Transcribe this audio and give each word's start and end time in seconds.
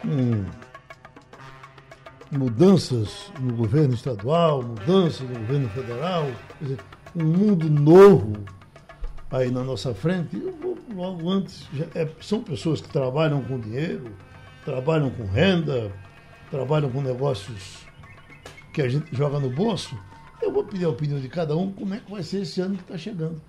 Com 0.00 0.44
mudanças 2.30 3.32
no 3.40 3.54
governo 3.54 3.94
estadual, 3.94 4.62
mudanças 4.62 5.28
no 5.28 5.38
governo 5.38 5.68
federal, 5.70 6.26
dizer, 6.60 6.78
um 7.14 7.24
mundo 7.24 7.70
novo 7.70 8.32
aí 9.30 9.50
na 9.50 9.62
nossa 9.62 9.94
frente. 9.94 10.36
Eu 10.36 10.52
vou 10.52 10.78
logo 10.94 11.28
antes, 11.28 11.66
já, 11.72 11.86
é, 11.94 12.08
são 12.20 12.42
pessoas 12.42 12.80
que 12.80 12.88
trabalham 12.88 13.42
com 13.42 13.58
dinheiro, 13.58 14.10
trabalham 14.64 15.10
com 15.10 15.24
renda, 15.26 15.92
trabalham 16.50 16.90
com 16.90 17.02
negócios 17.02 17.84
que 18.72 18.82
a 18.82 18.88
gente 18.88 19.14
joga 19.14 19.38
no 19.38 19.50
bolso. 19.50 19.96
Eu 20.40 20.52
vou 20.52 20.64
pedir 20.64 20.84
a 20.84 20.90
opinião 20.90 21.20
de 21.20 21.28
cada 21.28 21.56
um 21.56 21.72
como 21.72 21.94
é 21.94 21.98
que 21.98 22.10
vai 22.10 22.22
ser 22.22 22.42
esse 22.42 22.60
ano 22.60 22.76
que 22.76 22.82
está 22.82 22.98
chegando. 22.98 23.40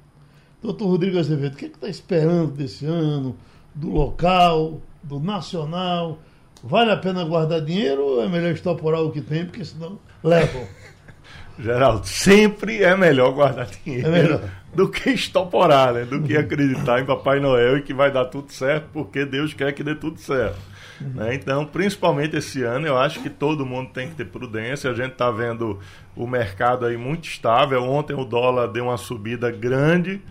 Doutor 0.62 0.88
Rodrigo 0.88 1.20
Azevedo, 1.20 1.54
o 1.54 1.58
que 1.58 1.66
é 1.66 1.68
está 1.68 1.88
esperando 1.88 2.54
desse 2.54 2.86
ano, 2.86 3.36
do 3.74 3.90
local, 3.90 4.82
do 5.04 5.20
nacional? 5.20 6.20
Vale 6.66 6.92
a 6.92 6.98
pena 6.98 7.24
guardar 7.24 7.62
dinheiro 7.62 8.02
ou 8.04 8.24
é 8.24 8.28
melhor 8.28 8.52
estoporar 8.52 9.02
o 9.02 9.12
que 9.12 9.22
tem, 9.22 9.46
porque 9.46 9.64
senão 9.64 10.00
levam? 10.24 10.68
Geraldo, 11.60 12.06
sempre 12.06 12.84
é 12.84 12.98
melhor 12.98 13.32
guardar 13.32 13.68
dinheiro 13.68 14.08
é 14.08 14.12
melhor. 14.12 14.42
do 14.74 14.90
que 14.90 15.12
estoporar, 15.12 15.94
né? 15.94 16.04
do 16.04 16.22
que 16.22 16.36
acreditar 16.36 17.00
em 17.00 17.06
Papai 17.06 17.40
Noel 17.40 17.78
e 17.78 17.82
que 17.82 17.94
vai 17.94 18.12
dar 18.12 18.26
tudo 18.26 18.52
certo, 18.52 18.90
porque 18.92 19.24
Deus 19.24 19.54
quer 19.54 19.72
que 19.74 19.84
dê 19.84 19.94
tudo 19.96 20.20
certo. 20.20 20.58
Né? 21.00 21.36
Então, 21.36 21.66
principalmente 21.66 22.36
esse 22.36 22.64
ano, 22.64 22.88
eu 22.88 22.98
acho 22.98 23.22
que 23.22 23.30
todo 23.30 23.66
mundo 23.66 23.92
tem 23.92 24.10
que 24.10 24.16
ter 24.16 24.26
prudência. 24.26 24.90
A 24.90 24.94
gente 24.94 25.12
está 25.12 25.30
vendo 25.30 25.80
o 26.16 26.26
mercado 26.26 26.86
aí 26.86 26.98
muito 26.98 27.26
estável. 27.26 27.84
Ontem 27.84 28.14
o 28.14 28.26
dólar 28.26 28.68
deu 28.68 28.86
uma 28.86 28.98
subida 28.98 29.52
grande, 29.52 30.22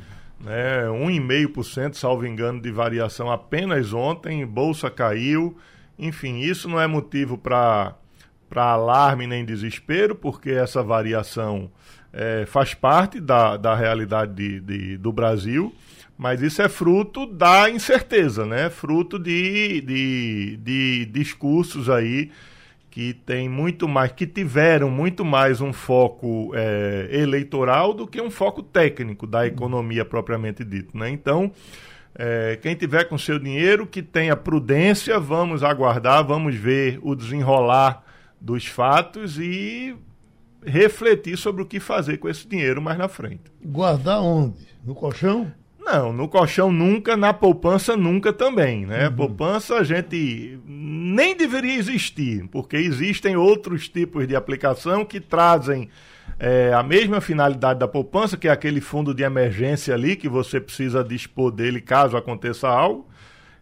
né? 0.41 0.85
1,5%, 0.89 1.95
salvo 1.95 2.27
engano, 2.27 2.61
de 2.61 2.71
variação 2.71 3.31
apenas 3.31 3.93
ontem. 3.93 4.45
Bolsa 4.47 4.91
caiu. 4.91 5.57
Enfim, 5.99 6.41
isso 6.41 6.69
não 6.69 6.81
é 6.81 6.87
motivo 6.87 7.39
para 7.39 7.95
alarme 8.55 9.27
nem 9.27 9.45
desespero, 9.45 10.15
porque 10.15 10.51
essa 10.51 10.83
variação 10.83 11.71
é, 12.13 12.45
faz 12.47 12.75
parte 12.75 13.21
da, 13.21 13.57
da 13.57 13.75
realidade 13.75 14.35
de, 14.35 14.61
de, 14.61 14.97
do 14.97 15.13
Brasil, 15.13 15.75
mas 16.17 16.43
isso 16.43 16.63
é 16.63 16.69
fruto 16.69 17.27
da 17.27 17.69
incerteza, 17.69 18.47
né? 18.47 18.71
fruto 18.71 19.19
de, 19.19 19.81
de, 19.81 20.57
de 20.59 21.07
discursos 21.07 21.91
aí 21.91 22.31
que 22.95 23.13
tem 23.13 23.49
muito 23.49 23.89
mais, 23.89 24.13
que 24.13 24.25
tiveram 24.25 24.89
muito 24.89 25.25
mais 25.25 25.61
um 25.61 25.73
foco 25.73 26.53
é, 26.55 27.09
eleitoral 27.11 27.93
do 27.93 28.07
que 28.07 28.21
um 28.21 28.31
foco 28.31 28.63
técnico 28.63 29.27
da 29.27 29.45
economia 29.45 30.05
propriamente 30.05 30.63
dito. 30.63 30.97
Né? 30.97 31.11
Então, 31.11 31.51
é, 32.17 32.59
quem 32.63 32.75
tiver 32.75 33.05
com 33.05 33.19
seu 33.19 33.39
dinheiro, 33.39 33.87
que 33.87 34.03
tenha 34.03 34.37
prudência, 34.37 35.19
vamos 35.19 35.63
aguardar, 35.63 36.25
vamos 36.25 36.55
ver 36.55 36.99
o 37.03 37.15
desenrolar 37.15 38.05
dos 38.41 38.67
fatos 38.67 39.39
e 39.39 39.97
refletir 40.65 41.37
sobre 41.37 41.63
o 41.63 41.67
que 41.67 41.81
fazer 41.81 42.19
com 42.19 42.29
esse 42.29 42.47
dinheiro 42.47 42.81
mais 42.81 42.97
na 42.97 43.09
frente. 43.09 43.43
Guardar 43.65 44.23
onde? 44.23 44.67
No 44.85 44.95
colchão? 44.95 45.53
Não, 45.79 46.13
no 46.13 46.29
colchão 46.29 46.73
nunca, 46.73 47.15
na 47.17 47.35
poupança 47.35 47.95
nunca 47.95 48.33
também, 48.33 48.87
né? 48.87 49.09
Uhum. 49.09 49.17
Poupança 49.17 49.75
a 49.75 49.85
gente 49.85 50.59
nem 50.67 51.37
deveria 51.37 51.77
existir, 51.77 52.49
porque 52.49 52.77
existem 52.77 53.37
outros 53.37 53.89
tipos 53.89 54.27
de 54.27 54.35
aplicação 54.35 55.05
que 55.05 55.21
trazem 55.21 55.91
é, 56.39 56.73
a 56.73 56.83
mesma 56.83 57.21
finalidade 57.21 57.79
da 57.79 57.89
poupança, 57.89 58.37
que 58.37 58.49
é 58.49 58.51
aquele 58.51 58.81
fundo 58.81 59.15
de 59.15 59.23
emergência 59.23 59.95
ali, 59.95 60.17
que 60.17 60.29
você 60.29 60.61
precisa 60.61 61.05
dispor 61.05 61.51
dele 61.51 61.81
caso 61.81 62.17
aconteça 62.17 62.69
algo, 62.69 63.09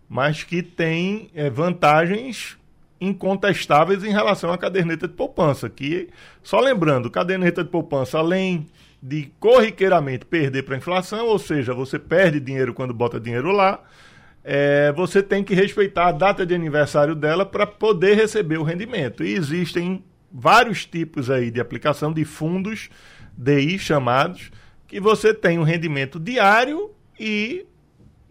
mas 0.08 0.42
que 0.42 0.62
tem 0.62 1.30
é, 1.34 1.50
vantagens 1.50 2.56
incontestáveis 3.00 4.04
em 4.04 4.10
relação 4.10 4.52
à 4.52 4.58
caderneta 4.58 5.08
de 5.08 5.14
poupança, 5.14 5.68
que, 5.68 6.08
só 6.42 6.60
lembrando, 6.60 7.10
caderneta 7.10 7.64
de 7.64 7.70
poupança, 7.70 8.18
além 8.18 8.68
de 9.02 9.32
corriqueiramente 9.40 10.24
perder 10.24 10.62
para 10.62 10.76
a 10.76 10.78
inflação, 10.78 11.26
ou 11.26 11.38
seja, 11.38 11.74
você 11.74 11.98
perde 11.98 12.38
dinheiro 12.38 12.72
quando 12.72 12.94
bota 12.94 13.18
dinheiro 13.18 13.50
lá, 13.50 13.80
é, 14.44 14.92
você 14.92 15.22
tem 15.22 15.42
que 15.42 15.54
respeitar 15.54 16.06
a 16.06 16.12
data 16.12 16.46
de 16.46 16.54
aniversário 16.54 17.14
dela 17.14 17.44
para 17.44 17.66
poder 17.66 18.14
receber 18.14 18.58
o 18.58 18.62
rendimento. 18.62 19.24
E 19.24 19.34
existem 19.34 20.04
vários 20.32 20.86
tipos 20.86 21.30
aí 21.30 21.50
de 21.50 21.60
aplicação 21.60 22.12
de 22.12 22.24
fundos 22.24 22.88
DI 23.36 23.78
chamados, 23.78 24.50
que 24.86 25.00
você 25.00 25.32
tem 25.32 25.58
um 25.58 25.62
rendimento 25.62 26.18
diário 26.18 26.90
e 27.18 27.66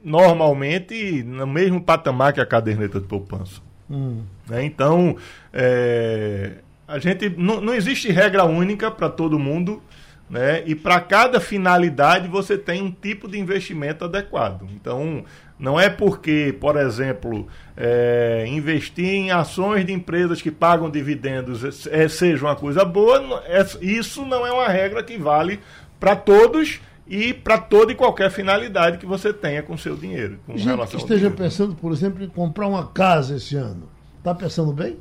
normalmente 0.04 1.24
no 1.24 1.46
mesmo 1.46 1.82
patamar 1.82 2.34
que 2.34 2.42
a 2.42 2.46
caderneta 2.46 3.00
de 3.00 3.08
poupança. 3.08 3.62
Hum. 3.90 4.24
Né? 4.48 4.64
Então, 4.64 5.18
é, 5.54 6.58
a 6.88 7.00
gente 7.00 7.30
não, 7.30 7.62
não 7.62 7.74
existe 7.74 8.12
regra 8.12 8.44
única 8.46 8.90
para 8.90 9.10
todo 9.10 9.40
mundo. 9.40 9.82
Né? 10.30 10.64
E 10.66 10.76
para 10.76 11.02
cada 11.02 11.42
finalidade 11.42 12.30
você 12.30 12.58
tem 12.58 12.82
um 12.82 12.90
tipo 12.90 13.28
de 13.28 13.38
investimento 13.38 14.06
adequado. 14.06 14.66
Então, 14.74 15.26
não 15.62 15.80
é 15.80 15.92
porque, 15.92 16.58
por 16.60 16.76
exemplo, 16.76 17.48
é, 17.78 18.46
investir 18.48 19.06
em 19.06 19.30
ações 19.30 19.86
de 19.86 19.94
empresas 19.94 20.42
que 20.42 20.50
pagam 20.50 20.90
dividendos 20.90 21.86
é, 21.86 22.08
seja 22.08 22.48
uma 22.48 22.56
coisa 22.56 22.84
boa, 22.84 23.44
é, 23.46 23.64
isso 23.80 24.26
não 24.26 24.46
é 24.46 24.52
uma 24.52 24.68
regra 24.68 25.04
que 25.04 25.20
vale 25.20 25.60
para 26.00 26.16
todos 26.16 26.82
e 27.08 27.32
para 27.32 27.60
toda 27.60 27.92
e 27.92 27.96
qualquer 27.96 28.32
finalidade 28.32 28.98
que 28.98 29.06
você 29.06 29.32
tenha 29.32 29.62
com 29.62 29.78
seu 29.78 29.96
dinheiro. 29.96 30.40
Com 30.48 30.58
Gente 30.58 30.68
relação 30.68 31.00
que 31.00 31.06
esteja 31.06 31.30
pensando, 31.30 31.76
por 31.76 31.92
exemplo, 31.92 32.24
em 32.24 32.30
comprar 32.30 32.66
uma 32.66 32.88
casa 32.88 33.36
esse 33.36 33.56
ano, 33.56 33.88
está 34.18 34.34
pensando 34.34 34.74
bem? 34.74 34.98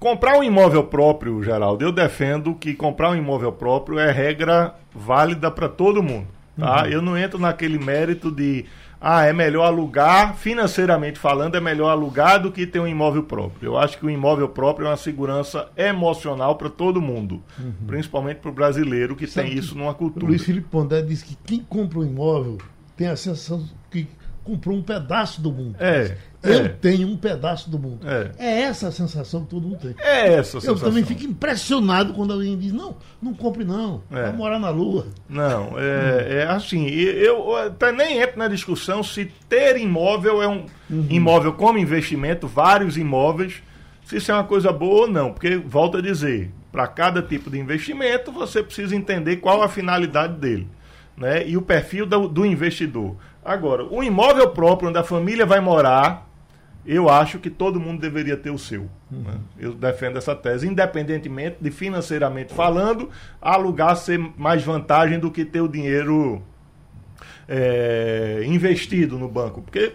Comprar 0.00 0.36
um 0.36 0.42
imóvel 0.42 0.82
próprio, 0.82 1.40
Geraldo, 1.44 1.84
eu 1.84 1.92
defendo 1.92 2.56
que 2.56 2.74
comprar 2.74 3.10
um 3.10 3.14
imóvel 3.14 3.52
próprio 3.52 4.00
é 4.00 4.10
regra 4.10 4.74
válida 4.92 5.48
para 5.48 5.68
todo 5.68 6.02
mundo. 6.02 6.26
Tá? 6.58 6.82
Uhum. 6.82 6.88
Eu 6.88 7.02
não 7.02 7.16
entro 7.16 7.38
naquele 7.38 7.78
mérito 7.78 8.30
de 8.30 8.64
ah, 9.04 9.24
é 9.24 9.32
melhor 9.32 9.64
alugar, 9.64 10.36
financeiramente 10.36 11.18
falando, 11.18 11.56
é 11.56 11.60
melhor 11.60 11.88
alugar 11.90 12.40
do 12.40 12.52
que 12.52 12.64
ter 12.64 12.78
um 12.78 12.86
imóvel 12.86 13.24
próprio. 13.24 13.72
Eu 13.72 13.76
acho 13.76 13.98
que 13.98 14.06
o 14.06 14.10
imóvel 14.10 14.48
próprio 14.48 14.86
é 14.86 14.90
uma 14.90 14.96
segurança 14.96 15.68
emocional 15.76 16.54
para 16.54 16.70
todo 16.70 17.02
mundo, 17.02 17.42
uhum. 17.58 17.72
principalmente 17.84 18.36
para 18.38 18.50
o 18.50 18.54
brasileiro 18.54 19.16
que 19.16 19.26
Sabe 19.26 19.48
tem 19.48 19.58
isso 19.58 19.76
numa 19.76 19.92
cultura. 19.92 20.24
O 20.24 20.28
Luiz 20.28 20.44
Felipe 20.44 20.68
Pondé 20.70 21.02
diz 21.02 21.20
que 21.20 21.36
quem 21.44 21.58
compra 21.58 21.98
um 21.98 22.04
imóvel 22.04 22.58
tem 22.96 23.08
a 23.08 23.16
sensação 23.16 23.68
que 23.90 24.06
comprou 24.44 24.76
um 24.76 24.82
pedaço 24.82 25.40
do 25.40 25.52
mundo. 25.52 25.76
É. 25.78 26.16
Eu 26.42 26.64
é. 26.64 26.68
tenho 26.68 27.06
um 27.06 27.16
pedaço 27.16 27.70
do 27.70 27.78
mundo. 27.78 28.00
É. 28.04 28.30
é 28.36 28.60
essa 28.62 28.88
a 28.88 28.92
sensação 28.92 29.44
que 29.44 29.50
todo 29.50 29.66
mundo 29.66 29.78
tem. 29.78 29.94
É 29.98 30.34
essa 30.34 30.58
a 30.58 30.60
sensação. 30.60 30.74
Eu 30.74 30.80
também 30.80 31.04
fico 31.04 31.24
impressionado 31.24 32.12
quando 32.12 32.32
alguém 32.32 32.58
diz: 32.58 32.72
não, 32.72 32.96
não 33.22 33.32
compre 33.32 33.64
não, 33.64 34.02
é. 34.10 34.22
vai 34.22 34.32
morar 34.32 34.58
na 34.58 34.70
lua. 34.70 35.06
Não, 35.28 35.78
é, 35.78 36.40
é 36.40 36.46
assim, 36.48 36.86
eu 36.88 37.56
até 37.56 37.92
nem 37.92 38.20
entro 38.20 38.38
na 38.38 38.48
discussão 38.48 39.02
se 39.02 39.26
ter 39.48 39.76
imóvel 39.76 40.42
é 40.42 40.48
um 40.48 40.66
uhum. 40.90 41.06
imóvel 41.08 41.52
como 41.52 41.78
investimento, 41.78 42.48
vários 42.48 42.96
imóveis, 42.96 43.62
se 44.04 44.16
isso 44.16 44.30
é 44.30 44.34
uma 44.34 44.44
coisa 44.44 44.72
boa 44.72 45.02
ou 45.02 45.08
não. 45.08 45.32
Porque, 45.32 45.56
volto 45.56 45.98
a 45.98 46.02
dizer, 46.02 46.50
para 46.72 46.88
cada 46.88 47.22
tipo 47.22 47.50
de 47.50 47.58
investimento, 47.58 48.32
você 48.32 48.62
precisa 48.62 48.96
entender 48.96 49.36
qual 49.36 49.62
a 49.62 49.68
finalidade 49.68 50.34
dele. 50.38 50.66
Né? 51.16 51.46
E 51.46 51.56
o 51.56 51.62
perfil 51.62 52.06
do, 52.06 52.26
do 52.26 52.44
investidor. 52.44 53.16
Agora, 53.44 53.84
o 53.84 54.02
imóvel 54.02 54.50
próprio 54.50 54.88
onde 54.88 54.98
a 54.98 55.02
família 55.02 55.44
vai 55.44 55.60
morar, 55.60 56.28
eu 56.86 57.08
acho 57.08 57.38
que 57.38 57.50
todo 57.50 57.78
mundo 57.78 58.00
deveria 58.00 58.36
ter 58.36 58.50
o 58.50 58.58
seu. 58.58 58.82
Uhum. 59.10 59.22
Né? 59.22 59.34
Eu 59.58 59.74
defendo 59.74 60.16
essa 60.16 60.34
tese, 60.34 60.66
independentemente 60.66 61.56
de 61.60 61.70
financeiramente 61.70 62.52
falando, 62.52 63.08
alugar 63.40 63.96
ser 63.96 64.18
mais 64.36 64.62
vantagem 64.62 65.18
do 65.18 65.30
que 65.30 65.44
ter 65.44 65.60
o 65.60 65.68
dinheiro 65.68 66.42
é, 67.48 68.42
investido 68.46 69.18
no 69.18 69.28
banco. 69.28 69.62
Porque 69.62 69.92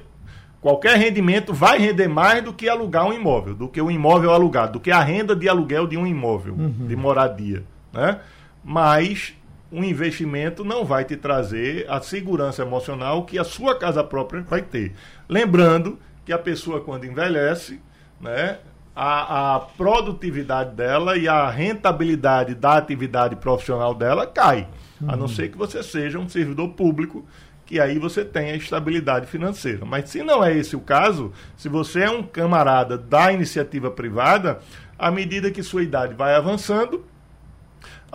qualquer 0.62 0.98
rendimento 0.98 1.54
vai 1.54 1.78
render 1.78 2.08
mais 2.08 2.44
do 2.44 2.54
que 2.54 2.68
alugar 2.68 3.06
um 3.06 3.14
imóvel, 3.14 3.54
do 3.54 3.68
que 3.68 3.82
o 3.82 3.86
um 3.86 3.92
imóvel 3.92 4.32
alugado, 4.32 4.74
do 4.74 4.80
que 4.80 4.92
a 4.92 5.02
renda 5.02 5.36
de 5.36 5.48
aluguel 5.48 5.88
de 5.88 5.98
um 5.98 6.08
imóvel, 6.08 6.54
uhum. 6.54 6.88
de 6.88 6.96
moradia. 6.96 7.64
Né? 7.94 8.20
Mas 8.64 9.37
um 9.72 9.84
investimento 9.84 10.64
não 10.64 10.86
vai 10.86 11.04
te 11.04 11.16
trazer 11.16 11.86
a 11.90 12.00
segurança 12.00 12.62
emocional 12.62 13.26
que 13.26 13.38
a 13.38 13.44
sua 13.44 13.78
casa 13.78 14.04
própria 14.04 14.42
vai 14.42 14.62
ter. 14.62 14.94
Lembrando 15.28 16.00
que 16.26 16.32
a 16.32 16.38
pessoa, 16.38 16.82
quando 16.82 17.06
envelhece, 17.06 17.80
né, 18.20 18.60
a, 18.96 19.56
a 19.56 19.60
produtividade 19.60 20.76
dela 20.76 21.18
e 21.18 21.28
a 21.28 21.50
rentabilidade 21.50 22.56
da 22.56 22.78
atividade 22.78 23.36
profissional 23.36 23.94
dela 23.94 24.26
cai. 24.26 24.68
Uhum. 25.00 25.12
A 25.12 25.16
não 25.16 25.24
uhum. 25.24 25.28
ser 25.28 25.50
que 25.50 25.58
você 25.58 25.84
seja 25.84 26.18
um 26.18 26.28
servidor 26.28 26.70
público 26.70 27.26
que 27.66 27.80
aí 27.82 28.00
você 28.00 28.24
tenha 28.24 28.56
estabilidade 28.56 29.28
financeira. 29.28 29.86
Mas 29.86 30.10
se 30.10 30.24
não 30.24 30.44
é 30.44 30.58
esse 30.58 30.76
o 30.76 30.80
caso, 30.80 31.34
se 31.58 31.68
você 31.68 32.04
é 32.04 32.10
um 32.10 32.24
camarada 32.24 32.98
da 32.98 33.32
iniciativa 33.32 33.92
privada, 33.92 34.60
à 34.98 35.12
medida 35.12 35.52
que 35.52 35.62
sua 35.62 35.84
idade 35.84 36.14
vai 36.16 36.34
avançando, 36.34 37.06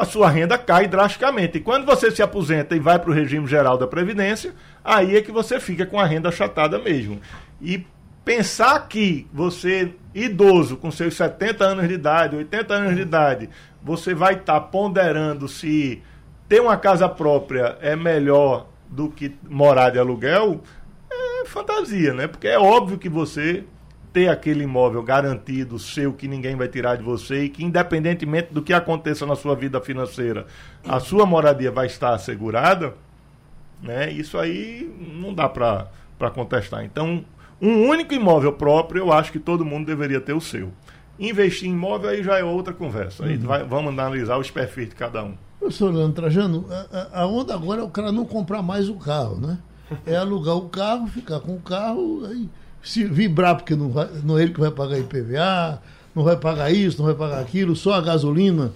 a 0.02 0.04
sua 0.04 0.28
renda 0.28 0.58
cai 0.58 0.88
drasticamente. 0.88 1.58
E 1.58 1.60
quando 1.60 1.86
você 1.86 2.10
se 2.10 2.20
aposenta 2.20 2.74
e 2.74 2.80
vai 2.80 2.98
para 2.98 3.10
o 3.10 3.14
regime 3.14 3.46
geral 3.46 3.78
da 3.78 3.86
Previdência, 3.86 4.52
aí 4.84 5.16
é 5.16 5.22
que 5.22 5.30
você 5.30 5.60
fica 5.60 5.86
com 5.86 5.98
a 5.98 6.04
renda 6.04 6.28
achatada 6.28 6.76
mesmo. 6.76 7.20
E 7.60 7.86
pensar 8.24 8.88
que 8.88 9.28
você, 9.32 9.94
idoso, 10.12 10.76
com 10.76 10.90
seus 10.90 11.14
70 11.14 11.64
anos 11.64 11.86
de 11.86 11.94
idade, 11.94 12.34
80 12.34 12.74
anos 12.74 12.96
de 12.96 13.02
idade, 13.02 13.48
você 13.80 14.12
vai 14.12 14.34
estar 14.34 14.54
tá 14.54 14.60
ponderando 14.60 15.46
se 15.46 16.02
ter 16.48 16.60
uma 16.60 16.76
casa 16.76 17.08
própria 17.08 17.78
é 17.80 17.94
melhor 17.94 18.66
do 18.88 19.08
que 19.08 19.32
morar 19.48 19.90
de 19.90 20.00
aluguel, 20.00 20.62
é 21.08 21.46
fantasia, 21.46 22.12
né? 22.12 22.26
Porque 22.26 22.48
é 22.48 22.58
óbvio 22.58 22.98
que 22.98 23.08
você 23.08 23.62
ter 24.12 24.28
aquele 24.28 24.64
imóvel 24.64 25.02
garantido 25.02 25.78
seu 25.78 26.12
que 26.12 26.28
ninguém 26.28 26.54
vai 26.54 26.68
tirar 26.68 26.96
de 26.96 27.02
você 27.02 27.44
e 27.44 27.48
que 27.48 27.64
independentemente 27.64 28.52
do 28.52 28.62
que 28.62 28.72
aconteça 28.72 29.24
na 29.24 29.34
sua 29.34 29.54
vida 29.54 29.80
financeira, 29.80 30.46
a 30.86 31.00
sua 31.00 31.24
moradia 31.24 31.70
vai 31.70 31.86
estar 31.86 32.14
assegurada, 32.14 32.94
né? 33.82 34.10
Isso 34.10 34.38
aí 34.38 34.92
não 35.18 35.32
dá 35.32 35.48
para 35.48 36.30
contestar. 36.34 36.84
Então, 36.84 37.24
um 37.60 37.88
único 37.88 38.12
imóvel 38.12 38.52
próprio, 38.52 39.00
eu 39.00 39.12
acho 39.12 39.32
que 39.32 39.38
todo 39.38 39.64
mundo 39.64 39.86
deveria 39.86 40.20
ter 40.20 40.32
o 40.32 40.40
seu. 40.40 40.70
Investir 41.18 41.68
em 41.68 41.72
imóvel 41.72 42.10
aí 42.10 42.22
já 42.22 42.38
é 42.38 42.44
outra 42.44 42.74
conversa. 42.74 43.24
Aí 43.24 43.36
uhum. 43.36 43.46
vai, 43.46 43.64
vamos 43.64 43.92
analisar 43.92 44.38
os 44.38 44.50
perfis 44.50 44.88
de 44.88 44.94
cada 44.94 45.24
um. 45.24 45.34
Professor 45.58 45.94
Leandro 45.94 46.14
Trajano, 46.14 46.66
a, 46.70 47.22
a 47.22 47.26
onda 47.26 47.54
agora 47.54 47.80
é 47.80 47.84
o 47.84 47.88
cara 47.88 48.10
não 48.10 48.24
comprar 48.24 48.62
mais 48.62 48.88
o 48.88 48.96
carro, 48.96 49.36
né? 49.36 49.58
É 50.04 50.16
alugar 50.16 50.56
o 50.56 50.68
carro, 50.68 51.06
ficar 51.06 51.38
com 51.38 51.54
o 51.54 51.60
carro, 51.60 52.24
aí, 52.26 52.48
se 52.82 53.04
vibrar, 53.04 53.56
porque 53.56 53.74
não, 53.74 53.88
vai, 53.90 54.08
não 54.24 54.38
é 54.38 54.42
ele 54.42 54.52
que 54.52 54.60
vai 54.60 54.70
pagar 54.70 54.98
IPVA, 54.98 55.82
não 56.14 56.24
vai 56.24 56.36
pagar 56.36 56.70
isso, 56.70 56.98
não 56.98 57.06
vai 57.06 57.14
pagar 57.14 57.40
aquilo, 57.40 57.76
só 57.76 57.94
a 57.94 58.00
gasolina 58.00 58.72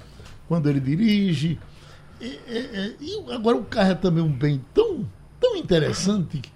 quando 0.49 0.69
ele 0.69 0.81
dirige. 0.81 1.58
E, 2.20 2.38
e, 3.00 3.32
agora 3.32 3.56
o 3.56 3.64
carro 3.64 3.91
é 3.91 3.94
também 3.94 4.23
um 4.23 4.32
bem 4.32 4.64
tão, 4.73 5.05
tão 5.41 5.56
interessante 5.56 6.38
que, 6.38 6.50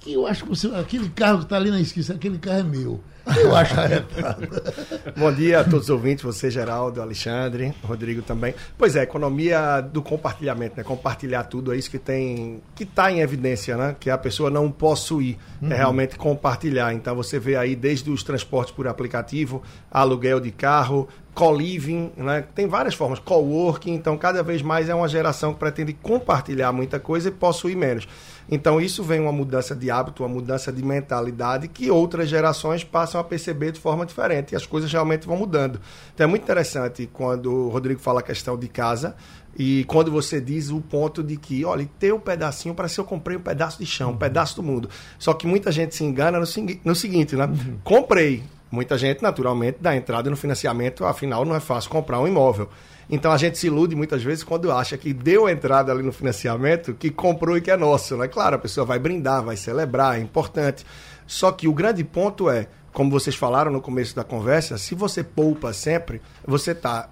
que 0.00 0.12
eu 0.12 0.26
acho 0.26 0.44
que 0.44 0.48
você, 0.48 0.68
aquele 0.68 1.08
carro 1.10 1.38
que 1.38 1.44
está 1.44 1.56
ali 1.56 1.70
na 1.70 1.80
esquina, 1.80 2.14
aquele 2.14 2.38
carro 2.38 2.60
é 2.60 2.62
meu. 2.62 3.00
Eu 3.36 3.54
acho 3.54 3.78
arretado. 3.78 4.48
Bom 5.16 5.32
dia 5.32 5.60
a 5.60 5.64
todos 5.64 5.84
os 5.84 5.90
ouvintes, 5.90 6.24
você, 6.24 6.50
Geraldo, 6.50 7.00
Alexandre, 7.00 7.72
Rodrigo 7.82 8.22
também. 8.22 8.54
Pois 8.76 8.96
é, 8.96 9.02
economia 9.02 9.80
do 9.80 10.02
compartilhamento, 10.02 10.76
né? 10.76 10.82
Compartilhar 10.82 11.44
tudo 11.44 11.72
é 11.72 11.76
isso 11.76 11.90
que 11.90 11.98
tem, 11.98 12.60
que 12.74 12.84
está 12.84 13.10
em 13.10 13.20
evidência, 13.20 13.76
né? 13.76 13.96
Que 13.98 14.10
a 14.10 14.18
pessoa 14.18 14.50
não 14.50 14.70
possuir, 14.70 15.36
é 15.60 15.64
uhum. 15.64 15.72
é 15.72 15.76
realmente 15.76 16.16
compartilhar. 16.16 16.92
Então 16.92 17.14
você 17.14 17.38
vê 17.38 17.56
aí 17.56 17.76
desde 17.76 18.10
os 18.10 18.22
transportes 18.22 18.74
por 18.74 18.88
aplicativo, 18.88 19.62
aluguel 19.90 20.40
de 20.40 20.50
carro, 20.50 21.08
co-living, 21.34 22.12
né? 22.16 22.44
Tem 22.54 22.66
várias 22.66 22.94
formas, 22.94 23.18
co-working, 23.18 23.94
então 23.94 24.16
cada 24.18 24.42
vez 24.42 24.62
mais 24.62 24.88
é 24.88 24.94
uma 24.94 25.08
geração 25.08 25.52
que 25.52 25.58
pretende 25.58 25.92
compartilhar 25.92 26.72
muita 26.72 27.00
coisa 27.00 27.28
e 27.28 27.32
possuir 27.32 27.76
menos. 27.76 28.06
Então, 28.54 28.78
isso 28.78 29.02
vem 29.02 29.18
uma 29.18 29.32
mudança 29.32 29.74
de 29.74 29.90
hábito, 29.90 30.22
uma 30.22 30.28
mudança 30.28 30.70
de 30.70 30.84
mentalidade 30.84 31.68
que 31.68 31.90
outras 31.90 32.28
gerações 32.28 32.84
passam 32.84 33.18
a 33.18 33.24
perceber 33.24 33.72
de 33.72 33.80
forma 33.80 34.04
diferente 34.04 34.52
e 34.52 34.56
as 34.56 34.66
coisas 34.66 34.92
realmente 34.92 35.26
vão 35.26 35.38
mudando. 35.38 35.80
Então, 36.14 36.24
é 36.24 36.28
muito 36.28 36.42
interessante 36.42 37.08
quando 37.10 37.50
o 37.50 37.68
Rodrigo 37.70 37.98
fala 37.98 38.20
a 38.20 38.22
questão 38.22 38.58
de 38.58 38.68
casa 38.68 39.16
e 39.56 39.84
quando 39.84 40.12
você 40.12 40.38
diz 40.38 40.68
o 40.68 40.82
ponto 40.82 41.22
de 41.22 41.38
que, 41.38 41.64
olha, 41.64 41.88
ter 41.98 42.12
um 42.12 42.20
pedacinho, 42.20 42.74
parece 42.74 42.96
que 42.96 43.00
eu 43.00 43.06
comprei 43.06 43.38
um 43.38 43.40
pedaço 43.40 43.78
de 43.78 43.86
chão, 43.86 44.10
um 44.10 44.18
pedaço 44.18 44.56
do 44.56 44.62
mundo. 44.62 44.86
Só 45.18 45.32
que 45.32 45.46
muita 45.46 45.72
gente 45.72 45.94
se 45.94 46.04
engana 46.04 46.38
no, 46.38 46.46
no 46.84 46.94
seguinte, 46.94 47.34
né? 47.34 47.46
Uhum. 47.46 47.78
Comprei. 47.82 48.42
Muita 48.70 48.98
gente, 48.98 49.22
naturalmente, 49.22 49.78
dá 49.80 49.96
entrada 49.96 50.28
no 50.28 50.36
financiamento, 50.36 51.06
afinal, 51.06 51.46
não 51.46 51.56
é 51.56 51.60
fácil 51.60 51.88
comprar 51.88 52.20
um 52.20 52.28
imóvel. 52.28 52.68
Então 53.12 53.30
a 53.30 53.36
gente 53.36 53.58
se 53.58 53.66
ilude 53.66 53.94
muitas 53.94 54.24
vezes 54.24 54.42
quando 54.42 54.72
acha 54.72 54.96
que 54.96 55.12
deu 55.12 55.46
entrada 55.46 55.92
ali 55.92 56.02
no 56.02 56.14
financiamento, 56.14 56.94
que 56.94 57.10
comprou 57.10 57.58
e 57.58 57.60
que 57.60 57.70
é 57.70 57.76
nosso. 57.76 58.16
Né? 58.16 58.26
Claro, 58.26 58.56
a 58.56 58.58
pessoa 58.58 58.86
vai 58.86 58.98
brindar, 58.98 59.44
vai 59.44 59.54
celebrar, 59.54 60.18
é 60.18 60.22
importante. 60.22 60.86
Só 61.26 61.52
que 61.52 61.68
o 61.68 61.74
grande 61.74 62.02
ponto 62.02 62.48
é, 62.48 62.68
como 62.90 63.10
vocês 63.10 63.36
falaram 63.36 63.70
no 63.70 63.82
começo 63.82 64.16
da 64.16 64.24
conversa, 64.24 64.78
se 64.78 64.94
você 64.94 65.22
poupa 65.22 65.74
sempre, 65.74 66.22
você 66.46 66.70
está 66.70 67.10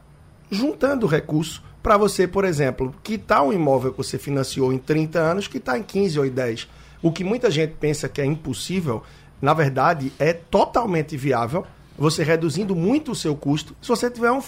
juntando 0.50 1.06
recurso 1.06 1.62
para 1.82 1.98
você, 1.98 2.26
por 2.26 2.46
exemplo, 2.46 2.94
quitar 3.02 3.42
um 3.42 3.52
imóvel 3.52 3.90
que 3.92 3.98
você 3.98 4.16
financiou 4.16 4.72
em 4.72 4.78
30 4.78 5.18
anos, 5.18 5.48
que 5.48 5.58
está 5.58 5.78
em 5.78 5.82
15 5.82 6.18
ou 6.18 6.30
10. 6.30 6.66
O 7.02 7.12
que 7.12 7.22
muita 7.22 7.50
gente 7.50 7.74
pensa 7.78 8.08
que 8.08 8.22
é 8.22 8.24
impossível, 8.24 9.02
na 9.40 9.52
verdade, 9.52 10.10
é 10.18 10.32
totalmente 10.32 11.14
viável, 11.14 11.66
você 11.98 12.24
reduzindo 12.24 12.74
muito 12.74 13.12
o 13.12 13.14
seu 13.14 13.36
custo, 13.36 13.76
se 13.82 13.88
você 13.88 14.10
tiver 14.10 14.30
um, 14.32 14.40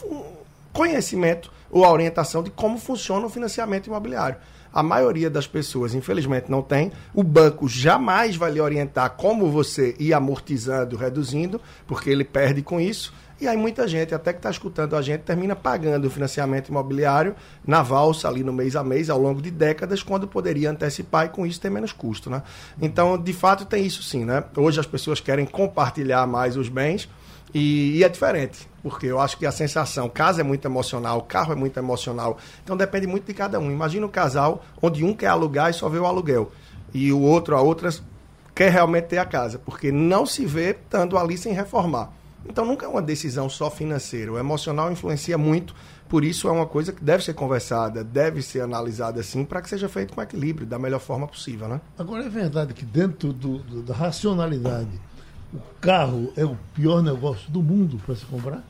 conhecimento 0.73 1.51
ou 1.71 1.85
a 1.85 1.93
orientação 1.93 2.43
de 2.43 2.51
como 2.51 2.79
funciona 2.79 3.27
o 3.27 3.31
financiamento 3.31 3.87
imobiliário. 3.87 4.37
A 4.73 4.83
maioria 4.83 5.29
das 5.29 5.47
pessoas, 5.47 5.95
infelizmente, 5.95 6.51
não 6.51 6.63
tem. 6.63 6.93
O 7.15 7.23
banco 7.23 7.69
jamais 7.69 8.37
vai 8.37 8.51
lhe 8.51 8.61
orientar 8.61 9.11
como 9.11 9.51
você 9.51 9.95
ir 9.99 10.15
amortizando, 10.15 10.97
reduzindo, 10.97 11.61
porque 11.87 12.09
ele 12.09 12.25
perde 12.25 12.63
com 12.63 12.81
isso. 12.81 13.13
E 13.39 13.49
aí 13.49 13.57
muita 13.57 13.89
gente, 13.89 14.15
até 14.15 14.33
que 14.33 14.39
está 14.39 14.51
escutando 14.51 14.95
a 14.95 15.03
gente, 15.03 15.23
termina 15.23 15.57
pagando 15.57 16.07
o 16.07 16.11
financiamento 16.11 16.69
imobiliário 16.69 17.35
na 17.67 17.83
valsa 17.83 18.29
ali 18.29 18.45
no 18.45 18.53
mês 18.53 18.77
a 18.77 18.85
mês, 18.85 19.11
ao 19.11 19.19
longo 19.19 19.43
de 19.43 19.51
décadas, 19.51 20.03
quando 20.03 20.29
poderia 20.29 20.71
antecipar 20.71 21.27
e 21.27 21.29
com 21.29 21.45
isso 21.45 21.61
ter 21.61 21.69
menos 21.69 21.93
custo. 21.93 22.31
Né? 22.31 22.41
Então, 22.81 23.19
de 23.19 23.33
fato, 23.33 23.67
tem 23.67 23.85
isso 23.85 24.03
sim. 24.03 24.25
Né? 24.25 24.45
Hoje 24.57 24.79
as 24.79 24.87
pessoas 24.87 25.19
querem 25.19 25.45
compartilhar 25.45 26.25
mais 26.27 26.57
os 26.57 26.69
bens 26.69 27.09
e, 27.55 27.99
e, 27.99 28.05
é 28.05 28.09
diferente, 28.09 28.69
porque 28.83 29.07
eu 29.07 29.21
acho 29.21 29.37
que 29.37 29.45
a 29.45 29.53
sensação, 29.53 30.09
casa 30.09 30.41
é 30.41 30.45
muito 30.45 30.65
emocional, 30.67 31.23
carro 31.23 31.53
é 31.53 31.57
muito 31.57 31.79
emocional, 31.79 32.39
então 32.65 32.77
depende 32.77 33.07
muito 33.07 33.27
de 33.27 33.35
cada 33.35 33.59
um. 33.61 33.71
Imagina 33.71 34.07
um 34.07 34.11
casal 34.11 34.65
onde 34.81 35.05
um 35.05 35.13
quer 35.13 35.29
alugar 35.29 35.71
e 35.71 35.75
só 35.75 35.89
vê 35.89 35.99
o 35.99 36.07
aluguel, 36.07 36.51
e 36.95 37.13
o 37.13 37.21
outro, 37.21 37.57
a 37.57 37.61
outra, 37.61 37.91
quer 38.55 38.71
realmente 38.71 39.05
ter 39.05 39.19
a 39.19 39.25
casa, 39.25 39.59
porque 39.59 39.93
não 39.93 40.25
se 40.25 40.47
vê 40.47 40.71
estando 40.71 41.19
ali 41.19 41.37
sem 41.37 41.53
reformar. 41.53 42.11
Então 42.45 42.65
nunca 42.65 42.87
é 42.87 42.89
uma 42.89 43.03
decisão 43.03 43.49
só 43.49 43.71
financeira, 43.71 44.33
o 44.33 44.39
emocional 44.39 44.91
influencia 44.91 45.39
muito, 45.39 45.75
por 46.09 46.25
isso 46.25 46.49
é 46.49 46.53
uma 46.53 46.67
coisa 46.67 46.93
que 46.93 47.03
deve 47.03 47.25
ser 47.25 47.35
conversada, 47.35 48.03
deve 48.03 48.43
ser 48.43 48.61
analisada 48.61 49.21
assim, 49.21 49.45
para 49.45 49.63
que 49.63 49.69
seja 49.69 49.89
feito 49.89 50.15
com 50.15 50.21
equilíbrio, 50.21 50.67
da 50.67 50.79
melhor 50.79 51.01
forma 51.01 51.27
possível. 51.27 51.69
Né? 51.69 51.81
Agora 51.99 52.25
é 52.25 52.29
verdade 52.29 52.75
que 52.75 52.85
dentro 52.85 53.33
do, 53.33 53.59
do, 53.59 53.83
da 53.83 53.95
racionalidade 53.95 54.91
o 55.53 55.59
carro 55.81 56.33
é 56.37 56.45
o 56.45 56.57
pior 56.75 57.03
negócio 57.03 57.51
do 57.51 57.63
mundo 57.63 58.01
para 58.05 58.15
se 58.15 58.25
comprar? 58.25 58.63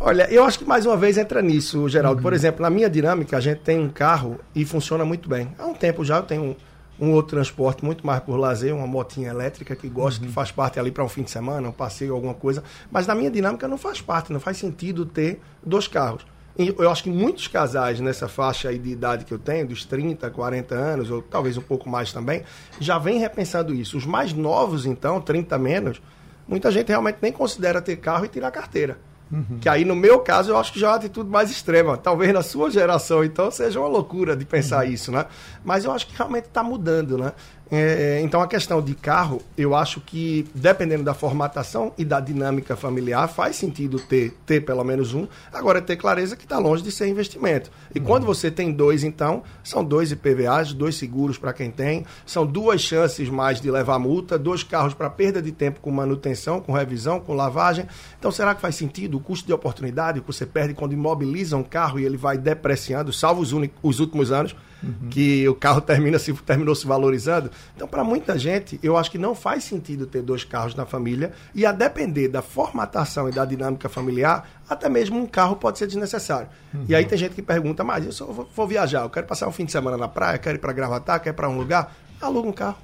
Olha, 0.00 0.30
eu 0.30 0.44
acho 0.44 0.58
que 0.58 0.64
mais 0.64 0.86
uma 0.86 0.96
vez 0.96 1.18
entra 1.18 1.42
nisso, 1.42 1.88
Geraldo. 1.88 2.18
Uhum. 2.18 2.22
Por 2.22 2.32
exemplo, 2.32 2.62
na 2.62 2.70
minha 2.70 2.88
dinâmica, 2.88 3.36
a 3.36 3.40
gente 3.40 3.60
tem 3.60 3.78
um 3.80 3.88
carro 3.88 4.38
e 4.54 4.64
funciona 4.64 5.04
muito 5.04 5.28
bem. 5.28 5.52
Há 5.58 5.66
um 5.66 5.74
tempo 5.74 6.04
já 6.04 6.18
eu 6.18 6.22
tenho 6.22 6.56
um, 7.00 7.06
um 7.06 7.12
outro 7.12 7.36
transporte 7.36 7.84
muito 7.84 8.06
mais 8.06 8.20
por 8.20 8.36
lazer, 8.36 8.74
uma 8.74 8.86
motinha 8.86 9.30
elétrica 9.30 9.74
que 9.74 9.88
gosto, 9.88 10.20
uhum. 10.20 10.28
que 10.28 10.32
faz 10.32 10.52
parte 10.52 10.78
ali 10.78 10.92
para 10.92 11.02
um 11.02 11.08
fim 11.08 11.22
de 11.22 11.30
semana, 11.30 11.68
um 11.68 11.72
passeio, 11.72 12.14
alguma 12.14 12.34
coisa. 12.34 12.62
Mas 12.90 13.06
na 13.06 13.14
minha 13.14 13.30
dinâmica 13.30 13.66
não 13.66 13.78
faz 13.78 14.00
parte, 14.00 14.32
não 14.32 14.38
faz 14.38 14.56
sentido 14.56 15.04
ter 15.04 15.40
dois 15.64 15.88
carros 15.88 16.24
eu 16.58 16.90
acho 16.90 17.04
que 17.04 17.10
muitos 17.10 17.46
casais 17.46 18.00
nessa 18.00 18.26
faixa 18.26 18.68
aí 18.68 18.78
de 18.78 18.90
idade 18.90 19.24
que 19.24 19.32
eu 19.32 19.38
tenho, 19.38 19.68
dos 19.68 19.84
30, 19.84 20.28
40 20.28 20.74
anos, 20.74 21.10
ou 21.10 21.22
talvez 21.22 21.56
um 21.56 21.62
pouco 21.62 21.88
mais 21.88 22.12
também, 22.12 22.42
já 22.80 22.98
vem 22.98 23.20
repensando 23.20 23.72
isso. 23.72 23.96
Os 23.96 24.04
mais 24.04 24.32
novos, 24.32 24.84
então, 24.84 25.20
30 25.20 25.56
menos, 25.56 26.02
muita 26.48 26.70
gente 26.72 26.88
realmente 26.88 27.18
nem 27.22 27.30
considera 27.30 27.80
ter 27.80 27.96
carro 27.96 28.24
e 28.24 28.28
tirar 28.28 28.50
carteira. 28.50 28.98
Uhum. 29.30 29.58
Que 29.60 29.68
aí, 29.68 29.84
no 29.84 29.94
meu 29.94 30.20
caso, 30.20 30.50
eu 30.50 30.56
acho 30.56 30.72
que 30.72 30.80
já 30.80 30.88
é 30.88 30.90
uma 30.90 30.96
atitude 30.96 31.28
mais 31.28 31.50
extrema. 31.50 31.96
Talvez 31.96 32.32
na 32.32 32.42
sua 32.42 32.70
geração, 32.70 33.22
então, 33.22 33.50
seja 33.50 33.78
uma 33.78 33.88
loucura 33.88 34.34
de 34.34 34.44
pensar 34.44 34.84
uhum. 34.84 34.92
isso, 34.92 35.12
né? 35.12 35.26
Mas 35.64 35.84
eu 35.84 35.92
acho 35.92 36.06
que 36.06 36.16
realmente 36.16 36.46
está 36.46 36.62
mudando, 36.62 37.18
né? 37.18 37.32
É, 37.70 38.20
então, 38.22 38.40
a 38.40 38.48
questão 38.48 38.80
de 38.80 38.94
carro, 38.94 39.42
eu 39.56 39.74
acho 39.74 40.00
que, 40.00 40.46
dependendo 40.54 41.04
da 41.04 41.12
formatação 41.12 41.92
e 41.98 42.04
da 42.04 42.18
dinâmica 42.18 42.76
familiar, 42.76 43.28
faz 43.28 43.56
sentido 43.56 43.98
ter, 44.00 44.32
ter 44.46 44.62
pelo 44.62 44.82
menos 44.82 45.12
um. 45.12 45.26
Agora, 45.52 45.82
ter 45.82 45.96
clareza 45.96 46.36
que 46.36 46.44
está 46.44 46.58
longe 46.58 46.82
de 46.82 46.90
ser 46.90 47.08
investimento. 47.08 47.70
E 47.94 47.98
uhum. 47.98 48.04
quando 48.04 48.26
você 48.26 48.50
tem 48.50 48.72
dois, 48.72 49.04
então, 49.04 49.42
são 49.62 49.84
dois 49.84 50.10
IPVAs, 50.10 50.72
dois 50.72 50.94
seguros 50.94 51.36
para 51.36 51.52
quem 51.52 51.70
tem, 51.70 52.06
são 52.24 52.46
duas 52.46 52.80
chances 52.80 53.28
mais 53.28 53.60
de 53.60 53.70
levar 53.70 53.98
multa, 53.98 54.38
dois 54.38 54.62
carros 54.62 54.94
para 54.94 55.10
perda 55.10 55.42
de 55.42 55.52
tempo 55.52 55.80
com 55.80 55.90
manutenção, 55.90 56.60
com 56.60 56.72
revisão, 56.72 57.20
com 57.20 57.34
lavagem. 57.34 57.86
Então, 58.18 58.30
será 58.32 58.54
que 58.54 58.62
faz 58.62 58.76
sentido 58.76 59.18
o 59.18 59.20
custo 59.20 59.46
de 59.46 59.52
oportunidade 59.52 60.20
que 60.20 60.26
você 60.26 60.46
perde 60.46 60.72
quando 60.72 60.92
imobiliza 60.92 61.56
um 61.56 61.62
carro 61.62 62.00
e 62.00 62.04
ele 62.04 62.16
vai 62.16 62.38
depreciando, 62.38 63.12
salvo 63.12 63.42
os, 63.42 63.52
os 63.82 64.00
últimos 64.00 64.32
anos? 64.32 64.56
Uhum. 64.82 65.08
Que 65.10 65.48
o 65.48 65.54
carro 65.54 65.80
termina 65.82 66.18
se, 66.18 66.32
terminou 66.32 66.74
se 66.74 66.86
valorizando. 66.86 67.50
Então, 67.74 67.88
para 67.88 68.04
muita 68.04 68.38
gente, 68.38 68.78
eu 68.82 68.96
acho 68.96 69.10
que 69.10 69.18
não 69.18 69.34
faz 69.34 69.64
sentido 69.64 70.06
ter 70.06 70.22
dois 70.22 70.44
carros 70.44 70.74
na 70.74 70.86
família 70.86 71.32
e 71.54 71.66
a 71.66 71.72
depender 71.72 72.28
da 72.28 72.42
formatação 72.42 73.28
e 73.28 73.32
da 73.32 73.44
dinâmica 73.44 73.88
familiar, 73.88 74.48
até 74.68 74.88
mesmo 74.88 75.18
um 75.18 75.26
carro 75.26 75.56
pode 75.56 75.78
ser 75.78 75.86
desnecessário. 75.86 76.48
Uhum. 76.72 76.84
E 76.88 76.94
aí 76.94 77.04
tem 77.04 77.18
gente 77.18 77.34
que 77.34 77.42
pergunta, 77.42 77.82
mas 77.82 78.04
eu 78.04 78.12
só 78.12 78.26
vou, 78.26 78.48
vou 78.54 78.66
viajar, 78.66 79.02
eu 79.02 79.10
quero 79.10 79.26
passar 79.26 79.48
um 79.48 79.52
fim 79.52 79.64
de 79.64 79.72
semana 79.72 79.96
na 79.96 80.08
praia, 80.08 80.38
quero 80.38 80.56
ir 80.56 80.60
para 80.60 80.72
Gravatar, 80.72 81.20
quero 81.20 81.34
ir 81.34 81.36
para 81.36 81.48
um 81.48 81.56
lugar, 81.56 81.96
aluga 82.20 82.48
um 82.48 82.52
carro. 82.52 82.78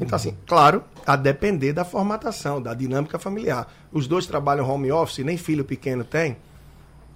Então, 0.00 0.16
assim, 0.16 0.34
claro, 0.46 0.82
a 1.06 1.14
depender 1.14 1.74
da 1.74 1.84
formatação, 1.84 2.60
da 2.60 2.72
dinâmica 2.72 3.18
familiar. 3.18 3.68
Os 3.92 4.06
dois 4.06 4.26
trabalham 4.26 4.68
home 4.68 4.90
office, 4.90 5.18
nem 5.18 5.36
filho 5.36 5.64
pequeno 5.64 6.02
tem. 6.02 6.38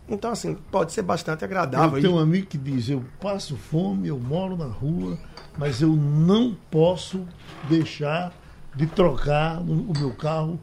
Então, 0.09 0.31
assim, 0.31 0.57
pode 0.71 0.93
ser 0.93 1.03
bastante 1.03 1.45
agradável. 1.45 1.97
Eu 1.97 2.03
tenho 2.03 2.15
um 2.17 2.19
amigo 2.19 2.47
que 2.47 2.59
diz: 2.59 2.89
eu 2.89 3.03
passo 3.21 3.57
fome, 3.57 4.09
eu 4.09 4.19
moro 4.19 4.57
na 4.57 4.67
rua, 4.67 5.19
mas 5.57 5.81
eu 5.81 5.89
não 5.89 6.55
posso 6.71 7.27
deixar 7.69 8.33
de 8.75 8.87
trocar 8.87 9.61
o 9.61 9.93
meu 9.99 10.13
carro 10.13 10.61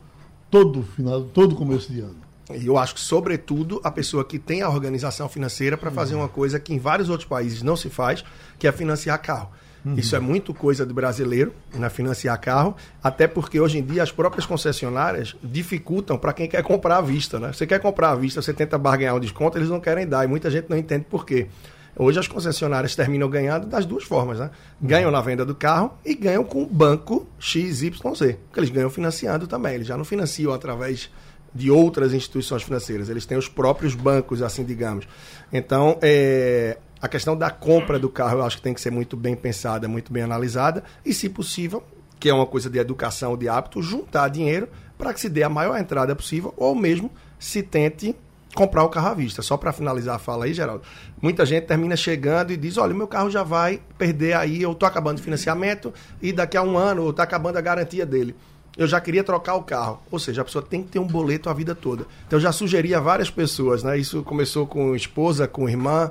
todo 0.49 0.83
final, 0.83 1.23
todo 1.23 1.55
começo 1.55 1.91
de 1.91 2.01
ano. 2.01 2.17
E 2.53 2.67
eu 2.67 2.77
acho 2.77 2.95
que, 2.95 3.01
sobretudo, 3.01 3.79
a 3.83 3.89
pessoa 3.89 4.25
que 4.25 4.37
tem 4.37 4.61
a 4.61 4.69
organização 4.69 5.29
financeira 5.29 5.77
para 5.77 5.89
fazer 5.89 6.15
uma 6.15 6.27
coisa 6.27 6.59
que 6.59 6.73
em 6.73 6.79
vários 6.79 7.09
outros 7.09 7.27
países 7.27 7.61
não 7.63 7.77
se 7.77 7.89
faz, 7.89 8.23
que 8.59 8.67
é 8.67 8.71
financiar 8.71 9.21
carro. 9.21 9.49
Uhum. 9.83 9.95
Isso 9.95 10.15
é 10.15 10.19
muito 10.19 10.53
coisa 10.53 10.85
do 10.85 10.93
brasileiro, 10.93 11.53
na 11.73 11.89
financiar 11.89 12.39
carro, 12.39 12.75
até 13.03 13.27
porque 13.27 13.59
hoje 13.59 13.79
em 13.79 13.83
dia 13.83 14.03
as 14.03 14.11
próprias 14.11 14.45
concessionárias 14.45 15.35
dificultam 15.43 16.17
para 16.17 16.33
quem 16.33 16.47
quer 16.47 16.61
comprar 16.63 16.97
à 16.97 17.01
vista. 17.01 17.39
Né? 17.39 17.51
Você 17.51 17.65
quer 17.65 17.79
comprar 17.79 18.11
à 18.11 18.15
vista, 18.15 18.41
você 18.41 18.53
tenta 18.53 18.77
barganhar 18.77 19.15
um 19.15 19.19
desconto, 19.19 19.57
eles 19.57 19.69
não 19.69 19.79
querem 19.79 20.07
dar, 20.07 20.23
e 20.23 20.27
muita 20.27 20.51
gente 20.51 20.69
não 20.69 20.77
entende 20.77 21.05
por 21.09 21.25
quê. 21.25 21.47
Hoje 21.95 22.19
as 22.19 22.27
concessionárias 22.27 22.95
terminam 22.95 23.29
ganhando 23.29 23.67
das 23.67 23.85
duas 23.85 24.03
formas, 24.03 24.39
né? 24.39 24.49
Ganham 24.81 25.11
na 25.11 25.19
venda 25.19 25.45
do 25.45 25.53
carro 25.53 25.93
e 26.05 26.15
ganham 26.15 26.43
com 26.43 26.63
o 26.63 26.65
banco 26.65 27.27
XYZ, 27.37 27.97
porque 27.99 28.59
eles 28.59 28.69
ganham 28.69 28.89
financiando 28.89 29.45
também. 29.45 29.75
Eles 29.75 29.87
já 29.87 29.97
não 29.97 30.05
financiam 30.05 30.53
através 30.53 31.09
de 31.53 31.69
outras 31.69 32.13
instituições 32.13 32.63
financeiras, 32.63 33.09
eles 33.09 33.25
têm 33.25 33.37
os 33.37 33.49
próprios 33.49 33.93
bancos, 33.93 34.41
assim 34.41 34.63
digamos. 34.63 35.05
Então, 35.51 35.97
é, 36.01 36.77
a 37.01 37.07
questão 37.07 37.35
da 37.35 37.49
compra 37.49 37.97
do 37.97 38.09
carro 38.09 38.39
eu 38.39 38.43
acho 38.43 38.57
que 38.57 38.63
tem 38.63 38.73
que 38.73 38.81
ser 38.81 38.91
muito 38.91 39.17
bem 39.17 39.35
pensada, 39.35 39.87
muito 39.87 40.13
bem 40.13 40.23
analisada 40.23 40.83
e, 41.03 41.13
se 41.13 41.27
possível, 41.27 41.83
que 42.19 42.29
é 42.29 42.33
uma 42.33 42.45
coisa 42.45 42.69
de 42.69 42.77
educação, 42.77 43.35
de 43.35 43.49
hábito, 43.49 43.81
juntar 43.81 44.27
dinheiro 44.29 44.69
para 44.97 45.13
que 45.13 45.19
se 45.19 45.27
dê 45.27 45.41
a 45.41 45.49
maior 45.49 45.77
entrada 45.79 46.15
possível 46.15 46.53
ou 46.55 46.75
mesmo 46.75 47.11
se 47.39 47.63
tente 47.63 48.15
comprar 48.53 48.83
o 48.83 48.89
carro 48.89 49.07
à 49.07 49.13
vista. 49.15 49.41
Só 49.41 49.57
para 49.57 49.73
finalizar 49.73 50.15
a 50.15 50.19
fala 50.19 50.45
aí, 50.45 50.53
Geraldo. 50.53 50.83
Muita 51.19 51.45
gente 51.45 51.65
termina 51.65 51.95
chegando 51.95 52.51
e 52.51 52.57
diz: 52.57 52.77
olha, 52.77 52.93
o 52.93 52.97
meu 52.97 53.07
carro 53.07 53.31
já 53.31 53.41
vai 53.41 53.81
perder 53.97 54.33
aí, 54.33 54.61
eu 54.61 54.73
estou 54.73 54.87
acabando 54.87 55.17
o 55.17 55.21
financiamento 55.21 55.91
e 56.21 56.31
daqui 56.31 56.55
a 56.55 56.61
um 56.61 56.77
ano 56.77 57.09
está 57.09 57.23
acabando 57.23 57.57
a 57.57 57.61
garantia 57.61 58.05
dele. 58.05 58.35
Eu 58.77 58.87
já 58.87 59.01
queria 59.01 59.23
trocar 59.23 59.55
o 59.55 59.63
carro. 59.63 60.01
Ou 60.09 60.17
seja, 60.17 60.41
a 60.41 60.45
pessoa 60.45 60.63
tem 60.63 60.81
que 60.81 60.89
ter 60.89 60.99
um 60.99 61.05
boleto 61.05 61.49
a 61.49 61.53
vida 61.53 61.75
toda. 61.75 62.05
Então 62.25 62.37
eu 62.37 62.41
já 62.41 62.53
sugeri 62.53 62.95
a 62.95 63.01
várias 63.01 63.29
pessoas, 63.29 63.83
né? 63.83 63.97
Isso 63.97 64.23
começou 64.23 64.65
com 64.65 64.95
esposa, 64.95 65.45
com 65.45 65.67
irmã, 65.67 66.09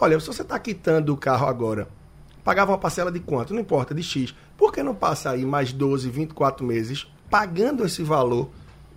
Olha, 0.00 0.18
se 0.20 0.26
você 0.26 0.42
está 0.42 0.58
quitando 0.58 1.12
o 1.12 1.16
carro 1.16 1.46
agora, 1.46 1.88
pagava 2.44 2.70
uma 2.70 2.78
parcela 2.78 3.10
de 3.10 3.18
quanto? 3.18 3.52
Não 3.52 3.60
importa, 3.60 3.94
de 3.94 4.02
X. 4.02 4.34
Por 4.56 4.72
que 4.72 4.82
não 4.82 4.94
passa 4.94 5.30
aí 5.30 5.44
mais 5.44 5.72
12, 5.72 6.08
24 6.08 6.64
meses 6.64 7.06
pagando 7.28 7.84
esse 7.84 8.02
valor 8.02 8.48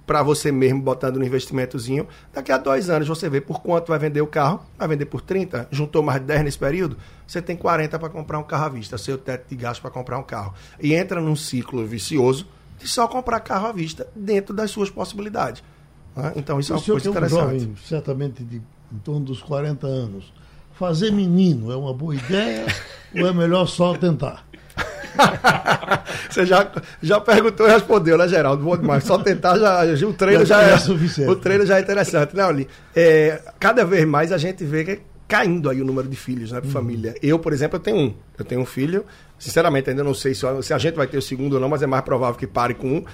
para 0.05 0.22
você 0.22 0.51
mesmo, 0.51 0.81
botando 0.81 1.17
no 1.17 1.25
investimentozinho? 1.25 2.08
Daqui 2.31 2.51
a 2.51 2.58
dois 2.58 2.89
anos 2.89 3.08
você 3.08 3.29
vê 3.29 3.41
por 3.41 3.62
quanto 3.62 3.88
vai 3.88 3.98
vender 3.98 4.22
o 4.22 4.27
carro, 4.27 4.63
vai 4.77 4.88
vender 4.88 5.05
por 5.05 5.22
30, 5.22 5.67
juntou 5.72 6.03
mais 6.03 6.22
10 6.22 6.43
nesse 6.43 6.58
período, 6.58 6.98
você 7.25 7.41
tem 7.41 7.55
40 7.55 7.98
para 7.98 8.10
comprar 8.10 8.38
um 8.38 8.43
carro 8.43 8.65
à 8.65 8.70
vista, 8.70 8.98
seu 8.98 9.17
teto 9.17 9.50
de 9.50 9.55
gasto 9.55 9.81
para 9.81 9.89
comprar 9.89 10.20
um 10.20 10.24
carro. 10.24 10.53
E 10.79 10.93
entra 10.93 11.20
num 11.20 11.36
ciclo 11.36 11.86
vicioso 11.86 12.48
de 12.77 12.88
só 12.88 13.08
comprar 13.08 13.39
carro 13.39 13.67
à 13.67 13.72
vista 13.72 14.08
dentro 14.15 14.53
das 14.53 14.70
suas 14.70 14.89
possibilidades. 14.89 15.63
Né? 16.15 16.34
Então 16.36 16.60
isso 16.60 16.74
o 16.74 16.75
é 16.75 16.79
uma 16.79 16.86
coisa 16.86 17.10
interessante. 17.10 17.43
Um 17.43 17.60
jovem, 17.60 17.75
certamente 17.84 18.43
de 18.43 18.62
em 18.91 18.98
torno 19.00 19.22
dos 19.22 19.41
40 19.41 19.88
anos 19.88 20.34
fazer 20.74 21.12
menino 21.12 21.72
é 21.72 21.75
uma 21.75 21.94
boa 21.94 22.16
ideia 22.16 22.66
ou 23.16 23.28
é 23.28 23.34
melhor 23.34 23.68
só 23.68 23.96
tentar? 23.96 24.46
Você 26.30 26.46
já, 26.46 26.72
já 27.01 27.20
perguntou 27.20 27.68
e 27.68 27.72
respondeu, 27.72 28.18
né, 28.18 28.28
Geraldo? 28.28 28.63
Bom 28.63 28.78
demais. 28.78 29.04
Só 29.04 29.18
tentar 29.18 29.58
já. 29.58 29.84
O 30.08 30.13
treino 30.13 30.46
já, 30.46 30.63
já 30.63 30.74
é, 30.74 30.78
suficiente. 30.78 31.30
O 31.30 31.36
treino 31.36 31.66
já 31.66 31.78
é 31.78 31.82
interessante, 31.82 32.36
né, 32.36 32.46
Oli? 32.46 32.68
É, 32.96 33.42
cada 33.60 33.84
vez 33.84 34.06
mais 34.06 34.32
a 34.32 34.38
gente 34.38 34.63
vê 34.63 34.84
que 34.84 34.92
é 34.92 35.00
caindo 35.28 35.70
aí 35.70 35.82
o 35.82 35.86
número 35.86 36.10
de 36.10 36.16
filhos, 36.16 36.51
né, 36.51 36.60
uhum. 36.63 36.70
família. 36.70 37.16
Eu, 37.22 37.40
por 37.40 37.54
exemplo, 37.54 37.78
eu 37.78 37.80
tenho 37.80 37.98
um. 37.98 38.13
Eu 38.38 38.46
tenho 38.46 38.62
um 38.62 38.66
filho. 38.66 39.06
Sinceramente, 39.40 39.90
ainda 39.90 40.04
não 40.04 40.13
sei 40.13 40.34
se, 40.34 40.46
se 40.62 40.74
a 40.74 40.78
gente 40.78 40.96
vai 40.96 41.08
ter 41.08 41.18
o 41.18 41.22
segundo 41.22 41.54
ou 41.54 41.60
não, 41.60 41.70
mas 41.70 41.82
é 41.82 41.88
mais 41.88 42.04
provável 42.04 42.36
que 42.36 42.48
pare 42.48 42.74
com 42.74 42.98
um. 42.98 43.06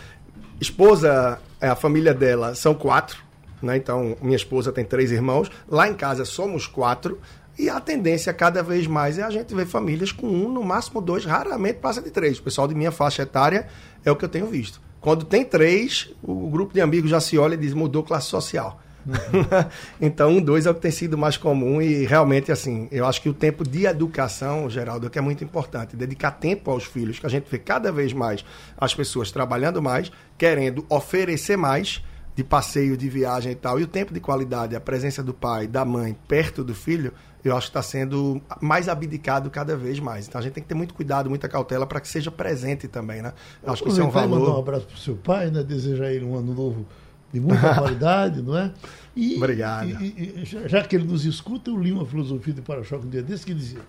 Esposa, 0.59 1.39
é, 1.61 1.67
a 1.67 1.75
família 1.75 2.13
dela 2.13 2.55
são 2.55 2.73
quatro. 2.73 3.17
Né? 3.61 3.77
Então, 3.77 4.15
minha 4.21 4.35
esposa 4.35 4.71
tem 4.71 4.83
três 4.83 5.11
irmãos. 5.11 5.49
Lá 5.69 5.87
em 5.87 5.93
casa 5.93 6.25
somos 6.25 6.67
quatro. 6.67 7.19
E 7.57 7.69
a 7.69 7.79
tendência 7.79 8.31
cada 8.33 8.61
vez 8.61 8.85
mais 8.85 9.17
é 9.17 9.23
a 9.23 9.29
gente 9.29 9.53
ver 9.55 9.65
famílias 9.65 10.11
com 10.11 10.27
um, 10.27 10.51
no 10.51 10.63
máximo 10.63 11.01
dois, 11.01 11.25
raramente 11.25 11.79
passa 11.79 12.01
de 12.01 12.11
três. 12.11 12.37
O 12.37 12.43
pessoal 12.43 12.67
de 12.67 12.75
minha 12.75 12.91
faixa 12.91 13.23
etária 13.23 13.67
é 14.05 14.11
o 14.11 14.15
que 14.15 14.23
eu 14.23 14.29
tenho 14.29 14.45
visto. 14.45 14.79
Quando 15.01 15.25
tem 15.25 15.43
três, 15.43 16.09
o 16.21 16.49
grupo 16.49 16.73
de 16.73 16.81
amigos 16.81 17.09
já 17.09 17.19
se 17.19 17.37
olha 17.37 17.55
e 17.55 17.57
diz 17.57 17.73
mudou 17.73 18.03
classe 18.03 18.27
social. 18.27 18.81
Então, 20.01 20.29
um, 20.31 20.41
dois 20.41 20.65
é 20.65 20.69
o 20.69 20.75
que 20.75 20.81
tem 20.81 20.91
sido 20.91 21.17
mais 21.17 21.37
comum 21.37 21.81
e 21.81 22.05
realmente, 22.05 22.51
assim, 22.51 22.87
eu 22.91 23.05
acho 23.05 23.21
que 23.21 23.29
o 23.29 23.33
tempo 23.33 23.63
de 23.63 23.85
educação, 23.85 24.69
Geraldo, 24.69 25.07
é 25.07 25.09
que 25.09 25.17
é 25.17 25.21
muito 25.21 25.43
importante. 25.43 25.95
Dedicar 25.95 26.31
tempo 26.31 26.69
aos 26.69 26.83
filhos, 26.83 27.19
que 27.19 27.25
a 27.25 27.29
gente 27.29 27.49
vê 27.49 27.57
cada 27.57 27.91
vez 27.91 28.13
mais 28.13 28.43
as 28.77 28.93
pessoas 28.93 29.31
trabalhando 29.31 29.81
mais, 29.81 30.11
querendo 30.37 30.85
oferecer 30.89 31.57
mais 31.57 32.03
de 32.35 32.43
passeio, 32.43 32.95
de 32.95 33.09
viagem 33.09 33.53
e 33.53 33.55
tal. 33.55 33.79
E 33.79 33.83
o 33.83 33.87
tempo 33.87 34.13
de 34.13 34.19
qualidade, 34.19 34.75
a 34.75 34.79
presença 34.79 35.23
do 35.23 35.33
pai, 35.33 35.67
da 35.67 35.83
mãe 35.83 36.15
perto 36.27 36.63
do 36.63 36.75
filho, 36.75 37.11
eu 37.47 37.57
acho 37.57 37.67
que 37.67 37.71
está 37.71 37.81
sendo 37.81 38.41
mais 38.61 38.89
abdicado 38.89 39.49
cada 39.49 39.75
vez 39.75 39.99
mais. 39.99 40.27
Então 40.27 40.39
a 40.39 40.41
gente 40.41 40.53
tem 40.53 40.63
que 40.63 40.69
ter 40.69 40.75
muito 40.75 40.93
cuidado, 40.93 41.29
muita 41.29 41.47
cautela 41.47 41.85
para 41.85 41.99
que 41.99 42.07
seja 42.07 42.31
presente 42.31 42.87
também, 42.87 43.21
né? 43.21 43.33
Eu 43.63 43.73
acho 43.73 43.83
que 43.83 43.89
isso 43.89 44.01
é 44.01 44.03
um 44.03 44.09
valor. 44.09 44.39
Mandar 44.39 44.55
um 44.55 44.59
abraço 44.59 44.85
para 44.85 44.95
o 44.95 44.99
seu 44.99 45.15
pai, 45.15 45.49
né? 45.49 45.63
Desejar 45.63 46.11
ele 46.11 46.25
um 46.25 46.35
ano 46.35 46.53
novo 46.53 46.85
de 47.31 47.39
muita 47.39 47.73
qualidade, 47.75 48.41
não 48.41 48.57
é? 48.57 48.71
E, 49.15 49.35
Obrigado. 49.37 49.89
E, 49.89 50.41
e, 50.41 50.45
já 50.45 50.83
que 50.83 50.95
ele 50.95 51.05
nos 51.05 51.25
escuta, 51.25 51.69
eu 51.69 51.77
li 51.77 51.91
uma 51.91 52.05
filosofia 52.05 52.53
de 52.53 52.61
para-choque 52.61 53.05
um 53.05 53.09
dia 53.09 53.23
desse 53.23 53.45
que 53.45 53.53
dizia: 53.53 53.81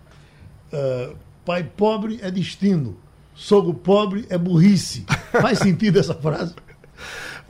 uh, 0.72 1.16
pai 1.44 1.64
pobre 1.64 2.18
é 2.22 2.30
destino, 2.30 2.96
sogro 3.34 3.74
pobre 3.74 4.26
é 4.28 4.38
burrice. 4.38 5.04
Faz 5.32 5.58
sentido 5.58 5.98
essa 5.98 6.14
frase? 6.14 6.54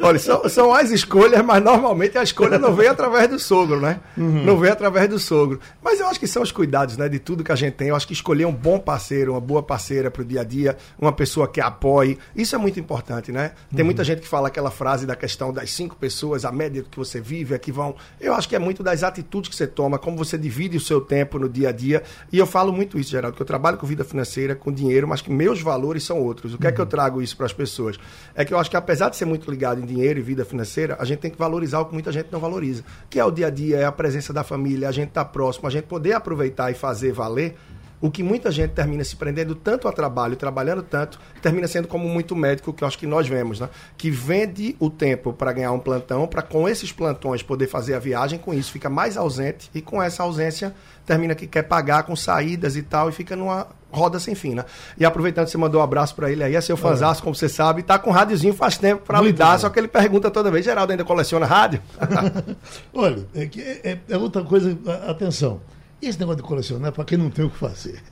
Olha, 0.01 0.19
são, 0.19 0.49
são 0.49 0.73
as 0.73 0.91
escolhas, 0.91 1.45
mas 1.45 1.63
normalmente 1.63 2.17
a 2.17 2.23
escolha 2.23 2.57
não 2.57 2.73
vem 2.73 2.87
através 2.87 3.29
do 3.29 3.39
sogro, 3.39 3.81
né? 3.81 3.99
Uhum. 4.17 4.45
Não 4.45 4.57
vem 4.57 4.71
através 4.71 5.09
do 5.09 5.19
sogro. 5.19 5.59
Mas 5.83 5.99
eu 5.99 6.07
acho 6.07 6.21
que 6.21 6.27
são 6.27 6.41
os 6.43 6.53
cuidados, 6.53 6.97
né? 6.97 7.09
De 7.09 7.19
tudo 7.19 7.43
que 7.43 7.51
a 7.51 7.57
gente 7.57 7.75
tem. 7.75 7.89
Eu 7.89 7.97
acho 7.97 8.07
que 8.07 8.13
escolher 8.13 8.45
um 8.45 8.53
bom 8.53 8.79
parceiro, 8.79 9.33
uma 9.33 9.41
boa 9.41 9.63
parceira 9.63 10.09
para 10.09 10.23
o 10.23 10.25
dia 10.25 10.43
a 10.43 10.45
dia, 10.45 10.77
uma 10.99 11.11
pessoa 11.11 11.49
que 11.49 11.61
apoie, 11.61 12.17
isso 12.37 12.55
é 12.55 12.59
muito 12.59 12.79
importante, 12.79 13.33
né? 13.33 13.53
Tem 13.71 13.81
uhum. 13.81 13.87
muita 13.87 14.05
gente 14.05 14.21
que 14.21 14.29
fala 14.29 14.49
aquela 14.49 14.71
frase 14.71 15.05
da 15.05 15.17
questão 15.17 15.53
das 15.53 15.73
cinco 15.73 15.97
pessoas, 15.97 16.45
a 16.45 16.53
média 16.53 16.85
que 16.89 16.97
você 16.97 17.21
vive, 17.21 17.55
é 17.55 17.59
que 17.59 17.73
vão. 17.73 17.97
Eu 18.21 18.35
acho 18.35 18.49
que 18.49 18.55
é 18.55 18.59
muito 18.59 18.85
das 18.85 19.03
atitudes 19.03 19.51
que 19.51 19.57
você 19.57 19.67
toma, 19.67 19.99
como 19.99 20.17
você 20.17 20.39
divide 20.39 20.77
o 20.77 20.81
seu 20.81 21.01
tempo 21.01 21.41
no 21.41 21.49
dia 21.49 21.71
a 21.71 21.73
dia. 21.73 22.05
E 22.33 22.39
eu 22.39 22.47
falo 22.47 22.73
muito 22.73 22.99
isso, 23.01 23.11
Geraldo, 23.11 23.37
que 23.37 23.43
eu 23.43 23.47
trabalho 23.47 23.77
com 23.77 23.87
vida 23.87 24.05
financeira, 24.05 24.55
com 24.55 24.71
dinheiro, 24.71 25.09
mas 25.09 25.21
que 25.21 25.31
meus 25.31 25.61
valores 25.61 26.05
são 26.05 26.21
outros. 26.21 26.55
O 26.55 26.59
que 26.59 26.69
é 26.69 26.73
que 26.73 26.81
eu 26.81 26.85
uhum. 26.85 26.89
trago 26.89 27.21
isso 27.21 27.37
para 27.37 27.47
as 27.47 27.53
pessoas? 27.53 27.99
É 28.35 28.45
que 28.45 28.55
eu 28.55 28.59
acho 28.59 28.71
que 28.71 28.77
apesar 28.77 29.09
de 29.09 29.17
ser 29.17 29.25
muito 29.25 29.51
ligado 29.51 29.81
em 29.81 29.88
dinheiro 29.89 30.19
e 30.19 30.23
vida 30.23 30.45
financeira, 30.45 30.97
a 31.01 31.05
gente 31.05 31.19
tem 31.19 31.31
que 31.31 31.39
valorizar 31.39 31.81
o 31.81 31.87
que 31.87 31.93
muita 31.93 32.13
gente 32.13 32.29
não 32.31 32.39
valoriza, 32.39 32.85
que 33.11 33.19
é 33.19 33.25
o 33.25 33.31
dia 33.31 33.49
a 33.49 33.51
dia, 33.51 33.79
é 33.79 33.85
a 33.85 33.93
presença 33.93 34.33
da 34.33 34.45
família, 34.45 34.89
a 34.89 34.93
gente 34.93 35.09
estar 35.09 35.25
tá 35.25 35.31
próximo, 35.31 35.67
a 35.67 35.71
gente 35.71 35.85
poder 35.85 36.13
aproveitar 36.13 36.71
e 36.71 36.75
fazer 36.75 37.13
valer 37.13 37.57
o 38.01 38.11
que 38.11 38.23
muita 38.23 38.51
gente 38.51 38.73
termina 38.73 39.03
se 39.03 39.17
prendendo 39.17 39.55
tanto 39.55 39.89
a 39.89 39.93
trabalho, 39.93 40.37
trabalhando 40.37 40.83
tanto, 40.83 41.19
termina 41.43 41.67
sendo 41.67 41.89
como 41.89 42.09
muito 42.09 42.37
médico, 42.37 42.73
que 42.73 42.85
eu 42.85 42.89
acho 42.89 42.99
que 42.99 43.07
nós 43.07 43.27
vemos, 43.27 43.61
né? 43.61 43.69
Que 43.97 44.11
vende 44.11 44.77
o 44.79 44.89
tempo 44.89 45.33
para 45.33 45.53
ganhar 45.53 45.73
um 45.73 45.79
plantão, 45.79 46.27
para 46.27 46.43
com 46.43 46.69
esses 46.69 46.93
plantões 46.93 47.43
poder 47.43 47.67
fazer 47.67 47.95
a 47.95 47.99
viagem, 47.99 48.39
com 48.39 48.55
isso 48.55 48.71
fica 48.71 48.89
mais 48.89 49.17
ausente 49.17 49.71
e 49.75 49.83
com 49.83 50.03
essa 50.03 50.23
ausência 50.23 50.75
termina 51.05 51.35
que 51.35 51.47
quer 51.47 51.63
pagar 51.63 52.03
com 52.03 52.15
saídas 52.15 52.77
e 52.77 52.83
tal 52.83 53.09
e 53.09 53.13
fica 53.13 53.35
numa 53.35 53.67
roda 53.91 54.21
sem 54.21 54.35
fim, 54.35 54.55
né? 54.55 54.65
E 54.99 55.05
aproveitando 55.05 55.47
que 55.47 55.51
você 55.51 55.59
mandou 55.59 55.81
um 55.81 55.85
abraço 55.85 56.15
para 56.15 56.31
ele 56.31 56.45
aí, 56.45 56.55
é 56.55 56.61
seu 56.61 56.77
fanzaço, 56.77 57.23
como 57.23 57.35
você 57.35 57.49
sabe, 57.49 57.83
tá 57.83 57.99
com 57.99 58.11
rádiozinho 58.11 58.53
faz 58.53 58.77
tempo 58.77 59.03
para 59.05 59.21
lidar, 59.21 59.53
bom. 59.53 59.59
só 59.61 59.71
que 59.71 59.79
ele 59.79 59.89
pergunta 59.89 60.31
toda 60.31 60.51
vez, 60.51 60.65
Geraldo 60.65 60.93
ainda 60.93 61.05
coleciona 61.05 61.47
rádio? 61.47 61.81
Olha, 62.93 63.27
é, 63.35 63.49
é, 63.83 63.99
é 64.11 64.17
outra 64.19 64.45
coisa, 64.45 64.79
atenção, 65.07 65.61
esse 66.01 66.19
negócio 66.19 66.43
de 66.43 66.49
colecionar 66.49 66.89
é 66.89 66.93
para 66.93 67.05
quem 67.05 67.19
não 67.19 67.31
tem 67.31 67.45
o 67.45 67.51
que 67.51 67.57
fazer. 67.57 68.03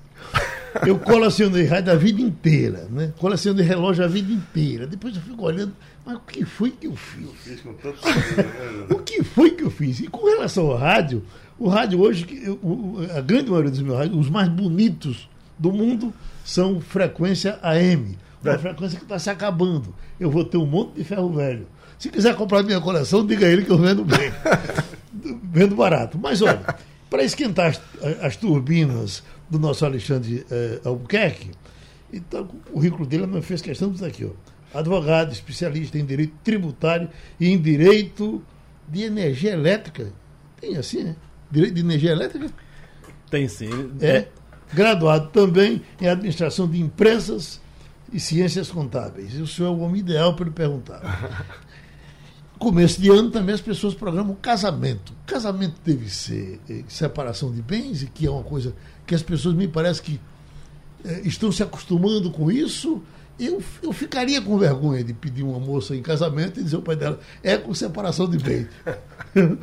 Eu 0.85 0.99
colecionei 0.99 1.65
rádio 1.65 1.93
a 1.93 1.97
vida 1.97 2.21
inteira, 2.21 2.87
né? 2.91 3.13
Colecionei 3.19 3.65
relógio 3.65 4.05
a 4.05 4.09
vida 4.09 4.31
inteira. 4.33 4.87
Depois 4.87 5.15
eu 5.15 5.23
fico 5.23 5.45
olhando, 5.45 5.73
mas 6.05 6.17
o 6.17 6.21
que 6.21 6.45
foi 6.45 6.71
que 6.71 6.87
eu 6.87 6.97
fiz? 6.97 7.29
o 8.91 8.99
que 8.99 9.23
foi 9.23 9.51
que 9.53 9.63
eu 9.63 9.71
fiz? 9.71 10.01
E 10.01 10.09
com 10.09 10.27
relação 10.27 10.71
ao 10.71 10.77
rádio, 10.77 11.23
o 11.59 11.69
rádio 11.69 12.01
hoje, 12.01 12.27
a 13.17 13.21
grande 13.21 13.51
maioria 13.51 13.71
dos 13.71 13.81
meus 13.81 13.97
rádios, 13.97 14.19
os 14.19 14.31
mais 14.31 14.49
bonitos 14.49 15.29
do 15.59 15.73
mundo, 15.73 16.13
são 16.45 16.81
frequência 16.81 17.59
AM. 17.63 18.19
Uma 18.43 18.55
é. 18.55 18.59
frequência 18.59 18.99
que 18.99 19.05
está 19.05 19.19
se 19.19 19.31
acabando. 19.31 19.95
Eu 20.21 20.31
vou 20.31 20.45
ter 20.45 20.59
um 20.59 20.67
monte 20.67 20.97
de 20.97 21.05
ferro 21.05 21.33
velho. 21.33 21.67
Se 21.99 22.11
quiser 22.11 22.37
comprar 22.37 22.63
minha 22.63 22.81
coleção, 22.81 23.27
diga 23.27 23.47
a 23.47 23.49
ele 23.49 23.65
que 23.65 23.71
eu 23.71 23.79
vendo 23.79 24.05
bem. 24.05 24.31
vendo 25.51 25.75
barato. 25.75 26.19
Mas 26.19 26.43
olha, 26.43 26.63
para 27.17 27.25
esquentar 27.25 27.69
as, 27.69 27.81
as, 28.21 28.37
turbinas 28.37 29.23
do 29.49 29.59
nosso 29.59 29.87
Alexandre 29.87 30.45
eh, 30.51 30.81
Albuquerque, 30.85 31.51
então, 32.13 32.43
o 32.43 32.73
currículo 32.73 33.07
dele 33.07 33.27
não 33.27 33.41
fez 33.41 33.63
questão 33.63 33.91
estar 33.91 34.07
aqui, 34.07 34.27
ó. 34.27 34.79
Advogado, 34.79 35.33
especialista 35.33 35.99
em 35.99 36.05
direito 36.05 36.35
tributário 36.45 37.09
e 37.41 37.49
em 37.49 37.59
direito 37.59 38.45
de 38.87 39.03
energia 39.03 39.53
elétrica. 39.53 40.13
Tem 40.61 40.77
assim, 40.77 41.05
né? 41.05 41.17
Direito 41.51 41.75
de 41.75 41.81
energia 41.81 42.11
elétrica? 42.11 42.51
Tem 43.31 43.49
sim. 43.49 43.71
É. 44.03 44.29
Graduado 44.75 45.29
também 45.29 45.81
em 45.99 46.09
administração 46.09 46.69
de 46.69 46.79
empresas 46.79 47.63
e 48.13 48.21
ciências 48.21 48.71
contábeis. 48.71 49.33
E 49.33 49.41
o 49.41 49.47
senhor 49.47 49.69
é 49.69 49.71
o 49.71 49.79
homem 49.81 50.01
ideal 50.01 50.37
para 50.37 50.45
ele 50.45 50.55
perguntar. 50.55 51.01
Começo 52.59 53.01
de 53.01 53.11
ano 53.11 53.31
também 53.31 53.55
as 53.55 53.61
pessoas 53.61 53.95
programam 53.95 54.35
casamento. 54.35 55.13
Casamento 55.27 55.75
deve 55.85 56.09
ser 56.09 56.59
eh, 56.69 56.85
separação 56.89 57.53
de 57.53 57.61
bens, 57.61 58.03
e 58.03 58.07
que 58.07 58.27
é 58.27 58.31
uma 58.31 58.43
coisa 58.43 58.75
que 59.07 59.15
as 59.15 59.23
pessoas 59.23 59.55
me 59.55 59.69
parece 59.69 60.01
que 60.01 60.19
eh, 61.05 61.21
estão 61.25 61.53
se 61.53 61.63
acostumando 61.63 62.31
com 62.31 62.51
isso. 62.51 63.03
Eu, 63.39 63.63
eu 63.83 63.93
ficaria 63.93 64.41
com 64.41 64.57
vergonha 64.57 65.05
de 65.05 65.13
pedir 65.13 65.43
uma 65.43 65.61
moça 65.61 65.95
em 65.95 66.01
casamento 66.01 66.59
e 66.59 66.63
dizer 66.63 66.77
ao 66.77 66.83
pai 66.83 66.97
dela, 66.97 67.21
é 67.43 67.59
com 67.59 67.75
separação 67.75 68.27
de 68.29 68.39
bens. 68.39 68.69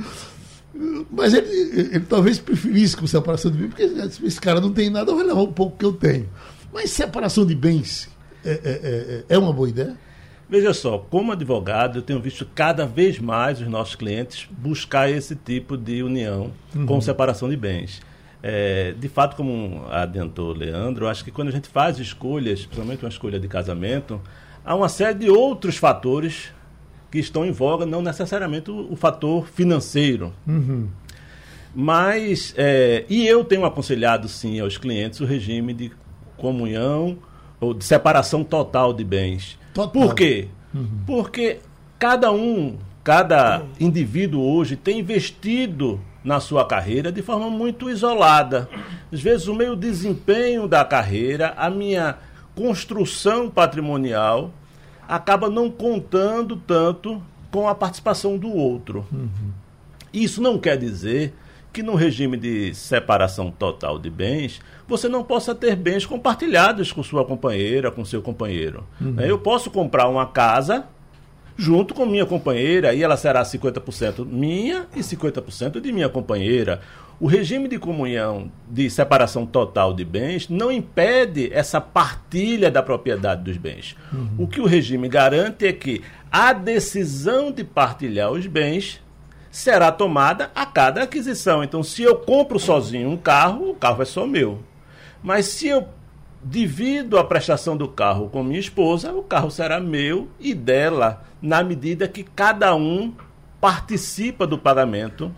Mas 1.12 1.34
ele, 1.34 1.48
ele, 1.50 2.00
talvez 2.02 2.38
preferisse 2.38 2.96
com 2.96 3.08
separação 3.08 3.50
de 3.50 3.58
bens, 3.58 3.70
porque 3.70 4.28
esse 4.28 4.40
cara 4.40 4.62
não 4.62 4.72
tem 4.72 4.92
nada, 4.92 5.10
eu 5.10 5.16
vou 5.16 5.26
levar 5.26 5.42
um 5.42 5.52
pouco 5.52 5.78
que 5.78 5.86
eu 5.86 5.94
tenho. 5.94 6.30
Mas 6.72 6.92
separação 6.92 7.44
de 7.44 7.56
bens 7.56 8.08
é, 8.46 8.52
é, 8.52 8.60
é, 8.64 9.36
é 9.36 9.38
uma 9.38 9.52
boa 9.52 9.70
ideia? 9.70 9.98
Veja 10.50 10.74
só, 10.74 10.98
como 10.98 11.32
advogado, 11.32 12.00
eu 12.00 12.02
tenho 12.02 12.20
visto 12.20 12.48
cada 12.54 12.86
vez 12.86 13.18
mais 13.18 13.60
os 13.62 13.68
nossos 13.68 13.96
clientes 13.96 14.48
buscar 14.52 15.10
esse 15.10 15.36
tipo 15.36 15.78
de 15.78 16.04
união 16.04 16.52
uhum. 16.76 16.86
com 16.86 17.02
separação 17.02 17.50
de 17.50 17.56
bens. 17.56 18.02
É, 18.42 18.94
de 19.00 19.08
fato, 19.08 19.38
como 19.38 19.86
adiantou 19.90 20.52
Leandro, 20.52 21.06
eu 21.06 21.10
acho 21.10 21.24
que 21.24 21.32
quando 21.32 21.48
a 21.48 21.52
gente 21.52 21.70
faz 21.70 21.98
escolhas, 21.98 22.66
principalmente 22.66 23.04
uma 23.04 23.10
escolha 23.10 23.40
de 23.40 23.48
casamento, 23.48 24.22
há 24.66 24.76
uma 24.76 24.90
série 24.90 25.18
de 25.18 25.30
outros 25.30 25.78
fatores 25.78 26.52
que 27.10 27.20
estão 27.20 27.46
em 27.46 27.52
voga, 27.52 27.86
não 27.86 28.02
necessariamente 28.02 28.70
o, 28.70 28.92
o 28.92 28.96
fator 28.98 29.48
financeiro. 29.48 30.34
Uhum. 30.46 30.90
Mas, 31.74 32.54
é, 32.58 33.06
e 33.10 33.26
eu 33.26 33.46
tenho 33.46 33.66
aconselhado 33.66 34.28
sim 34.28 34.60
aos 34.60 34.78
clientes 34.78 35.20
o 35.22 35.26
regime 35.26 35.74
de 35.74 35.92
comunhão 36.36 37.18
ou 37.64 37.74
de 37.74 37.84
separação 37.84 38.44
total 38.44 38.94
de 38.94 39.04
bens. 39.04 39.58
Total. 39.74 39.92
Por 39.92 40.16
quê? 40.16 40.48
Uhum. 40.74 40.88
Porque 41.06 41.60
cada 41.98 42.32
um, 42.32 42.78
cada 43.04 43.64
indivíduo 43.80 44.42
hoje 44.42 44.76
tem 44.76 45.00
investido 45.00 46.00
na 46.24 46.40
sua 46.40 46.66
carreira 46.66 47.12
de 47.12 47.22
forma 47.22 47.50
muito 47.50 47.90
isolada. 47.90 48.70
Às 49.12 49.22
vezes, 49.22 49.48
o 49.48 49.56
meu 49.56 49.76
desempenho 49.76 50.68
da 50.68 50.86
carreira, 50.86 51.54
a 51.58 51.70
minha 51.70 52.18
construção 52.56 53.50
patrimonial, 53.50 54.52
acaba 55.08 55.50
não 55.50 55.70
contando 55.70 56.56
tanto 56.56 57.22
com 57.52 57.68
a 57.68 57.76
participação 57.76 58.38
do 58.38 58.52
outro. 58.52 59.06
Uhum. 59.12 59.52
Isso 60.14 60.42
não 60.42 60.58
quer 60.58 60.78
dizer 60.78 61.34
que 61.74 61.82
no 61.82 61.96
regime 61.96 62.38
de 62.38 62.74
separação 62.76 63.50
total 63.50 63.98
de 63.98 64.08
bens, 64.08 64.62
você 64.88 65.10
não 65.10 65.24
possa 65.24 65.56
ter 65.56 65.76
bens 65.76 66.06
compartilhados 66.06 66.92
com 66.92 67.02
sua 67.02 67.26
companheira, 67.26 67.90
com 67.90 68.06
seu 68.06 68.22
companheiro. 68.22 68.86
Uhum. 69.02 69.20
Eu 69.20 69.40
posso 69.40 69.72
comprar 69.72 70.08
uma 70.08 70.28
casa 70.28 70.86
junto 71.58 71.94
com 71.94 72.06
minha 72.06 72.26
companheira 72.26 72.94
e 72.94 73.02
ela 73.02 73.18
será 73.18 73.42
50% 73.44 74.26
minha 74.26 74.88
e 74.96 75.00
50% 75.00 75.82
de 75.82 75.92
minha 75.92 76.10
companheira. 76.10 76.80
O 77.20 77.28
regime 77.28 77.68
de 77.68 77.80
comunhão 77.80 78.52
de 78.70 78.90
separação 78.90 79.46
total 79.46 79.94
de 79.94 80.06
bens 80.06 80.50
não 80.50 80.72
impede 80.72 81.52
essa 81.54 81.82
partilha 81.82 82.70
da 82.70 82.84
propriedade 82.84 83.44
dos 83.44 83.58
bens. 83.58 83.96
Uhum. 84.12 84.30
O 84.40 84.48
que 84.48 84.62
o 84.62 84.66
regime 84.66 85.08
garante 85.10 85.66
é 85.66 85.74
que 85.74 86.02
a 86.32 86.54
decisão 86.54 87.52
de 87.52 87.64
partilhar 87.64 88.32
os 88.32 88.46
bens 88.46 89.03
será 89.54 89.92
tomada 89.92 90.50
a 90.56 90.66
cada 90.66 91.04
aquisição. 91.04 91.64
Então, 91.64 91.84
se 91.84 92.02
eu 92.02 92.16
compro 92.16 92.58
sozinho 92.58 93.12
um 93.12 93.16
carro, 93.16 93.70
o 93.70 93.76
carro 93.76 94.02
é 94.02 94.06
só 94.06 94.26
meu. 94.26 94.64
Mas 95.22 95.46
se 95.46 95.68
eu 95.68 95.88
divido 96.44 97.20
a 97.20 97.24
prestação 97.24 97.78
do 97.78 97.88
carro 97.88 98.30
com 98.30 98.44
minha 98.44 98.60
esposa, 98.60 99.14
o 99.14 99.22
carro 99.22 99.52
será 99.52 99.80
meu 99.80 100.28
e 100.40 100.56
dela, 100.56 101.24
na 101.40 101.64
medida 101.64 102.08
que 102.08 102.24
cada 102.24 102.76
um 102.76 103.14
participa 103.62 104.48
do 104.48 104.58
pagamento 104.58 105.32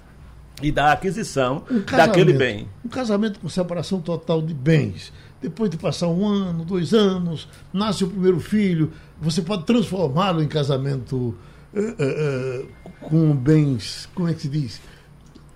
e 0.62 0.72
da 0.72 0.94
aquisição 0.94 1.64
um 1.70 1.82
daquele 1.82 2.32
bem. 2.32 2.70
Um 2.86 2.90
casamento 2.90 3.38
com 3.42 3.50
separação 3.50 4.00
total 4.00 4.42
de 4.42 4.54
bens. 4.54 5.12
Depois 5.42 5.70
de 5.70 5.76
passar 5.76 6.08
um 6.08 6.26
ano, 6.26 6.64
dois 6.64 6.94
anos, 6.94 7.50
nasce 7.74 8.06
o 8.06 8.08
primeiro 8.08 8.40
filho, 8.40 8.94
você 9.20 9.42
pode 9.42 9.66
transformá-lo 9.66 10.42
em 10.42 10.48
casamento 10.48 11.36
uh, 11.74 11.80
uh, 11.80 12.64
uh, 12.64 12.85
com 13.10 13.36
bens, 13.36 14.10
como 14.14 14.28
é 14.28 14.34
que 14.34 14.42
se 14.42 14.50
diz? 14.50 14.82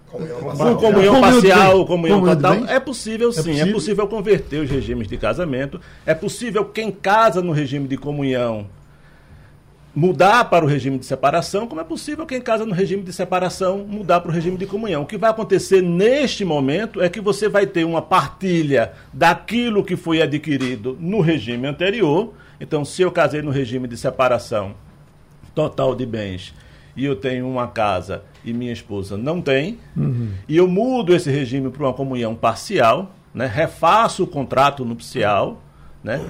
Comunhão 0.10 0.40
com 0.42 0.76
comunhão 0.76 1.22
parcial, 1.22 1.86
comunhão 1.86 2.24
total. 2.24 2.66
É 2.66 2.80
possível 2.80 3.30
é 3.30 3.32
sim, 3.32 3.40
é 3.40 3.44
possível? 3.44 3.68
é 3.68 3.72
possível 3.74 4.08
converter 4.08 4.64
os 4.64 4.70
regimes 4.70 5.08
de 5.08 5.18
casamento. 5.18 5.80
É 6.06 6.16
possível 6.16 6.66
quem 6.66 6.92
casa 6.92 7.42
no 7.42 7.52
regime 7.52 7.88
de 7.88 7.96
comunhão 7.96 8.68
mudar 9.96 10.46
para 10.46 10.64
o 10.64 10.68
regime 10.68 10.98
de 10.98 11.06
separação, 11.06 11.68
como 11.68 11.82
é 11.82 11.84
possível 11.84 12.26
quem 12.26 12.40
casa 12.40 12.66
no 12.66 12.74
regime 12.74 13.04
de 13.04 13.12
separação 13.12 13.80
mudar 13.80 14.20
para 14.22 14.30
o 14.30 14.34
regime 14.34 14.58
de 14.58 14.66
comunhão. 14.66 15.02
O 15.02 15.06
que 15.06 15.18
vai 15.18 15.30
acontecer 15.30 15.82
neste 15.82 16.46
momento 16.46 17.02
é 17.02 17.10
que 17.10 17.20
você 17.20 17.50
vai 17.50 17.66
ter 17.68 17.84
uma 17.84 18.02
partilha 18.02 18.94
daquilo 19.12 19.84
que 19.84 19.96
foi 19.96 20.22
adquirido 20.22 20.98
no 21.00 21.22
regime 21.22 21.68
anterior. 21.68 22.34
Então, 22.60 22.86
se 22.86 23.02
eu 23.02 23.12
casei 23.12 23.42
no 23.42 23.52
regime 23.52 23.88
de 23.88 23.98
separação 23.98 24.74
total 25.54 25.96
de 25.96 26.06
bens 26.06 26.54
e 27.00 27.06
eu 27.06 27.16
tenho 27.16 27.48
uma 27.48 27.66
casa 27.66 28.24
e 28.44 28.52
minha 28.52 28.74
esposa 28.74 29.18
não 29.18 29.42
tem, 29.42 29.80
uhum. 29.96 30.32
e 30.50 30.58
eu 30.58 30.68
mudo 30.68 31.16
esse 31.16 31.32
regime 31.32 31.70
para 31.70 31.84
uma 31.84 31.94
comunhão 31.94 32.36
parcial, 32.36 33.16
né, 33.34 33.46
refaço 33.46 34.24
o 34.24 34.28
contrato 34.28 34.84
nupcial, 34.84 35.62
né, 36.04 36.30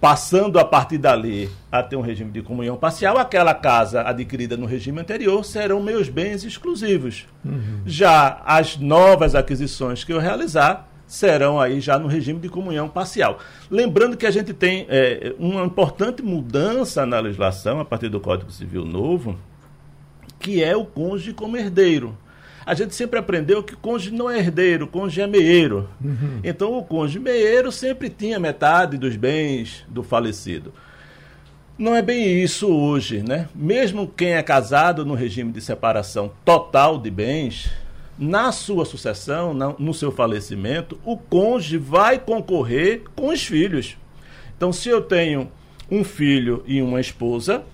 passando 0.00 0.58
a 0.58 0.64
partir 0.64 0.96
dali 0.96 1.50
a 1.70 1.82
ter 1.82 1.96
um 1.96 2.00
regime 2.00 2.30
de 2.30 2.40
comunhão 2.40 2.76
parcial, 2.78 3.18
aquela 3.18 3.52
casa 3.52 4.08
adquirida 4.08 4.56
no 4.56 4.64
regime 4.64 5.00
anterior 5.00 5.44
serão 5.44 5.82
meus 5.82 6.08
bens 6.08 6.44
exclusivos. 6.44 7.26
Uhum. 7.44 7.82
Já 7.84 8.40
as 8.46 8.78
novas 8.78 9.34
aquisições 9.34 10.02
que 10.02 10.12
eu 10.14 10.18
realizar 10.18 10.88
serão 11.06 11.60
aí 11.60 11.80
já 11.80 11.98
no 11.98 12.08
regime 12.08 12.40
de 12.40 12.48
comunhão 12.48 12.88
parcial. 12.88 13.38
Lembrando 13.70 14.16
que 14.16 14.26
a 14.26 14.30
gente 14.30 14.52
tem 14.52 14.86
é, 14.88 15.34
uma 15.38 15.64
importante 15.64 16.22
mudança 16.22 17.04
na 17.04 17.20
legislação 17.20 17.80
a 17.80 17.84
partir 17.84 18.08
do 18.08 18.18
Código 18.18 18.50
Civil 18.50 18.84
Novo, 18.84 19.38
que 20.46 20.62
é 20.62 20.76
o 20.76 20.84
cônjuge 20.84 21.32
como 21.32 21.56
herdeiro. 21.56 22.16
A 22.64 22.72
gente 22.72 22.94
sempre 22.94 23.18
aprendeu 23.18 23.64
que 23.64 23.74
o 23.74 23.76
cônjuge 23.76 24.12
não 24.14 24.30
é 24.30 24.38
herdeiro, 24.38 24.84
o 24.84 24.88
cônjuge 24.88 25.20
é 25.20 25.26
meieiro. 25.26 25.88
Uhum. 26.00 26.38
Então 26.44 26.78
o 26.78 26.84
cônjuge 26.84 27.18
meieiro 27.18 27.72
sempre 27.72 28.08
tinha 28.08 28.38
metade 28.38 28.96
dos 28.96 29.16
bens 29.16 29.84
do 29.88 30.04
falecido. 30.04 30.72
Não 31.76 31.96
é 31.96 32.00
bem 32.00 32.40
isso 32.40 32.68
hoje, 32.68 33.24
né? 33.26 33.48
Mesmo 33.52 34.06
quem 34.06 34.34
é 34.34 34.42
casado 34.42 35.04
no 35.04 35.14
regime 35.14 35.50
de 35.50 35.60
separação 35.60 36.30
total 36.44 36.96
de 36.96 37.10
bens, 37.10 37.68
na 38.16 38.52
sua 38.52 38.84
sucessão, 38.84 39.52
no 39.52 39.92
seu 39.92 40.12
falecimento, 40.12 40.96
o 41.04 41.16
cônjuge 41.16 41.76
vai 41.76 42.20
concorrer 42.20 43.02
com 43.16 43.30
os 43.30 43.44
filhos. 43.44 43.96
Então, 44.56 44.72
se 44.72 44.88
eu 44.88 45.02
tenho 45.02 45.50
um 45.90 46.04
filho 46.04 46.62
e 46.68 46.80
uma 46.80 47.00
esposa, 47.00 47.64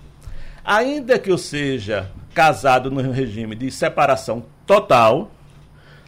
ainda 0.63 1.19
que 1.19 1.31
eu 1.31 1.37
seja 1.37 2.09
casado 2.33 2.89
no 2.89 3.11
regime 3.11 3.55
de 3.55 3.69
separação 3.69 4.45
total, 4.65 5.31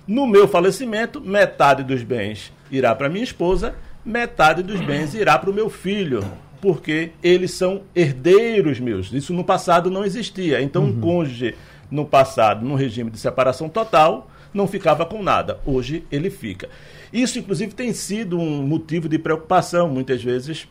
no 0.07 0.25
meu 0.27 0.47
falecimento, 0.47 1.19
metade 1.19 1.83
dos 1.83 2.03
bens 2.03 2.51
irá 2.71 2.93
para 2.95 3.09
minha 3.09 3.23
esposa, 3.23 3.75
metade 4.03 4.61
dos 4.61 4.79
bens 4.81 5.13
irá 5.13 5.37
para 5.37 5.49
o 5.49 5.53
meu 5.53 5.69
filho, 5.69 6.23
porque 6.61 7.11
eles 7.23 7.51
são 7.51 7.81
herdeiros 7.95 8.79
meus. 8.79 9.11
Isso 9.11 9.33
no 9.33 9.43
passado 9.43 9.89
não 9.89 10.05
existia. 10.05 10.61
Então, 10.61 10.83
uhum. 10.83 10.89
um 10.89 11.01
cônjuge 11.01 11.55
no 11.89 12.05
passado, 12.05 12.65
no 12.65 12.75
regime 12.75 13.09
de 13.11 13.19
separação 13.19 13.69
total, 13.69 14.29
não 14.53 14.67
ficava 14.67 15.05
com 15.05 15.21
nada. 15.21 15.59
Hoje 15.65 16.05
ele 16.11 16.29
fica. 16.29 16.69
Isso, 17.11 17.37
inclusive, 17.37 17.73
tem 17.73 17.93
sido 17.93 18.39
um 18.39 18.63
motivo 18.63 19.07
de 19.09 19.17
preocupação, 19.17 19.89
muitas 19.89 20.23
vezes, 20.23 20.67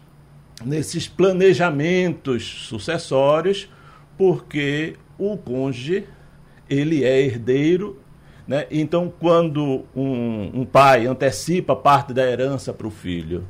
nesses 0.64 1.06
planejamentos 1.06 2.66
sucessórios, 2.68 3.68
porque 4.16 4.96
o 5.18 5.36
cônjuge 5.36 6.04
ele 6.68 7.04
é 7.04 7.20
herdeiro 7.20 8.04
né? 8.46 8.66
Então, 8.70 9.12
quando 9.18 9.84
um, 9.96 10.60
um, 10.60 10.64
pai 10.64 11.06
antecipa 11.06 11.74
parte 11.74 12.12
da 12.12 12.22
herança 12.22 12.72
para 12.72 12.86
o 12.86 12.90
filho, 12.90 13.44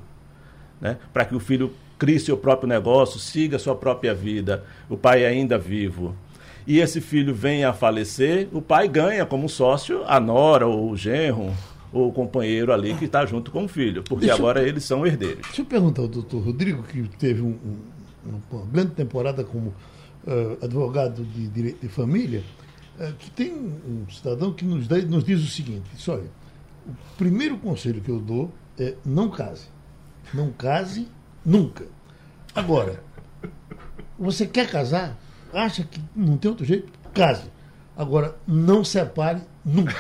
né? 0.81 0.97
para 1.13 1.25
que 1.25 1.35
o 1.35 1.41
filho 1.41 1.73
crie 1.99 2.21
seu 2.21 2.37
próprio 2.37 2.69
negócio, 2.69 3.19
siga 3.19 3.59
sua 3.59 3.75
própria 3.75 4.15
vida, 4.15 4.65
o 4.89 4.97
pai 4.97 5.25
é 5.25 5.27
ainda 5.27 5.59
vivo, 5.59 6.15
e 6.67 6.79
esse 6.79 7.01
filho 7.01 7.35
vem 7.35 7.65
a 7.65 7.73
falecer, 7.73 8.49
o 8.53 8.63
pai 8.63 8.89
ganha 8.89 9.27
como 9.27 9.49
sócio 9.49 10.03
a 10.07 10.19
nora 10.21 10.67
ou 10.67 10.91
o 10.91 10.97
genro 10.97 11.53
ou 11.93 12.09
o 12.09 12.13
companheiro 12.13 12.73
ali 12.73 12.95
que 12.95 13.05
está 13.05 13.27
junto 13.27 13.51
com 13.51 13.65
o 13.65 13.69
filho, 13.69 14.03
porque 14.03 14.27
deixa 14.27 14.41
agora 14.41 14.63
eu, 14.63 14.69
eles 14.69 14.85
são 14.85 15.07
herdeiros. 15.07 15.43
Deixa 15.43 15.63
eu 15.63 15.67
perguntar 15.67 16.03
ao 16.03 16.09
doutor 16.09 16.41
Rodrigo, 16.43 16.83
que 16.85 17.03
teve 17.19 17.43
um, 17.43 17.57
um, 18.27 18.41
uma 18.51 18.67
grande 18.67 18.93
temporada 18.93 19.45
como 19.45 19.75
uh, 20.27 20.65
advogado 20.65 21.25
de 21.25 21.49
direito 21.49 21.81
de 21.81 21.89
família, 21.89 22.43
é, 22.99 23.13
que 23.19 23.31
tem 23.31 23.53
um 23.53 24.09
cidadão 24.09 24.53
que 24.53 24.65
nos, 24.65 24.87
dá, 24.87 24.97
nos 24.99 25.25
diz 25.25 25.43
o 25.43 25.47
seguinte: 25.47 25.85
diz, 25.95 26.09
olha, 26.09 26.31
o 26.87 26.95
primeiro 27.17 27.57
conselho 27.59 28.01
que 28.01 28.11
eu 28.11 28.21
dou 28.21 28.53
é 28.79 28.95
não 29.05 29.31
case. 29.31 29.67
Não 30.33 30.51
case 30.51 31.09
nunca. 31.45 31.87
Agora, 32.55 33.03
você 34.19 34.47
quer 34.47 34.71
casar? 34.71 35.19
Acha 35.53 35.85
que 35.85 36.01
não 36.15 36.37
tem 36.37 36.51
outro 36.51 36.65
jeito? 36.65 36.93
Case. 37.13 37.51
Agora, 37.97 38.37
não 38.47 38.85
separe 38.85 39.41
nunca. 39.65 39.95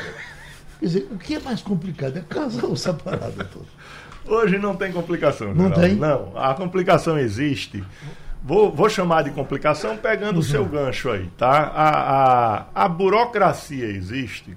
Quer 0.80 0.86
dizer, 0.86 1.08
o 1.10 1.18
que 1.18 1.34
é 1.34 1.40
mais 1.40 1.62
complicado? 1.62 2.16
É 2.16 2.20
casar 2.20 2.64
ou 2.64 2.76
separar, 2.76 3.30
doutor? 3.30 3.64
Hoje 4.26 4.58
não 4.58 4.74
tem 4.74 4.92
complicação. 4.92 5.54
Não 5.54 5.68
geral. 5.68 5.80
tem? 5.80 5.94
Não, 5.94 6.36
a 6.36 6.54
complicação 6.54 7.18
existe 7.18 7.84
Vou, 8.46 8.70
vou 8.70 8.90
chamar 8.90 9.22
de 9.22 9.30
complicação 9.30 9.96
pegando 9.96 10.34
uhum. 10.34 10.40
o 10.40 10.42
seu 10.42 10.66
gancho 10.66 11.10
aí, 11.10 11.30
tá? 11.38 11.72
A, 11.74 12.66
a, 12.74 12.84
a 12.84 12.88
burocracia 12.88 13.86
existe 13.86 14.54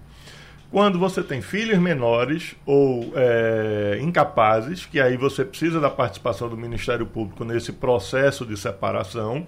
quando 0.69 0.99
você 0.99 1.23
tem 1.23 1.41
filhos 1.41 1.79
menores 1.79 2.53
ou 2.65 3.13
é, 3.15 3.97
incapazes, 4.01 4.85
que 4.85 4.99
aí 4.99 5.15
você 5.15 5.45
precisa 5.45 5.79
da 5.79 5.89
participação 5.89 6.49
do 6.49 6.57
Ministério 6.57 7.05
Público 7.05 7.45
nesse 7.45 7.71
processo 7.71 8.45
de 8.45 8.57
separação, 8.57 9.47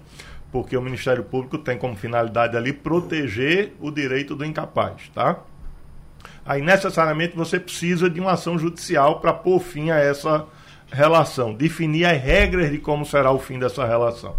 porque 0.50 0.74
o 0.74 0.80
Ministério 0.80 1.22
Público 1.22 1.58
tem 1.58 1.76
como 1.76 1.94
finalidade 1.94 2.56
ali 2.56 2.72
proteger 2.72 3.74
o 3.78 3.90
direito 3.90 4.34
do 4.34 4.42
incapaz, 4.42 5.10
tá? 5.14 5.40
Aí 6.46 6.62
necessariamente 6.62 7.36
você 7.36 7.60
precisa 7.60 8.08
de 8.08 8.18
uma 8.18 8.32
ação 8.32 8.58
judicial 8.58 9.20
para 9.20 9.34
pôr 9.34 9.60
fim 9.60 9.90
a 9.90 9.98
essa 9.98 10.46
relação, 10.92 11.54
definir 11.54 12.04
as 12.04 12.20
regras 12.20 12.70
de 12.70 12.78
como 12.78 13.04
será 13.04 13.30
o 13.30 13.38
fim 13.38 13.58
dessa 13.58 13.86
relação. 13.86 14.36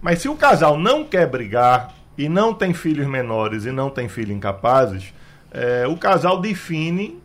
Mas 0.00 0.20
se 0.20 0.28
o 0.28 0.36
casal 0.36 0.76
não 0.76 1.04
quer 1.04 1.26
brigar 1.28 1.94
e 2.18 2.28
não 2.28 2.52
tem 2.52 2.74
filhos 2.74 3.06
menores 3.06 3.64
e 3.64 3.72
não 3.72 3.88
tem 3.88 4.08
filhos 4.08 4.36
incapazes, 4.36 5.14
é, 5.50 5.86
o 5.86 5.96
casal 5.96 6.40
define 6.40 7.20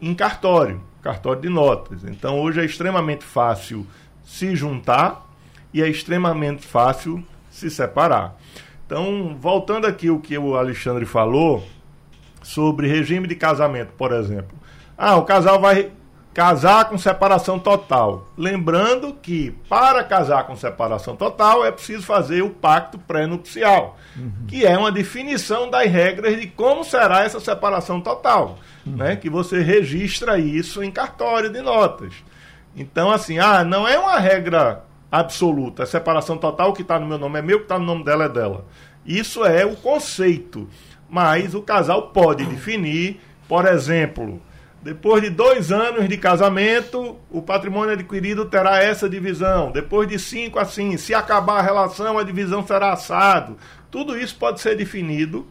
em 0.00 0.14
cartório, 0.14 0.82
cartório 1.02 1.42
de 1.42 1.48
notas. 1.48 2.04
Então 2.04 2.40
hoje 2.40 2.60
é 2.60 2.64
extremamente 2.64 3.24
fácil 3.24 3.86
se 4.24 4.54
juntar 4.54 5.26
e 5.72 5.82
é 5.82 5.88
extremamente 5.88 6.64
fácil 6.64 7.24
se 7.50 7.70
separar. 7.70 8.36
Então, 8.86 9.36
voltando 9.40 9.86
aqui 9.86 10.10
o 10.10 10.20
que 10.20 10.36
o 10.36 10.56
Alexandre 10.56 11.04
falou 11.06 11.66
sobre 12.42 12.86
regime 12.86 13.26
de 13.26 13.34
casamento, 13.34 13.92
por 13.96 14.12
exemplo. 14.12 14.56
Ah, 14.96 15.16
o 15.16 15.24
casal 15.24 15.60
vai 15.60 15.90
casar 16.34 16.88
com 16.88 16.98
separação 16.98 17.60
total. 17.60 18.26
Lembrando 18.36 19.14
que 19.14 19.52
para 19.68 20.02
casar 20.02 20.44
com 20.44 20.56
separação 20.56 21.14
total 21.14 21.64
é 21.64 21.70
preciso 21.70 22.02
fazer 22.02 22.42
o 22.42 22.50
pacto 22.50 22.98
pré-nupcial, 22.98 23.96
uhum. 24.16 24.32
que 24.48 24.66
é 24.66 24.76
uma 24.76 24.90
definição 24.90 25.70
das 25.70 25.88
regras 25.88 26.38
de 26.38 26.48
como 26.48 26.84
será 26.84 27.22
essa 27.22 27.38
separação 27.38 28.00
total, 28.00 28.58
uhum. 28.84 28.96
né? 28.96 29.14
Que 29.14 29.30
você 29.30 29.62
registra 29.62 30.36
isso 30.36 30.82
em 30.82 30.90
cartório 30.90 31.48
de 31.48 31.62
notas. 31.62 32.12
Então, 32.76 33.12
assim, 33.12 33.38
ah, 33.38 33.62
não 33.62 33.86
é 33.86 33.96
uma 33.96 34.18
regra 34.18 34.82
absoluta. 35.12 35.84
A 35.84 35.86
separação 35.86 36.36
total, 36.36 36.70
o 36.70 36.72
que 36.72 36.82
está 36.82 36.98
no 36.98 37.06
meu 37.06 37.18
nome 37.18 37.38
é 37.38 37.42
meu, 37.42 37.58
o 37.58 37.60
que 37.60 37.66
está 37.66 37.78
no 37.78 37.86
nome 37.86 38.04
dela 38.04 38.24
é 38.24 38.28
dela. 38.28 38.64
Isso 39.06 39.44
é 39.44 39.64
o 39.64 39.76
conceito. 39.76 40.68
Mas 41.08 41.54
o 41.54 41.62
casal 41.62 42.08
pode 42.08 42.44
definir, 42.44 43.20
por 43.46 43.66
exemplo, 43.66 44.42
depois 44.84 45.22
de 45.22 45.30
dois 45.30 45.72
anos 45.72 46.06
de 46.06 46.18
casamento, 46.18 47.16
o 47.30 47.40
patrimônio 47.40 47.94
adquirido 47.94 48.44
terá 48.44 48.82
essa 48.82 49.08
divisão. 49.08 49.72
Depois 49.72 50.06
de 50.06 50.18
cinco, 50.18 50.58
assim. 50.58 50.98
Se 50.98 51.14
acabar 51.14 51.60
a 51.60 51.62
relação, 51.62 52.18
a 52.18 52.22
divisão 52.22 52.66
será 52.66 52.92
assado. 52.92 53.56
Tudo 53.90 54.14
isso 54.18 54.36
pode 54.36 54.60
ser 54.60 54.76
definido 54.76 55.46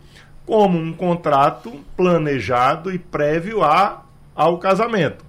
como 0.46 0.78
um 0.78 0.94
contrato 0.94 1.84
planejado 1.98 2.94
e 2.94 3.00
prévio 3.00 3.64
a, 3.64 4.06
ao 4.36 4.60
casamento. 4.60 5.26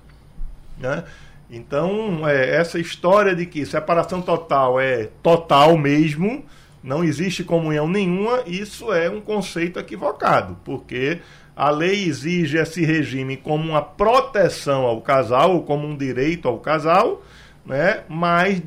Né? 0.77 1.03
Então, 1.49 2.29
é, 2.29 2.57
essa 2.57 2.79
história 2.79 3.35
de 3.35 3.47
que 3.47 3.65
separação 3.65 4.21
total 4.21 4.79
é 4.79 5.09
total 5.23 5.79
mesmo, 5.79 6.45
não 6.83 7.03
existe 7.03 7.43
comunhão 7.43 7.89
nenhuma, 7.89 8.43
isso 8.47 8.93
é 8.93 9.09
um 9.09 9.23
conceito 9.23 9.79
equivocado, 9.79 10.59
porque 10.63 11.21
a 11.57 11.71
lei 11.71 12.05
exige 12.05 12.59
esse 12.59 12.85
regime 12.85 13.37
como 13.37 13.71
uma 13.71 13.83
proteção 13.83 14.83
ao 14.83 15.01
casal, 15.01 15.55
ou 15.55 15.63
como 15.63 15.87
um 15.87 15.97
direito 15.97 16.49
ao 16.49 16.59
casal, 16.59 17.23
né? 17.65 18.03
mas 18.09 18.61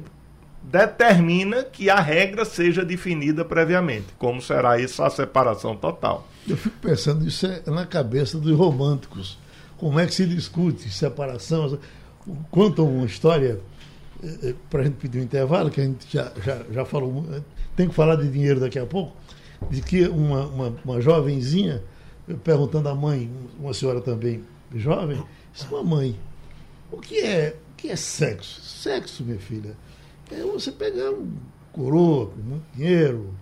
determina 0.64 1.64
que 1.64 1.90
a 1.90 2.00
regra 2.00 2.46
seja 2.46 2.84
definida 2.84 3.44
previamente, 3.44 4.08
como 4.18 4.42
será 4.42 4.80
essa 4.80 5.10
separação 5.10 5.76
total. 5.76 6.28
Eu 6.48 6.56
fico 6.56 6.78
pensando, 6.82 7.28
isso 7.28 7.46
é 7.46 7.62
na 7.68 7.86
cabeça 7.86 8.38
dos 8.38 8.58
românticos. 8.58 9.38
Como 9.78 10.00
é 10.00 10.06
que 10.06 10.14
se 10.14 10.26
discute 10.26 10.90
separação? 10.90 11.78
Conta 12.50 12.82
uma 12.82 13.06
história, 13.06 13.60
eh, 14.24 14.38
eh, 14.44 14.56
para 14.70 14.82
a 14.82 14.84
gente 14.86 14.96
pedir 14.96 15.20
um 15.20 15.24
intervalo, 15.24 15.70
que 15.70 15.80
a 15.80 15.84
gente 15.84 16.06
já, 16.12 16.32
já, 16.44 16.62
já 16.72 16.86
falou, 16.86 17.26
tem 17.76 17.88
que 17.88 17.94
falar 17.94 18.16
de 18.16 18.28
dinheiro 18.30 18.60
daqui 18.60 18.80
a 18.80 18.86
pouco, 18.86 19.16
de 19.70 19.82
que 19.82 20.08
uma, 20.08 20.46
uma, 20.48 20.76
uma 20.84 21.02
jovenzinha 21.02 21.82
perguntando 22.36 22.90
à 22.90 22.96
mãe, 22.96 23.32
uma 23.60 23.74
senhora 23.74 24.02
também 24.02 24.44
jovem, 24.74 25.24
disse, 25.54 25.72
mamãe, 25.72 26.20
o 26.92 26.98
que 26.98 27.20
é, 27.20 27.58
o 27.72 27.76
que 27.76 27.90
é 27.90 27.96
sexo? 27.96 28.62
Sexo, 28.62 29.24
minha 29.24 29.40
filha, 29.40 29.78
é 30.32 30.42
você 30.42 30.72
pegar 30.72 31.12
um 31.12 31.32
coroa 31.72 32.28
com 32.28 32.42
muito 32.42 32.66
dinheiro, 32.76 33.34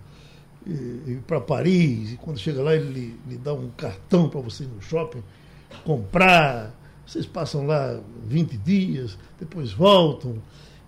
ir 0.66 1.22
para 1.26 1.40
Paris, 1.40 2.12
e 2.12 2.16
quando 2.16 2.38
chega 2.38 2.62
lá 2.62 2.74
ele 2.74 3.18
lhe, 3.26 3.38
dá 3.38 3.54
um 3.54 3.70
cartão 3.70 4.28
para 4.28 4.40
você 4.40 4.64
ir 4.64 4.68
no 4.68 4.82
shopping, 4.82 5.22
comprar, 5.84 6.74
vocês 7.06 7.24
passam 7.24 7.66
lá 7.66 8.00
20 8.24 8.56
dias, 8.58 9.18
depois 9.38 9.72
voltam, 9.72 10.42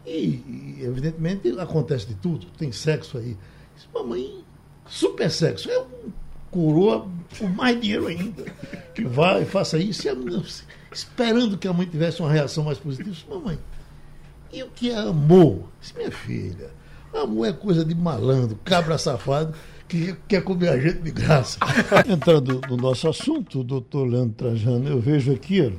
e, 0.05 0.77
e 0.79 0.79
evidentemente 0.83 1.49
acontece 1.59 2.07
de 2.07 2.15
tudo, 2.15 2.47
tem 2.59 2.73
sexo 2.73 3.19
aí. 3.19 3.37
Diz, 3.75 3.89
mamãe, 3.95 4.45
super 4.87 5.31
sexo, 5.31 5.71
é 5.71 5.79
um 5.79 6.13
coroa 6.51 7.07
por 7.39 7.51
mais 7.51 7.81
dinheiro 7.81 8.07
ainda. 8.07 8.45
Que 8.95 9.05
vá 9.05 9.41
e 9.41 9.45
faça 9.45 9.79
isso. 9.79 10.07
E 10.07 10.11
a 10.11 10.15
esperando 10.93 11.59
que 11.59 11.69
a 11.69 11.73
mãe 11.73 11.87
tivesse 11.87 12.21
uma 12.21 12.31
reação 12.31 12.65
mais 12.65 12.79
positiva. 12.79 13.11
Disse, 13.11 13.25
mamãe, 13.29 13.59
e 14.53 14.63
o 14.63 14.69
que 14.69 14.91
é 14.91 14.99
amor? 14.99 15.69
Disse, 15.81 15.97
minha 15.97 16.11
filha, 16.11 16.71
amor 17.15 17.47
é 17.47 17.53
coisa 17.53 17.85
de 17.85 17.95
malandro, 17.95 18.59
cabra 18.65 18.99
safado, 18.99 19.55
que 19.87 20.17
quer 20.27 20.43
comer 20.43 20.69
a 20.69 20.79
gente 20.79 21.01
de 21.01 21.11
graça. 21.11 21.59
Entrando 22.09 22.61
no 22.69 22.77
nosso 22.77 23.09
assunto, 23.09 23.63
doutor 23.63 24.07
Leandro 24.07 24.35
Trajano, 24.35 24.89
eu 24.89 25.01
vejo 25.01 25.33
aqui 25.33 25.73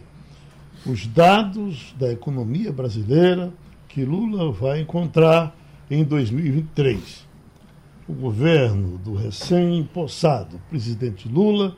os 0.86 1.08
dados 1.08 1.94
da 2.00 2.12
economia 2.12 2.72
brasileira 2.72 3.52
que 3.88 4.06
Lula 4.06 4.52
vai 4.52 4.82
encontrar 4.82 5.56
em 5.90 6.04
2023 6.04 7.29
o 8.10 8.14
governo 8.14 8.98
do 8.98 9.14
recém-impossado 9.14 10.60
presidente 10.70 11.30
Lula 11.30 11.76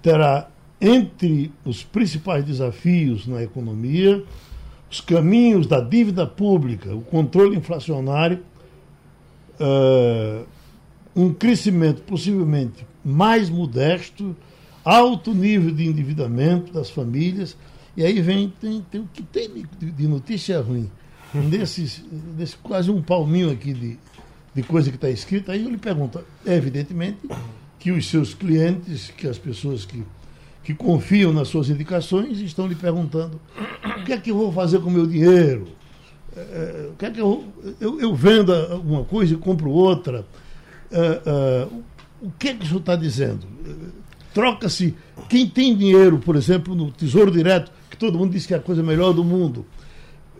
terá 0.00 0.48
entre 0.80 1.52
os 1.64 1.82
principais 1.82 2.44
desafios 2.44 3.26
na 3.26 3.42
economia 3.42 4.24
os 4.90 5.00
caminhos 5.00 5.66
da 5.68 5.80
dívida 5.80 6.26
pública, 6.26 6.92
o 6.92 7.00
controle 7.02 7.56
inflacionário, 7.56 8.40
uh, 9.60 10.44
um 11.14 11.32
crescimento 11.32 12.02
possivelmente 12.02 12.84
mais 13.04 13.48
modesto, 13.48 14.36
alto 14.84 15.32
nível 15.32 15.72
de 15.72 15.86
endividamento 15.86 16.72
das 16.72 16.90
famílias, 16.90 17.56
e 17.96 18.04
aí 18.04 18.20
vem 18.20 18.52
tem, 18.60 18.84
tem 18.90 19.00
o 19.00 19.08
que 19.12 19.22
tem 19.22 19.48
de, 19.78 19.90
de 19.92 20.08
notícia 20.08 20.60
ruim. 20.60 20.90
Desses, 21.32 22.04
desse 22.36 22.56
quase 22.56 22.90
um 22.90 23.00
palminho 23.00 23.52
aqui 23.52 23.72
de, 23.72 23.98
de 24.60 24.66
coisa 24.66 24.90
que 24.90 24.96
está 24.96 25.08
escrita, 25.08 25.52
aí 25.52 25.64
eu 25.64 25.70
lhe 25.70 25.78
pergunto, 25.78 26.20
evidentemente, 26.44 27.18
que 27.78 27.90
os 27.90 28.08
seus 28.08 28.34
clientes, 28.34 29.10
que 29.16 29.26
as 29.26 29.38
pessoas 29.38 29.84
que, 29.84 30.04
que 30.62 30.74
confiam 30.74 31.32
nas 31.32 31.48
suas 31.48 31.70
indicações 31.70 32.38
estão 32.40 32.66
lhe 32.66 32.74
perguntando 32.74 33.40
o 33.98 34.04
que 34.04 34.12
é 34.12 34.18
que 34.18 34.30
eu 34.30 34.36
vou 34.36 34.52
fazer 34.52 34.80
com 34.80 34.88
o 34.88 34.92
meu 34.92 35.06
dinheiro? 35.06 35.68
É, 36.36 36.40
é 36.40 36.90
o 36.92 36.96
que 36.96 37.06
é 37.06 37.10
que 37.10 37.20
eu, 37.20 37.44
eu, 37.80 38.00
eu 38.00 38.14
vendo 38.14 38.54
alguma 38.54 39.04
coisa 39.04 39.34
e 39.34 39.36
compro 39.36 39.70
outra? 39.70 40.26
É, 40.90 41.22
é, 41.24 41.68
o 42.20 42.30
que 42.38 42.48
é 42.48 42.54
que 42.54 42.64
isso 42.64 42.76
está 42.76 42.94
dizendo? 42.94 43.46
Troca-se. 44.34 44.94
Quem 45.28 45.48
tem 45.48 45.74
dinheiro, 45.74 46.18
por 46.18 46.36
exemplo, 46.36 46.74
no 46.74 46.90
Tesouro 46.90 47.30
Direto, 47.30 47.72
que 47.88 47.96
todo 47.96 48.18
mundo 48.18 48.32
diz 48.32 48.46
que 48.46 48.52
é 48.52 48.58
a 48.58 48.60
coisa 48.60 48.82
melhor 48.82 49.12
do 49.12 49.24
mundo, 49.24 49.64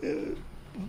é, 0.03 0.33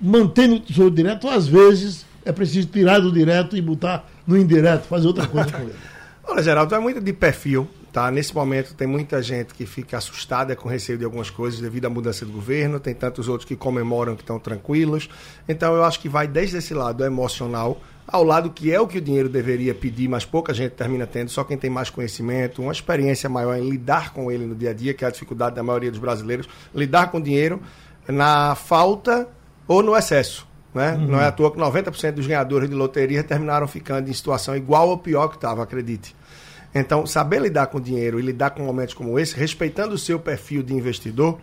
mantendo 0.02 0.56
o 0.56 0.60
Tesouro 0.60 0.92
Direto, 0.92 1.28
às 1.30 1.48
vezes 1.48 2.06
é 2.26 2.32
preciso 2.32 2.68
tirar 2.68 3.00
do 3.00 3.12
direto 3.12 3.56
e 3.56 3.62
botar 3.62 4.08
no 4.26 4.38
indireto, 4.38 4.84
fazer 4.84 5.08
outra 5.08 5.28
coisa 5.28 5.52
com 5.52 5.64
ele. 5.64 5.76
Olha, 6.24 6.44
Geraldo, 6.44 6.74
é 6.76 6.80
muito 6.80 7.02
de 7.02 7.14
perfil. 7.14 7.68
Tá? 7.92 8.10
Nesse 8.10 8.34
momento 8.34 8.74
tem 8.74 8.88
muita 8.88 9.22
gente 9.22 9.54
que 9.54 9.66
fica 9.66 9.98
assustada 9.98 10.56
com 10.56 10.70
receio 10.70 10.98
de 10.98 11.04
algumas 11.04 11.30
coisas 11.30 11.60
devido 11.60 11.86
à 11.88 11.90
mudança 11.90 12.26
do 12.26 12.32
governo, 12.32 12.80
tem 12.80 12.94
tantos 12.94 13.28
outros 13.28 13.46
que 13.46 13.56
comemoram 13.56 14.16
que 14.16 14.24
estão 14.24 14.40
tranquilos. 14.40 15.10
Então 15.48 15.76
eu 15.76 15.84
acho 15.84 16.00
que 16.00 16.08
vai 16.08 16.26
desde 16.26 16.56
esse 16.58 16.74
lado 16.74 17.04
emocional 17.04 17.82
ao 18.08 18.24
lado 18.24 18.50
que 18.50 18.74
é 18.74 18.80
o 18.80 18.88
que 18.88 18.98
o 18.98 19.02
dinheiro 19.02 19.28
deveria 19.28 19.76
pedir, 19.76 20.08
mas 20.08 20.24
pouca 20.26 20.54
gente 20.54 20.72
termina 20.72 21.06
tendo, 21.06 21.30
só 21.30 21.44
quem 21.44 21.58
tem 21.58 21.70
mais 21.70 21.90
conhecimento, 21.90 22.62
uma 22.62 22.72
experiência 22.72 23.30
maior 23.30 23.56
em 23.58 23.70
lidar 23.70 24.14
com 24.14 24.32
ele 24.32 24.46
no 24.46 24.56
dia 24.56 24.72
a 24.72 24.74
dia, 24.74 24.94
que 24.94 25.04
é 25.04 25.08
a 25.08 25.12
dificuldade 25.12 25.56
da 25.56 25.64
maioria 25.64 25.92
dos 25.92 26.00
brasileiros, 26.00 26.48
lidar 26.74 27.12
com 27.12 27.22
dinheiro 27.22 27.62
na 28.08 28.56
falta 28.56 29.28
ou 29.68 29.84
no 29.84 29.96
excesso. 29.96 30.48
Né? 30.74 30.94
Uhum. 30.94 31.08
Não 31.08 31.22
é 31.22 31.26
à 31.26 31.32
toa 31.32 31.52
que 31.52 31.58
90% 31.58 32.14
dos 32.14 32.28
ganhadores 32.28 32.70
de 32.70 32.76
loteria 32.76 33.24
terminaram 33.24 33.68
ficando 33.68 34.10
em 34.10 34.14
situação 34.14 34.56
igual 34.56 34.90
ou 34.90 34.98
pior 34.98 35.28
que 35.28 35.36
estava, 35.36 35.64
acredite. 35.64 36.16
Então, 36.74 37.06
saber 37.06 37.42
lidar 37.42 37.68
com 37.68 37.82
dinheiro 37.82 38.20
e 38.20 38.24
lidar 38.24 38.52
com 38.52 38.64
momentos 38.64 38.94
como 38.94 39.20
esse, 39.20 39.36
respeitando 39.36 39.96
o 39.96 39.98
seu 39.98 40.20
perfil 40.20 40.64
de 40.64 40.74
investidor, 40.74 41.38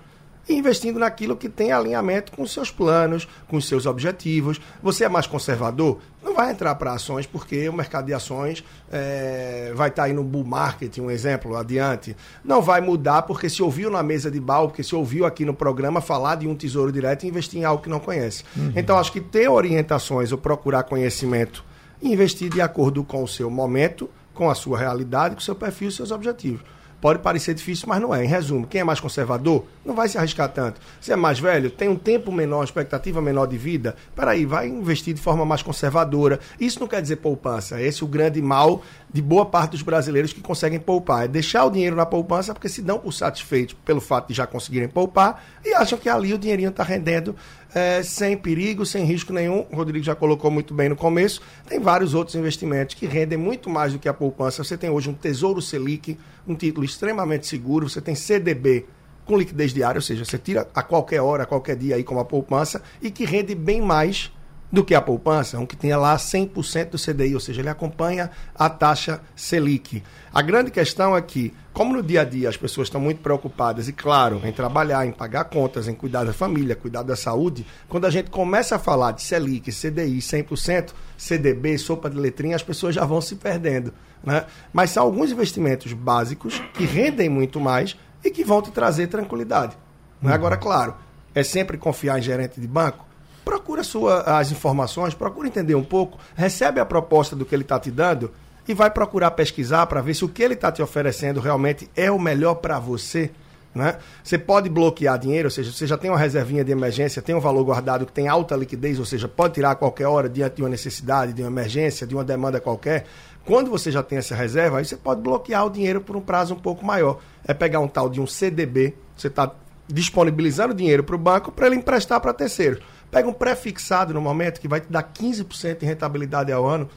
e 0.48 0.54
investindo 0.54 0.98
naquilo 0.98 1.36
que 1.36 1.48
tem 1.48 1.72
alinhamento 1.72 2.32
com 2.32 2.46
seus 2.46 2.70
planos, 2.70 3.28
com 3.46 3.56
os 3.56 3.68
seus 3.68 3.86
objetivos. 3.86 4.60
Você 4.82 5.04
é 5.04 5.08
mais 5.08 5.26
conservador? 5.26 5.98
Não 6.22 6.34
vai 6.34 6.50
entrar 6.50 6.74
para 6.76 6.92
ações 6.92 7.26
porque 7.26 7.68
o 7.68 7.72
mercado 7.72 8.06
de 8.06 8.14
ações 8.14 8.64
é, 8.90 9.72
vai 9.74 9.88
estar 9.88 10.02
tá 10.02 10.06
aí 10.06 10.12
no 10.12 10.24
bull 10.24 10.44
market, 10.44 10.98
um 10.98 11.10
exemplo, 11.10 11.56
adiante. 11.56 12.16
Não 12.44 12.62
vai 12.62 12.80
mudar 12.80 13.22
porque 13.22 13.48
se 13.48 13.62
ouviu 13.62 13.90
na 13.90 14.02
mesa 14.02 14.30
de 14.30 14.40
bal, 14.40 14.68
porque 14.68 14.82
se 14.82 14.94
ouviu 14.94 15.26
aqui 15.26 15.44
no 15.44 15.54
programa 15.54 16.00
falar 16.00 16.36
de 16.36 16.46
um 16.46 16.54
tesouro 16.54 16.90
direto 16.90 17.24
e 17.24 17.28
investir 17.28 17.60
em 17.60 17.64
algo 17.64 17.82
que 17.82 17.88
não 17.88 18.00
conhece. 18.00 18.44
Uhum. 18.56 18.72
Então, 18.74 18.98
acho 18.98 19.12
que 19.12 19.20
ter 19.20 19.48
orientações 19.48 20.32
ou 20.32 20.38
procurar 20.38 20.84
conhecimento 20.84 21.64
e 22.00 22.12
investir 22.12 22.50
de 22.50 22.60
acordo 22.60 23.04
com 23.04 23.22
o 23.22 23.28
seu 23.28 23.50
momento 23.50 24.08
com 24.38 24.48
a 24.48 24.54
sua 24.54 24.78
realidade, 24.78 25.34
com 25.34 25.40
o 25.40 25.44
seu 25.44 25.56
perfil 25.56 25.88
e 25.88 25.92
seus 25.92 26.12
objetivos. 26.12 26.60
Pode 27.00 27.20
parecer 27.20 27.54
difícil, 27.54 27.86
mas 27.88 28.00
não 28.00 28.12
é. 28.12 28.24
Em 28.24 28.26
resumo, 28.26 28.66
quem 28.66 28.80
é 28.80 28.84
mais 28.84 28.98
conservador 28.98 29.64
não 29.84 29.94
vai 29.94 30.08
se 30.08 30.18
arriscar 30.18 30.48
tanto. 30.48 30.80
Se 31.00 31.12
é 31.12 31.16
mais 31.16 31.38
velho, 31.38 31.70
tem 31.70 31.88
um 31.88 31.94
tempo 31.94 32.32
menor, 32.32 32.64
expectativa 32.64 33.22
menor 33.22 33.46
de 33.46 33.56
vida, 33.56 33.94
peraí, 34.16 34.44
vai 34.44 34.66
investir 34.66 35.14
de 35.14 35.20
forma 35.20 35.44
mais 35.44 35.62
conservadora. 35.62 36.40
Isso 36.58 36.80
não 36.80 36.88
quer 36.88 37.00
dizer 37.00 37.16
poupança. 37.16 37.80
Esse 37.80 38.02
é 38.02 38.04
o 38.04 38.08
grande 38.08 38.42
mal 38.42 38.82
de 39.12 39.22
boa 39.22 39.46
parte 39.46 39.72
dos 39.72 39.82
brasileiros 39.82 40.32
que 40.32 40.40
conseguem 40.40 40.80
poupar. 40.80 41.24
É 41.24 41.28
deixar 41.28 41.64
o 41.64 41.70
dinheiro 41.70 41.94
na 41.94 42.04
poupança 42.04 42.52
porque 42.52 42.68
se 42.68 42.82
dão 42.82 42.98
por 42.98 43.12
satisfeitos 43.12 43.76
pelo 43.84 44.00
fato 44.00 44.28
de 44.28 44.34
já 44.34 44.46
conseguirem 44.46 44.88
poupar 44.88 45.44
e 45.64 45.72
acham 45.74 45.98
que 45.98 46.08
ali 46.08 46.34
o 46.34 46.38
dinheirinho 46.38 46.70
está 46.70 46.82
rendendo 46.82 47.36
é, 47.74 48.02
sem 48.02 48.36
perigo, 48.36 48.86
sem 48.86 49.04
risco 49.04 49.32
nenhum. 49.32 49.66
O 49.70 49.76
Rodrigo 49.76 50.04
já 50.04 50.14
colocou 50.14 50.50
muito 50.50 50.72
bem 50.72 50.88
no 50.88 50.96
começo. 50.96 51.40
Tem 51.68 51.78
vários 51.78 52.14
outros 52.14 52.34
investimentos 52.34 52.94
que 52.94 53.06
rendem 53.06 53.38
muito 53.38 53.68
mais 53.68 53.92
do 53.92 53.98
que 53.98 54.08
a 54.08 54.14
poupança. 54.14 54.64
Você 54.64 54.76
tem 54.76 54.90
hoje 54.90 55.10
um 55.10 55.14
Tesouro 55.14 55.60
Selic, 55.60 56.18
um 56.46 56.54
título 56.54 56.84
extremamente 56.84 57.46
seguro. 57.46 57.88
Você 57.88 58.00
tem 58.00 58.14
CDB 58.14 58.86
com 59.24 59.36
liquidez 59.36 59.74
diária, 59.74 59.98
ou 59.98 60.02
seja, 60.02 60.24
você 60.24 60.38
tira 60.38 60.66
a 60.74 60.82
qualquer 60.82 61.20
hora, 61.20 61.42
a 61.42 61.46
qualquer 61.46 61.76
dia 61.76 61.96
aí 61.96 62.02
como 62.02 62.18
a 62.18 62.24
poupança 62.24 62.82
e 63.02 63.10
que 63.10 63.26
rende 63.26 63.54
bem 63.54 63.82
mais 63.82 64.32
do 64.70 64.84
que 64.84 64.94
a 64.94 65.00
poupança, 65.00 65.58
um 65.58 65.66
que 65.66 65.76
tenha 65.76 65.96
lá 65.96 66.16
100% 66.16 66.90
do 66.90 66.98
CDI, 66.98 67.34
ou 67.34 67.40
seja, 67.40 67.60
ele 67.60 67.68
acompanha 67.68 68.30
a 68.54 68.68
taxa 68.68 69.20
Selic. 69.34 70.02
A 70.32 70.42
grande 70.42 70.70
questão 70.70 71.16
é 71.16 71.22
que, 71.22 71.54
como 71.72 71.94
no 71.94 72.02
dia 72.02 72.20
a 72.20 72.24
dia 72.24 72.48
as 72.48 72.56
pessoas 72.56 72.88
estão 72.88 73.00
muito 73.00 73.20
preocupadas, 73.22 73.88
e 73.88 73.92
claro, 73.92 74.40
em 74.44 74.52
trabalhar, 74.52 75.06
em 75.06 75.12
pagar 75.12 75.44
contas, 75.44 75.88
em 75.88 75.94
cuidar 75.94 76.24
da 76.24 76.32
família, 76.32 76.76
cuidar 76.76 77.02
da 77.02 77.16
saúde, 77.16 77.66
quando 77.88 78.06
a 78.06 78.10
gente 78.10 78.30
começa 78.30 78.76
a 78.76 78.78
falar 78.78 79.12
de 79.12 79.22
Selic, 79.22 79.72
CDI 79.72 80.18
100%, 80.18 80.92
CDB, 81.16 81.78
sopa 81.78 82.10
de 82.10 82.16
letrinha, 82.16 82.56
as 82.56 82.62
pessoas 82.62 82.94
já 82.94 83.04
vão 83.04 83.20
se 83.20 83.36
perdendo. 83.36 83.92
Né? 84.22 84.44
Mas 84.72 84.90
são 84.90 85.04
alguns 85.04 85.30
investimentos 85.30 85.92
básicos 85.92 86.60
que 86.74 86.84
rendem 86.84 87.28
muito 87.28 87.58
mais 87.58 87.96
e 88.22 88.30
que 88.30 88.44
vão 88.44 88.60
te 88.60 88.70
trazer 88.70 89.06
tranquilidade. 89.06 89.76
Uhum. 90.22 90.30
Agora, 90.30 90.56
claro, 90.56 90.94
é 91.34 91.42
sempre 91.42 91.78
confiar 91.78 92.18
em 92.18 92.22
gerente 92.22 92.60
de 92.60 92.66
banco? 92.66 93.07
Procura 93.48 93.82
sua, 93.82 94.20
as 94.38 94.52
informações, 94.52 95.14
procura 95.14 95.48
entender 95.48 95.74
um 95.74 95.82
pouco, 95.82 96.18
recebe 96.36 96.80
a 96.80 96.84
proposta 96.84 97.34
do 97.34 97.46
que 97.46 97.54
ele 97.54 97.62
está 97.62 97.80
te 97.80 97.90
dando 97.90 98.30
e 98.68 98.74
vai 98.74 98.90
procurar 98.90 99.30
pesquisar 99.30 99.86
para 99.86 100.02
ver 100.02 100.12
se 100.12 100.22
o 100.22 100.28
que 100.28 100.42
ele 100.42 100.52
está 100.52 100.70
te 100.70 100.82
oferecendo 100.82 101.40
realmente 101.40 101.88
é 101.96 102.10
o 102.10 102.18
melhor 102.18 102.56
para 102.56 102.78
você. 102.78 103.30
Né? 103.74 103.96
Você 104.22 104.36
pode 104.36 104.68
bloquear 104.68 105.18
dinheiro, 105.18 105.46
ou 105.46 105.50
seja, 105.50 105.72
você 105.72 105.86
já 105.86 105.96
tem 105.96 106.10
uma 106.10 106.18
reservinha 106.18 106.62
de 106.62 106.72
emergência, 106.72 107.22
tem 107.22 107.34
um 107.34 107.40
valor 107.40 107.64
guardado 107.64 108.04
que 108.04 108.12
tem 108.12 108.28
alta 108.28 108.54
liquidez, 108.54 108.98
ou 108.98 109.06
seja, 109.06 109.26
pode 109.26 109.54
tirar 109.54 109.70
a 109.70 109.74
qualquer 109.74 110.08
hora 110.08 110.28
diante 110.28 110.56
de 110.56 110.62
uma 110.62 110.68
necessidade, 110.68 111.32
de 111.32 111.40
uma 111.40 111.48
emergência, 111.48 112.06
de 112.06 112.14
uma 112.14 112.24
demanda 112.24 112.60
qualquer. 112.60 113.06
Quando 113.46 113.70
você 113.70 113.90
já 113.90 114.02
tem 114.02 114.18
essa 114.18 114.34
reserva, 114.34 114.76
aí 114.76 114.84
você 114.84 114.96
pode 114.96 115.22
bloquear 115.22 115.64
o 115.64 115.70
dinheiro 115.70 116.02
por 116.02 116.16
um 116.16 116.20
prazo 116.20 116.52
um 116.52 116.60
pouco 116.60 116.84
maior. 116.84 117.18
É 117.46 117.54
pegar 117.54 117.80
um 117.80 117.88
tal 117.88 118.10
de 118.10 118.20
um 118.20 118.26
CDB, 118.26 118.94
você 119.16 119.28
está 119.28 119.50
disponibilizando 119.88 120.74
dinheiro 120.74 121.02
para 121.02 121.16
o 121.16 121.18
banco 121.18 121.50
para 121.50 121.66
ele 121.66 121.76
emprestar 121.76 122.20
para 122.20 122.34
terceiros. 122.34 122.80
Pega 123.10 123.28
um 123.28 123.32
pré-fixado 123.32 124.12
no 124.12 124.20
momento 124.20 124.60
que 124.60 124.68
vai 124.68 124.80
te 124.80 124.90
dar 124.90 125.02
15% 125.02 125.78
de 125.78 125.86
rentabilidade 125.86 126.52
ao 126.52 126.66
ano. 126.66 126.88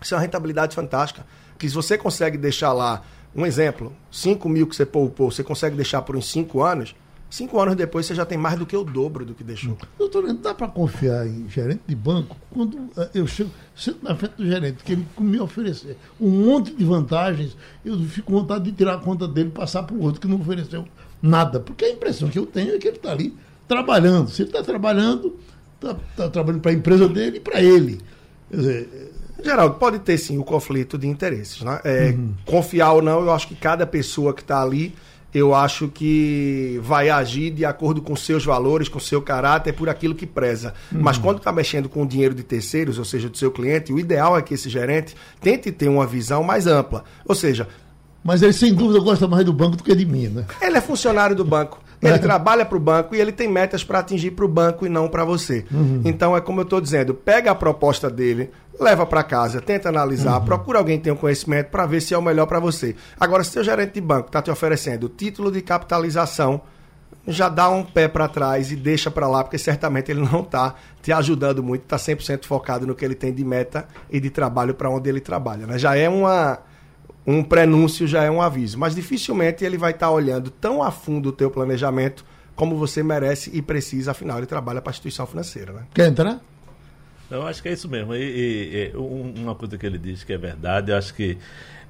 Isso 0.00 0.14
é 0.14 0.16
uma 0.16 0.22
rentabilidade 0.22 0.74
fantástica. 0.74 1.26
Que 1.58 1.68
se 1.68 1.74
você 1.74 1.98
consegue 1.98 2.36
deixar 2.36 2.72
lá, 2.72 3.02
um 3.34 3.46
exemplo, 3.46 3.92
5 4.10 4.48
mil 4.48 4.66
que 4.66 4.76
você 4.76 4.86
poupou, 4.86 5.30
você 5.30 5.42
consegue 5.42 5.76
deixar 5.76 6.02
por 6.02 6.16
uns 6.16 6.30
5 6.30 6.62
anos, 6.62 6.94
cinco 7.32 7.58
anos 7.58 7.74
depois 7.74 8.04
você 8.04 8.14
já 8.14 8.26
tem 8.26 8.36
mais 8.36 8.58
do 8.58 8.66
que 8.66 8.76
o 8.76 8.84
dobro 8.84 9.24
do 9.24 9.34
que 9.34 9.42
deixou. 9.42 9.76
Doutor, 9.98 10.24
não 10.24 10.36
dá 10.36 10.54
para 10.54 10.68
confiar 10.68 11.26
em 11.26 11.48
gerente 11.48 11.80
de 11.86 11.96
banco 11.96 12.36
quando 12.50 12.90
eh, 12.96 13.10
eu 13.14 13.26
chego, 13.26 13.50
sento 13.74 14.04
na 14.04 14.14
frente 14.14 14.34
do 14.36 14.46
gerente, 14.46 14.84
que 14.84 14.92
ele 14.92 15.06
me 15.18 15.40
oferecer 15.40 15.96
um 16.20 16.28
monte 16.28 16.74
de 16.74 16.84
vantagens, 16.84 17.56
eu 17.84 17.98
fico 18.00 18.30
com 18.30 18.40
vontade 18.40 18.64
de 18.64 18.72
tirar 18.72 18.94
a 18.94 18.98
conta 18.98 19.26
dele 19.26 19.48
e 19.48 19.52
passar 19.52 19.82
para 19.82 19.96
o 19.96 20.02
outro 20.02 20.20
que 20.20 20.28
não 20.28 20.38
ofereceu 20.38 20.84
nada. 21.22 21.58
Porque 21.58 21.86
a 21.86 21.90
impressão 21.90 22.28
que 22.28 22.38
eu 22.38 22.44
tenho 22.44 22.74
é 22.74 22.78
que 22.78 22.86
ele 22.86 22.98
está 22.98 23.10
ali 23.10 23.34
trabalhando. 23.68 24.30
Se 24.30 24.42
ele 24.42 24.50
está 24.50 24.62
trabalhando, 24.62 25.36
está 25.74 25.94
tá 26.16 26.28
trabalhando 26.28 26.60
para 26.60 26.70
a 26.70 26.74
empresa 26.74 27.08
dele 27.08 27.38
e 27.38 27.40
para 27.40 27.62
ele. 27.62 28.00
Quer 28.50 28.56
dizer, 28.56 29.12
Geraldo, 29.42 29.76
pode 29.76 29.98
ter 29.98 30.16
sim 30.18 30.38
o 30.38 30.44
conflito 30.44 30.96
de 30.96 31.06
interesses. 31.06 31.62
Né? 31.62 31.80
É, 31.84 32.10
uhum. 32.10 32.34
Confiar 32.44 32.92
ou 32.92 33.02
não, 33.02 33.20
eu 33.20 33.32
acho 33.32 33.48
que 33.48 33.54
cada 33.54 33.86
pessoa 33.86 34.32
que 34.32 34.42
está 34.42 34.62
ali, 34.62 34.94
eu 35.34 35.54
acho 35.54 35.88
que 35.88 36.78
vai 36.82 37.10
agir 37.10 37.50
de 37.50 37.64
acordo 37.64 38.00
com 38.00 38.14
seus 38.14 38.44
valores, 38.44 38.88
com 38.88 39.00
seu 39.00 39.20
caráter, 39.20 39.72
por 39.72 39.88
aquilo 39.88 40.14
que 40.14 40.26
preza. 40.26 40.74
Uhum. 40.92 41.00
Mas 41.02 41.18
quando 41.18 41.38
está 41.38 41.50
mexendo 41.50 41.88
com 41.88 42.02
o 42.02 42.06
dinheiro 42.06 42.34
de 42.34 42.42
terceiros, 42.42 42.98
ou 42.98 43.04
seja, 43.04 43.28
do 43.28 43.36
seu 43.36 43.50
cliente, 43.50 43.92
o 43.92 43.98
ideal 43.98 44.36
é 44.36 44.42
que 44.42 44.54
esse 44.54 44.68
gerente 44.68 45.16
tente 45.40 45.72
ter 45.72 45.88
uma 45.88 46.06
visão 46.06 46.42
mais 46.42 46.66
ampla. 46.66 47.04
Ou 47.26 47.34
seja. 47.34 47.68
Mas 48.22 48.40
ele, 48.40 48.52
sem 48.52 48.72
dúvida, 48.72 49.00
gosta 49.00 49.26
mais 49.26 49.44
do 49.44 49.52
banco 49.52 49.76
do 49.76 49.82
que 49.82 49.92
de 49.96 50.06
mim, 50.06 50.28
né? 50.28 50.44
Ele 50.60 50.78
é 50.78 50.80
funcionário 50.80 51.34
do 51.34 51.44
banco. 51.44 51.80
Ele 52.02 52.18
trabalha 52.20 52.64
para 52.64 52.76
o 52.76 52.80
banco 52.80 53.14
e 53.14 53.20
ele 53.20 53.32
tem 53.32 53.48
metas 53.48 53.84
para 53.84 54.00
atingir 54.00 54.32
para 54.32 54.44
o 54.44 54.48
banco 54.48 54.84
e 54.84 54.88
não 54.88 55.08
para 55.08 55.24
você. 55.24 55.64
Uhum. 55.70 56.02
Então 56.04 56.36
é 56.36 56.40
como 56.40 56.60
eu 56.60 56.64
estou 56.64 56.80
dizendo, 56.80 57.14
pega 57.14 57.50
a 57.50 57.54
proposta 57.54 58.10
dele, 58.10 58.50
leva 58.78 59.06
para 59.06 59.22
casa, 59.22 59.60
tenta 59.60 59.88
analisar, 59.88 60.38
uhum. 60.38 60.44
procura 60.44 60.78
alguém 60.78 60.98
que 60.98 61.04
tenha 61.04 61.14
um 61.14 61.18
conhecimento 61.18 61.68
para 61.68 61.86
ver 61.86 62.00
se 62.00 62.14
é 62.14 62.18
o 62.18 62.22
melhor 62.22 62.46
para 62.46 62.58
você. 62.58 62.96
Agora, 63.18 63.44
se 63.44 63.50
seu 63.50 63.62
gerente 63.64 63.94
de 63.94 64.00
banco 64.00 64.26
está 64.26 64.42
te 64.42 64.50
oferecendo 64.50 65.08
título 65.08 65.52
de 65.52 65.62
capitalização, 65.62 66.60
já 67.26 67.48
dá 67.48 67.68
um 67.68 67.84
pé 67.84 68.08
para 68.08 68.26
trás 68.26 68.72
e 68.72 68.76
deixa 68.76 69.10
para 69.10 69.28
lá, 69.28 69.44
porque 69.44 69.58
certamente 69.58 70.10
ele 70.10 70.20
não 70.20 70.40
está 70.40 70.74
te 71.00 71.12
ajudando 71.12 71.62
muito, 71.62 71.82
está 71.82 71.96
100% 71.96 72.46
focado 72.46 72.86
no 72.86 72.94
que 72.94 73.04
ele 73.04 73.14
tem 73.14 73.32
de 73.32 73.44
meta 73.44 73.86
e 74.10 74.18
de 74.18 74.30
trabalho 74.30 74.74
para 74.74 74.90
onde 74.90 75.08
ele 75.08 75.20
trabalha. 75.20 75.66
Né? 75.66 75.78
Já 75.78 75.96
é 75.96 76.08
uma 76.08 76.58
um 77.26 77.42
prenúncio 77.42 78.06
já 78.06 78.24
é 78.24 78.30
um 78.30 78.42
aviso. 78.42 78.78
Mas 78.78 78.94
dificilmente 78.94 79.64
ele 79.64 79.78
vai 79.78 79.92
estar 79.92 80.06
tá 80.06 80.12
olhando 80.12 80.50
tão 80.50 80.82
a 80.82 80.90
fundo 80.90 81.28
o 81.30 81.32
teu 81.32 81.50
planejamento 81.50 82.24
como 82.54 82.76
você 82.76 83.02
merece 83.02 83.50
e 83.52 83.62
precisa, 83.62 84.10
afinal 84.10 84.38
ele 84.38 84.46
trabalha 84.46 84.80
para 84.80 84.90
a 84.90 84.92
instituição 84.92 85.26
financeira. 85.26 85.72
Né? 85.72 85.82
Quer 85.94 86.08
entrar? 86.08 86.40
Eu 87.30 87.46
acho 87.46 87.62
que 87.62 87.68
é 87.68 87.72
isso 87.72 87.88
mesmo. 87.88 88.14
E, 88.14 88.18
e, 88.18 88.92
e, 88.92 88.96
uma 88.96 89.54
coisa 89.54 89.78
que 89.78 89.86
ele 89.86 89.98
diz 89.98 90.22
que 90.22 90.32
é 90.32 90.38
verdade, 90.38 90.92
eu 90.92 90.98
acho 90.98 91.14
que 91.14 91.38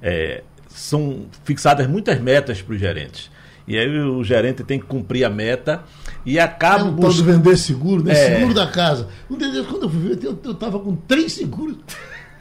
é, 0.01 0.41
são 0.69 1.25
fixadas 1.43 1.85
muitas 1.85 2.19
metas 2.19 2.61
para 2.61 2.73
os 2.73 2.79
gerentes. 2.79 3.29
E 3.67 3.77
aí 3.77 3.87
o 3.99 4.23
gerente 4.23 4.63
tem 4.63 4.79
que 4.79 4.85
cumprir 4.85 5.23
a 5.23 5.29
meta 5.29 5.83
e 6.25 6.39
acaba. 6.39 6.81
É 6.81 6.83
um 6.83 6.91
bus... 6.91 7.19
vender 7.19 7.57
seguro, 7.57 8.03
né? 8.03 8.13
É... 8.13 8.35
Seguro 8.35 8.53
da 8.53 8.67
casa. 8.67 9.07
Um 9.29 9.37
dia, 9.37 9.63
quando 9.63 9.83
eu 9.83 9.89
fui 9.89 10.15
ver, 10.15 10.19
eu 10.23 10.51
estava 10.51 10.79
com 10.79 10.95
três 10.95 11.33
seguros 11.33 11.77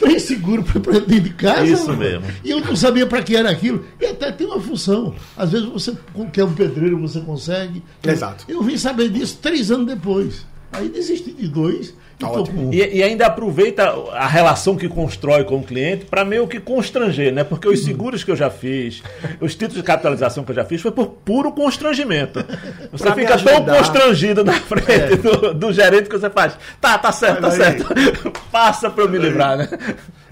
três 0.02 0.22
seguros 0.22 0.68
para 0.70 0.98
dentro 1.00 1.20
de 1.20 1.30
casa. 1.30 1.64
Isso 1.64 1.96
mesmo. 1.96 2.24
E 2.44 2.50
eu 2.50 2.60
não 2.60 2.76
sabia 2.76 3.06
para 3.06 3.22
que 3.22 3.36
era 3.36 3.50
aquilo. 3.50 3.84
E 4.00 4.06
até 4.06 4.32
tem 4.32 4.46
uma 4.46 4.60
função. 4.60 5.14
Às 5.36 5.52
vezes 5.52 5.68
você 5.68 5.96
quer 6.32 6.44
um 6.44 6.52
pedreiro, 6.52 6.98
você 7.00 7.20
consegue. 7.20 7.82
Exato. 8.02 8.44
Eu 8.48 8.62
vim 8.62 8.76
saber 8.76 9.08
disso 9.08 9.38
três 9.40 9.70
anos 9.70 9.86
depois. 9.86 10.44
Aí 10.72 10.88
desisti 10.88 11.32
de 11.32 11.48
dois 11.48 11.94
Tá 12.22 12.52
e, 12.70 12.98
e, 12.98 13.02
ainda 13.02 13.26
aproveita 13.26 13.84
a 14.12 14.26
relação 14.26 14.76
que 14.76 14.88
constrói 14.88 15.44
com 15.44 15.56
o 15.56 15.62
cliente 15.62 16.04
para 16.04 16.24
meio 16.24 16.46
que 16.46 16.60
constranger, 16.60 17.32
né? 17.32 17.44
Porque 17.44 17.68
os 17.68 17.84
seguros 17.84 18.24
que 18.24 18.30
eu 18.30 18.36
já 18.36 18.50
fiz, 18.50 19.02
os 19.40 19.52
títulos 19.54 19.76
de 19.76 19.82
capitalização 19.82 20.44
que 20.44 20.50
eu 20.50 20.56
já 20.56 20.64
fiz, 20.64 20.80
foi 20.80 20.92
por 20.92 21.06
puro 21.08 21.52
constrangimento. 21.52 22.44
Você 22.92 23.04
pra 23.04 23.14
fica 23.14 23.38
tão 23.38 23.64
constrangido 23.64 24.44
na 24.44 24.54
frente 24.54 24.88
é. 24.90 25.16
do, 25.16 25.54
do, 25.54 25.72
gerente 25.72 26.08
que 26.08 26.18
você 26.18 26.28
faz. 26.28 26.56
Tá, 26.80 26.98
tá 26.98 27.10
certo, 27.10 27.40
tá 27.40 27.50
certo. 27.50 27.84
Passa 28.52 28.90
para 28.90 29.04
eu 29.04 29.08
me 29.08 29.18
livrar, 29.18 29.56
né? 29.56 29.68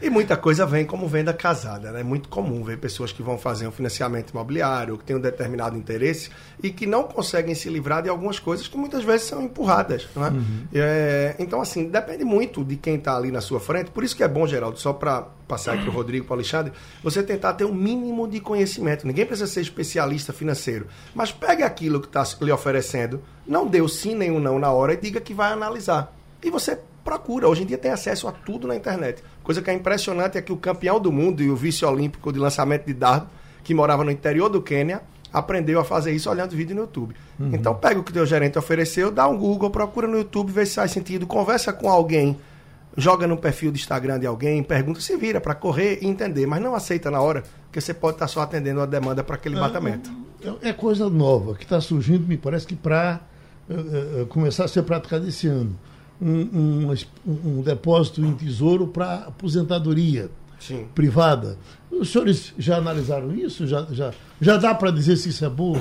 E 0.03 0.09
muita 0.09 0.37
coisa 0.37 0.65
vem 0.65 0.87
como 0.87 1.07
venda 1.07 1.33
casada, 1.33 1.91
né? 1.91 2.01
É 2.01 2.05
muito 2.05 2.29
comum 2.29 2.63
ver 2.65 2.79
pessoas 2.79 3.13
que 3.13 3.23
vão 3.23 3.37
fazer 3.37 3.67
um 3.67 3.71
financiamento 3.71 4.31
imobiliário, 4.31 4.97
que 4.97 5.05
têm 5.05 5.17
um 5.17 5.21
determinado 5.21 5.77
interesse 5.77 6.31
e 6.63 6.71
que 6.71 6.87
não 6.87 7.05
conseguem 7.05 7.55
se 7.55 7.69
livrar 7.69 8.03
de 8.03 8.09
algumas 8.09 8.39
coisas 8.39 8.67
que 8.67 8.79
muitas 8.79 9.05
vezes 9.05 9.27
são 9.27 9.43
empurradas, 9.43 10.09
né? 10.17 10.29
Uhum. 10.29 10.65
É, 10.73 11.37
então, 11.39 11.61
assim, 11.61 11.80
depende 11.89 12.25
muito 12.25 12.65
de 12.65 12.77
quem 12.77 12.97
está 12.97 13.17
ali 13.17 13.31
na 13.31 13.41
sua 13.41 13.61
frente. 13.61 13.91
Por 13.91 14.03
isso 14.05 14.17
que 14.17 14.23
é 14.23 14.29
bom, 14.29 14.47
Geraldo, 14.47 14.79
só 14.79 14.93
para 14.93 15.23
passar 15.47 15.75
aqui 15.75 15.83
para 15.83 15.91
o 15.91 15.95
Rodrigo, 15.95 16.25
para 16.25 16.33
o 16.33 16.37
Alexandre, 16.37 16.73
você 17.03 17.23
tentar 17.23 17.55
ter 17.55 17.65
um 17.65 17.75
mínimo 17.75 18.29
de 18.29 18.41
conhecimento. 18.41 19.07
Ninguém 19.07 19.27
precisa 19.27 19.47
ser 19.47 19.61
especialista 19.61 20.33
financeiro, 20.33 20.87
mas 21.15 21.33
pegue 21.33 21.63
aquilo 21.63 22.01
que 22.01 22.07
está 22.07 22.25
lhe 22.41 22.53
oferecendo, 22.53 23.23
não 23.47 23.67
dê 23.67 23.81
o 23.81 23.89
sim 23.89 24.15
nem 24.15 24.31
o 24.31 24.41
não 24.41 24.59
na 24.59 24.71
hora 24.71 24.95
e 24.95 24.97
diga 24.97 25.21
que 25.21 25.35
vai 25.35 25.53
analisar. 25.53 26.15
E 26.43 26.51
você 26.51 26.79
procura. 27.05 27.49
Hoje 27.49 27.63
em 27.63 27.67
dia 27.67 27.79
tem 27.79 27.91
acesso 27.91 28.29
a 28.29 28.33
tudo 28.33 28.67
na 28.67 28.77
internet. 28.77 29.23
Coisa 29.43 29.61
que 29.61 29.71
é 29.71 29.75
impressionante 29.75 30.39
é 30.39 30.43
que 30.43 30.53
o 30.53 30.57
campeão 30.57 31.01
do 31.01 31.11
mundo 31.11 31.43
e 31.43 31.51
o 31.51 31.57
vice-olímpico 31.57 32.33
de 32.33 32.39
lançamento 32.39 32.87
de 32.87 32.95
dardo, 32.95 33.29
que 33.65 33.75
morava 33.75 34.05
no 34.05 34.11
interior 34.11 34.49
do 34.49 34.63
Quênia, 34.63 35.03
aprendeu 35.33 35.81
a 35.81 35.85
fazer 35.85 36.13
isso 36.13 36.29
olhando 36.29 36.51
vídeo 36.53 36.75
no 36.75 36.83
YouTube. 36.83 37.15
Uhum. 37.39 37.51
Então 37.53 37.75
pega 37.75 38.01
o 38.01 38.05
que 38.05 38.11
o 38.11 38.15
teu 38.15 38.27
gerente 38.27 38.59
ofereceu, 38.59 39.11
dá 39.11 39.29
um 39.29 39.37
Google, 39.37 39.71
procura 39.71 40.07
no 40.07 40.19
YouTube, 40.19 40.53
vê 40.53 40.67
se 40.67 40.75
faz 40.75 40.91
sentido, 40.91 41.27
conversa 41.27 41.73
com 41.73 41.89
alguém, 41.89 42.37
joga 42.97 43.27
no 43.27 43.37
perfil 43.37 43.73
do 43.73 43.77
Instagram 43.77 44.19
de 44.19 44.27
alguém, 44.27 44.63
pergunta 44.63 45.01
se 45.01 45.17
vira 45.17 45.41
para 45.41 45.55
correr 45.55 45.99
e 46.03 46.07
entender, 46.07 46.47
mas 46.47 46.61
não 46.61 46.75
aceita 46.75 47.11
na 47.11 47.21
hora, 47.21 47.45
porque 47.65 47.81
você 47.81 47.95
pode 47.95 48.17
estar 48.17 48.29
só 48.29 48.43
atendendo 48.43 48.81
a 48.81 48.87
demanda 48.87 49.23
para 49.23 49.37
aquele 49.37 49.57
é, 49.57 49.61
batamento. 49.61 50.11
É, 50.63 50.71
é 50.71 50.73
coisa 50.73 51.09
nova 51.09 51.55
que 51.55 51.65
está 51.65 51.81
surgindo, 51.81 52.27
me 52.27 52.37
parece 52.37 52.67
que 52.67 52.75
para 52.75 53.21
uh, 53.69 54.23
uh, 54.23 54.27
começar 54.27 54.65
a 54.65 54.69
ser 54.69 54.83
praticada 54.83 55.29
esse 55.29 55.47
ano 55.47 55.77
um, 56.21 56.87
um, 56.87 56.95
um 57.27 57.63
depósito 57.63 58.21
em 58.25 58.35
tesouro 58.35 58.87
para 58.87 59.15
aposentadoria 59.27 60.29
Sim. 60.61 60.87
privada. 60.95 61.59
Os 61.91 62.13
senhores 62.13 62.55
já 62.57 62.77
analisaram 62.77 63.35
isso? 63.35 63.67
Já, 63.67 63.87
já, 63.91 64.13
já 64.41 64.57
dá 64.57 64.75
para 64.75 64.91
dizer 64.91 65.17
se 65.17 65.31
isso 65.31 65.45
é 65.45 65.49
bom? 65.49 65.77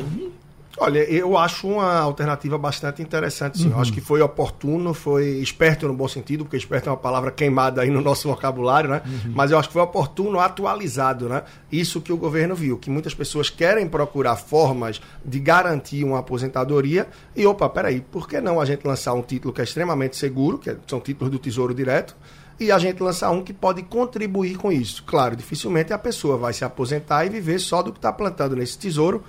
Olha, 0.82 1.00
eu 1.00 1.38
acho 1.38 1.68
uma 1.68 2.00
alternativa 2.00 2.58
bastante 2.58 3.02
interessante, 3.02 3.58
sim. 3.58 3.66
Uhum. 3.66 3.74
Eu 3.74 3.80
acho 3.80 3.92
que 3.92 4.00
foi 4.00 4.22
oportuno, 4.22 4.94
foi 4.94 5.26
esperto 5.40 5.86
no 5.86 5.94
bom 5.94 6.08
sentido, 6.08 6.46
porque 6.46 6.56
esperto 6.56 6.88
é 6.88 6.92
uma 6.92 6.98
palavra 6.98 7.32
queimada 7.32 7.82
aí 7.82 7.90
no 7.90 8.00
nosso 8.00 8.30
vocabulário, 8.30 8.90
né? 8.90 9.02
Uhum. 9.06 9.34
Mas 9.36 9.52
eu 9.52 9.60
acho 9.60 9.68
que 9.68 9.74
foi 9.74 9.82
oportuno, 9.82 10.40
atualizado, 10.40 11.28
né? 11.28 11.44
Isso 11.70 12.00
que 12.00 12.14
o 12.14 12.18
governo 12.18 12.56
viu, 12.56 12.78
que 12.78 12.90
muitas 12.90 13.14
pessoas 13.14 13.50
querem 13.50 13.90
procurar 13.90 14.38
formas 14.38 15.02
de 15.26 15.40
garantir 15.40 16.06
uma 16.06 16.20
aposentadoria 16.20 17.10
e, 17.36 17.46
opa, 17.46 17.68
peraí, 17.68 18.00
por 18.00 18.26
que 18.26 18.40
não 18.40 18.62
a 18.62 18.66
gente 18.66 18.88
lançar 18.88 19.14
um 19.14 19.22
título 19.22 19.54
que 19.54 19.60
é 19.60 19.66
extremamente 19.66 20.16
seguro, 20.16 20.58
que 20.58 20.74
são 20.88 21.02
títulos 21.02 21.30
do 21.30 21.40
Tesouro 21.40 21.74
Direto, 21.74 22.16
e 22.60 22.72
a 22.72 22.78
gente 22.78 23.02
lançar 23.02 23.32
um 23.32 23.44
que 23.44 23.54
pode 23.54 23.82
contribuir 23.84 24.58
com 24.58 24.72
isso. 24.72 25.04
Claro, 25.06 25.36
dificilmente 25.36 25.94
a 25.94 25.98
pessoa 25.98 26.38
vai 26.38 26.54
se 26.54 26.66
aposentar 26.66 27.26
e 27.26 27.30
viver 27.30 27.60
só 27.60 27.82
do 27.82 27.92
que 27.92 28.00
está 28.00 28.12
plantando 28.12 28.56
nesse 28.56 28.78
tesouro, 28.78 29.24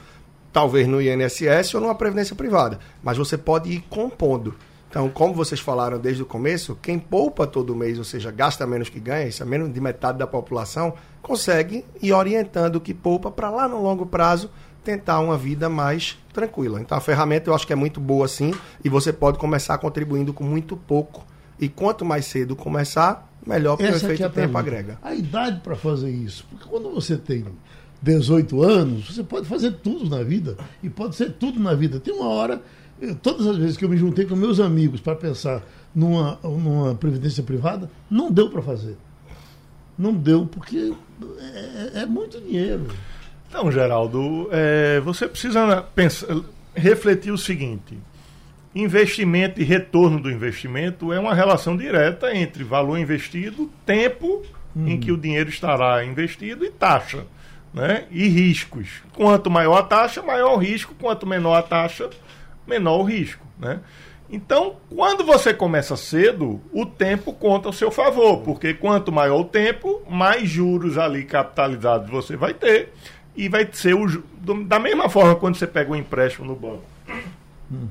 talvez 0.53 0.89
no 0.89 1.01
INSS 1.01 1.75
ou 1.75 1.81
numa 1.81 1.95
previdência 1.95 2.35
privada, 2.35 2.81
mas 3.03 3.17
você 3.17 3.39
pode 3.39 3.71
ir 3.71 3.83
compondo. 3.89 4.55
Então, 4.91 5.09
como 5.09 5.33
vocês 5.33 5.61
falaram 5.61 6.01
desde 6.01 6.25
o 6.25 6.27
começo, 6.27 6.77
quem 6.83 6.99
poupa 6.99 7.47
todo 7.47 7.77
mês, 7.77 7.97
ou 7.97 8.03
seja, 8.03 8.33
gasta 8.33 8.67
menos 8.67 8.89
que 8.89 8.99
ganha, 8.99 9.29
isso 9.29 9.41
é 9.41 9.47
menos 9.47 9.73
de 9.73 9.81
metade 9.81 10.19
da 10.19 10.27
população, 10.27 10.95
consegue 11.23 11.85
ir 12.03 12.13
orientando 12.13 12.75
o 12.75 12.81
que 12.81 12.93
poupa 12.93 13.31
para 13.31 13.49
lá 13.51 13.69
no 13.69 13.81
longo 13.81 14.05
prazo 14.05 14.51
tentar 14.83 15.21
uma 15.21 15.39
vida 15.39 15.69
mais 15.69 16.19
tranquila. 16.33 16.81
Então, 16.81 16.99
a 16.99 17.01
ferramenta 17.01 17.49
eu 17.49 17.55
acho 17.55 17.65
que 17.65 17.73
é 17.73 17.77
muito 17.77 18.01
boa 18.01 18.27
sim, 18.27 18.53
e 18.83 18.89
você 18.89 19.13
pode 19.13 19.39
começar 19.39 19.79
contribuindo 19.79 20.33
com 20.33 20.43
muito 20.43 20.77
pouco. 20.77 21.25
E 21.61 21.69
quanto 21.69 22.05
mais 22.05 22.25
cedo 22.25 22.57
começar, 22.57 23.31
melhor, 23.47 23.77
Essa 23.81 24.07
o 24.07 24.13
efeito 24.13 24.25
é 24.25 24.29
tempo 24.29 24.57
agrega. 24.57 24.99
A 25.03 25.15
idade 25.15 25.61
para 25.61 25.77
fazer 25.77 26.11
isso, 26.11 26.47
porque 26.51 26.67
quando 26.67 26.91
você 26.91 27.17
tem 27.17 27.45
18 28.03 28.63
anos, 28.63 29.15
você 29.15 29.23
pode 29.23 29.47
fazer 29.47 29.73
tudo 29.73 30.09
na 30.09 30.23
vida. 30.23 30.57
E 30.83 30.89
pode 30.89 31.17
ser 31.17 31.33
tudo 31.33 31.61
na 31.61 31.75
vida. 31.75 32.01
Tem 32.01 32.15
uma 32.15 32.29
hora, 32.29 32.63
eu, 33.01 33.15
todas 33.15 33.47
as 33.47 33.57
vezes 33.57 33.77
que 33.77 33.85
eu 33.85 33.89
me 33.89 33.97
juntei 33.97 34.25
com 34.25 34.35
meus 34.35 34.59
amigos 34.59 35.01
para 35.01 35.15
pensar 35.15 35.63
numa, 35.95 36.39
numa 36.43 36.95
previdência 36.95 37.43
privada, 37.43 37.91
não 38.11 38.31
deu 38.31 38.49
para 38.51 38.63
fazer. 38.63 38.97
Não 39.99 40.15
deu, 40.15 40.47
porque 40.47 40.95
é, 41.39 42.01
é, 42.01 42.07
muito 42.07 42.41
dinheiro. 42.41 42.87
Então, 43.49 43.71
Geraldo, 43.71 44.49
é, 44.51 45.01
você 45.01 45.29
precisa 45.29 45.83
pensar, 45.95 46.37
refletir 46.75 47.31
o 47.33 47.37
seguinte: 47.37 47.99
investimento 48.75 49.61
e 49.61 49.65
retorno 49.65 50.21
do 50.21 50.31
investimento 50.31 51.13
é 51.13 51.19
uma 51.19 51.35
relação 51.35 51.77
direta 51.77 52.35
entre 52.37 52.63
valor 52.63 52.99
investido, 52.99 53.71
tempo 53.85 54.43
hum. 54.75 54.87
em 54.87 54.99
que 54.99 55.11
o 55.11 55.17
dinheiro 55.17 55.51
estará 55.51 56.05
investido 56.05 56.65
e 56.65 56.71
taxa 56.71 57.27
né? 57.73 58.05
e 58.11 58.29
riscos. 58.29 59.03
Quanto 59.13 59.51
maior 59.51 59.79
a 59.79 59.83
taxa, 59.83 60.23
maior 60.23 60.55
o 60.55 60.59
risco, 60.59 60.95
quanto 61.01 61.27
menor 61.27 61.55
a 61.55 61.63
taxa, 61.63 62.11
menor 62.67 62.99
o 62.99 63.05
risco. 63.05 63.45
Né? 63.59 63.81
Então, 64.31 64.77
quando 64.89 65.25
você 65.25 65.53
começa 65.53 65.97
cedo, 65.97 66.61
o 66.73 66.87
tempo 66.87 67.33
conta 67.33 67.69
ao 67.69 67.73
seu 67.73 67.91
favor, 67.91 68.39
porque 68.39 68.75
quanto 68.75 69.11
maior 69.11 69.41
o 69.41 69.45
tempo, 69.45 70.03
mais 70.09 70.49
juros 70.49 70.97
ali 70.97 71.25
capitalizados 71.25 72.09
você 72.09 72.37
vai 72.37 72.55
ter, 72.55 72.93
e 73.37 73.49
vai 73.49 73.69
ser 73.73 73.95
o, 73.95 74.07
da 74.65 74.79
mesma 74.79 75.09
forma 75.09 75.35
quando 75.35 75.57
você 75.57 75.67
pega 75.67 75.91
um 75.91 75.97
empréstimo 75.97 76.47
no 76.47 76.55
banco. 76.55 76.85
Hum. 77.73 77.89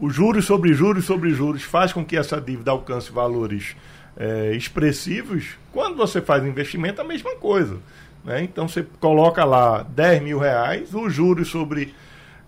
Os 0.00 0.14
juros 0.14 0.46
sobre 0.46 0.72
juros 0.72 1.04
sobre 1.04 1.30
juros 1.30 1.62
faz 1.62 1.92
com 1.92 2.04
que 2.04 2.16
essa 2.16 2.40
dívida 2.40 2.70
alcance 2.70 3.12
valores 3.12 3.76
é, 4.16 4.52
expressivos. 4.54 5.58
Quando 5.72 5.96
você 5.96 6.20
faz 6.20 6.44
investimento, 6.44 7.00
a 7.00 7.04
mesma 7.04 7.36
coisa. 7.36 7.78
Né? 8.24 8.42
Então 8.42 8.66
você 8.66 8.86
coloca 8.98 9.44
lá 9.44 9.82
10 9.82 10.22
mil 10.22 10.38
reais, 10.38 10.94
os 10.94 11.12
juros 11.12 11.48
sobre 11.48 11.94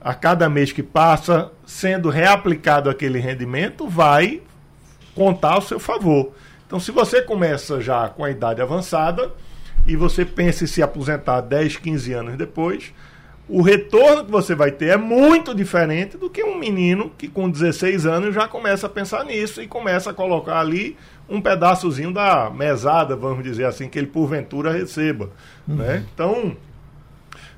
a 0.01 0.15
cada 0.15 0.49
mês 0.49 0.73
que 0.73 0.83
passa, 0.83 1.53
sendo 1.65 2.11
reaplicado 2.11 2.91
aquele 2.91 3.19
rendimento, 3.19 3.87
vai 3.87 4.43
contar 5.15 5.55
ao 5.55 5.63
seu 5.63 5.79
favor. 5.79 6.33
Então, 6.67 6.81
se 6.81 6.91
você 6.91 7.23
começa 7.23 7.81
já 7.81 8.09
com 8.09 8.25
a 8.25 8.31
idade 8.31 8.61
avançada 8.61 9.31
e 9.87 9.95
você 9.95 10.25
pensa 10.25 10.65
em 10.65 10.67
se 10.67 10.83
aposentar 10.83 11.41
10, 11.43 11.77
15 11.77 12.13
anos 12.15 12.37
depois, 12.37 12.93
o 13.53 13.61
retorno 13.61 14.25
que 14.25 14.31
você 14.31 14.55
vai 14.55 14.73
ter 14.73 14.87
é 14.87 14.97
muito 14.97 15.55
diferente 15.55 16.17
do 16.17 16.31
que 16.31 16.43
um 16.43 16.59
menino 16.59 17.13
que 17.19 17.29
com 17.29 17.51
16 17.51 18.07
anos 18.07 18.35
já 18.35 18.49
começa 18.49 18.87
a 18.87 18.91
pensar 18.91 19.27
nisso 19.27 19.61
e 19.61 19.67
começa 19.67 20.09
a 20.09 20.15
colocar 20.15 20.59
ali 20.59 20.97
um 21.29 21.39
pedaçozinho 21.39 22.11
da 22.15 22.49
mesada, 22.49 23.15
vamos 23.15 23.45
dizer 23.45 23.67
assim, 23.67 23.91
que 23.91 23.99
ele 23.99 24.07
porventura 24.07 24.73
receba. 24.73 25.29
Uhum. 25.69 25.77
Né? 25.77 26.03
Então, 26.15 26.57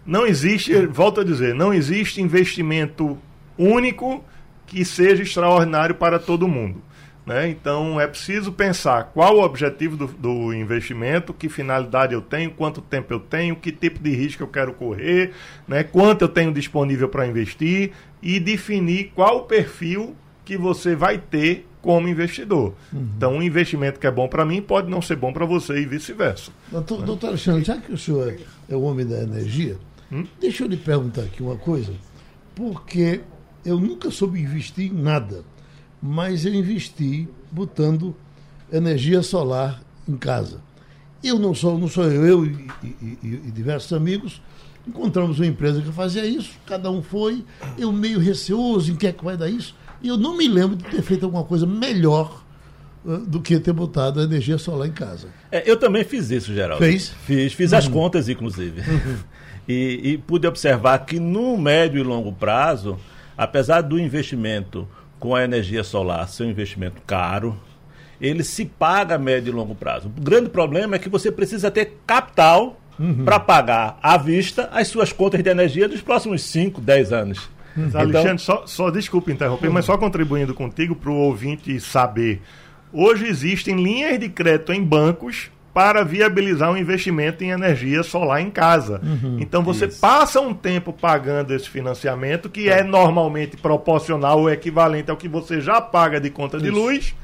não 0.04 0.26
existe, 0.26 0.84
volto 0.86 1.20
a 1.20 1.24
dizer, 1.24 1.54
não 1.54 1.72
existe 1.72 2.20
investimento 2.20 3.16
único 3.56 4.24
que 4.66 4.84
seja 4.84 5.22
extraordinário 5.22 5.94
para 5.94 6.18
todo 6.18 6.48
mundo. 6.48 6.82
Né? 7.26 7.48
Então 7.48 7.98
é 7.98 8.06
preciso 8.06 8.52
pensar 8.52 9.04
qual 9.14 9.36
o 9.36 9.42
objetivo 9.42 9.96
do, 9.96 10.06
do, 10.06 10.52
investimento, 10.52 11.32
que 11.32 11.48
finalidade 11.48 12.12
eu 12.12 12.20
tenho, 12.20 12.50
quanto 12.50 12.82
tempo 12.82 13.14
eu 13.14 13.20
tenho, 13.20 13.56
que 13.56 13.72
tipo 13.72 13.98
de 13.98 14.14
risco 14.14 14.42
eu 14.42 14.48
quero 14.48 14.74
correr, 14.74 15.32
né? 15.66 15.82
quanto 15.82 16.22
eu 16.22 16.28
tenho 16.28 16.52
disponível 16.52 17.08
para 17.08 17.26
investir 17.26 17.92
e 18.22 18.38
definir 18.38 19.12
qual 19.14 19.38
o 19.38 19.42
perfil 19.44 20.14
que 20.44 20.58
você 20.58 20.94
vai 20.94 21.16
ter 21.16 21.66
como 21.80 22.08
investidor. 22.08 22.74
Uhum. 22.92 23.08
Então, 23.16 23.32
um 23.34 23.42
investimento 23.42 23.98
que 23.98 24.06
é 24.06 24.10
bom 24.10 24.28
para 24.28 24.44
mim 24.44 24.60
pode 24.60 24.90
não 24.90 25.00
ser 25.00 25.16
bom 25.16 25.32
para 25.32 25.46
você 25.46 25.80
e 25.80 25.86
vice-versa. 25.86 26.50
Doutor, 26.70 27.00
né? 27.00 27.06
doutor 27.06 27.26
Alexandre, 27.28 27.64
já 27.64 27.76
que 27.78 27.92
o 27.92 27.98
senhor 27.98 28.36
é 28.68 28.74
o 28.74 28.82
homem 28.82 29.06
da 29.06 29.22
energia, 29.22 29.76
hum? 30.12 30.24
deixa 30.40 30.64
eu 30.64 30.68
lhe 30.68 30.76
perguntar 30.76 31.22
aqui 31.22 31.42
uma 31.42 31.56
coisa, 31.56 31.92
porque 32.54 33.20
eu 33.64 33.78
nunca 33.78 34.10
soube 34.10 34.40
investir 34.40 34.90
em 34.90 34.94
nada 34.94 35.42
mas 36.06 36.44
eu 36.44 36.52
investi 36.54 37.26
botando 37.50 38.14
energia 38.70 39.22
solar 39.22 39.82
em 40.06 40.18
casa. 40.18 40.60
Eu 41.22 41.38
não 41.38 41.54
sou, 41.54 41.78
não 41.78 41.88
sou 41.88 42.04
eu, 42.04 42.26
eu 42.26 42.44
e, 42.44 42.68
e, 42.82 43.18
e, 43.22 43.50
diversos 43.50 43.90
amigos 43.94 44.42
encontramos 44.86 45.38
uma 45.38 45.46
empresa 45.46 45.80
que 45.80 45.90
fazia 45.90 46.26
isso, 46.26 46.50
cada 46.66 46.90
um 46.90 47.02
foi, 47.02 47.42
eu 47.78 47.90
meio 47.90 48.18
receoso 48.18 48.92
em 48.92 48.96
que 48.96 49.06
é 49.06 49.12
que 49.12 49.24
vai 49.24 49.34
dar 49.34 49.48
isso, 49.48 49.74
e 50.02 50.08
eu 50.08 50.18
não 50.18 50.36
me 50.36 50.46
lembro 50.46 50.76
de 50.76 50.84
ter 50.84 51.00
feito 51.00 51.24
alguma 51.24 51.42
coisa 51.42 51.64
melhor 51.64 52.44
uh, 53.02 53.16
do 53.20 53.40
que 53.40 53.58
ter 53.58 53.72
botado 53.72 54.20
a 54.20 54.24
energia 54.24 54.58
solar 54.58 54.86
em 54.86 54.92
casa. 54.92 55.28
É, 55.50 55.62
eu 55.64 55.78
também 55.78 56.04
fiz 56.04 56.30
isso, 56.30 56.52
Geraldo. 56.52 56.84
Fez? 56.84 57.08
Fiz, 57.24 57.54
fiz 57.54 57.72
uhum. 57.72 57.78
as 57.78 57.88
contas, 57.88 58.28
inclusive. 58.28 58.82
Uhum. 58.82 59.16
E, 59.66 60.10
e 60.12 60.18
pude 60.18 60.46
observar 60.46 61.06
que 61.06 61.18
no 61.18 61.56
médio 61.56 61.98
e 61.98 62.02
longo 62.02 62.30
prazo, 62.30 62.98
apesar 63.34 63.80
do 63.80 63.98
investimento 63.98 64.86
com 65.24 65.34
a 65.34 65.42
energia 65.42 65.82
solar 65.82 66.28
ser 66.28 66.44
um 66.44 66.50
investimento 66.50 67.00
caro, 67.06 67.58
ele 68.20 68.44
se 68.44 68.66
paga 68.66 69.14
a 69.14 69.18
médio 69.18 69.50
e 69.50 69.56
longo 69.56 69.74
prazo. 69.74 70.12
O 70.14 70.20
grande 70.20 70.50
problema 70.50 70.96
é 70.96 70.98
que 70.98 71.08
você 71.08 71.32
precisa 71.32 71.70
ter 71.70 71.96
capital 72.06 72.78
uhum. 72.98 73.24
para 73.24 73.40
pagar 73.40 73.98
à 74.02 74.18
vista 74.18 74.68
as 74.70 74.88
suas 74.88 75.14
contas 75.14 75.42
de 75.42 75.48
energia 75.48 75.88
dos 75.88 76.02
próximos 76.02 76.42
5, 76.42 76.78
10 76.78 77.12
anos. 77.14 77.48
Uhum. 77.74 77.86
Então, 77.86 78.00
Alexandre, 78.02 78.38
só, 78.38 78.66
só 78.66 78.90
desculpe 78.90 79.32
interromper, 79.32 79.68
uhum. 79.68 79.72
mas 79.72 79.86
só 79.86 79.96
contribuindo 79.96 80.52
contigo 80.52 80.94
para 80.94 81.10
o 81.10 81.16
ouvinte 81.16 81.80
saber. 81.80 82.42
Hoje 82.92 83.26
existem 83.26 83.82
linhas 83.82 84.20
de 84.20 84.28
crédito 84.28 84.74
em 84.74 84.84
bancos 84.84 85.50
para 85.74 86.04
viabilizar 86.04 86.70
um 86.70 86.76
investimento 86.76 87.42
em 87.42 87.50
energia 87.50 88.04
solar 88.04 88.40
em 88.40 88.50
casa. 88.50 89.00
Uhum, 89.02 89.38
então 89.40 89.62
você 89.62 89.86
isso. 89.86 90.00
passa 90.00 90.40
um 90.40 90.54
tempo 90.54 90.92
pagando 90.92 91.52
esse 91.52 91.68
financiamento, 91.68 92.48
que 92.48 92.70
é. 92.70 92.78
é 92.78 92.82
normalmente 92.84 93.56
proporcional 93.56 94.38
ou 94.38 94.50
equivalente 94.50 95.10
ao 95.10 95.16
que 95.16 95.28
você 95.28 95.60
já 95.60 95.80
paga 95.80 96.20
de 96.20 96.30
conta 96.30 96.56
isso. 96.56 96.64
de 96.64 96.70
luz 96.70 97.14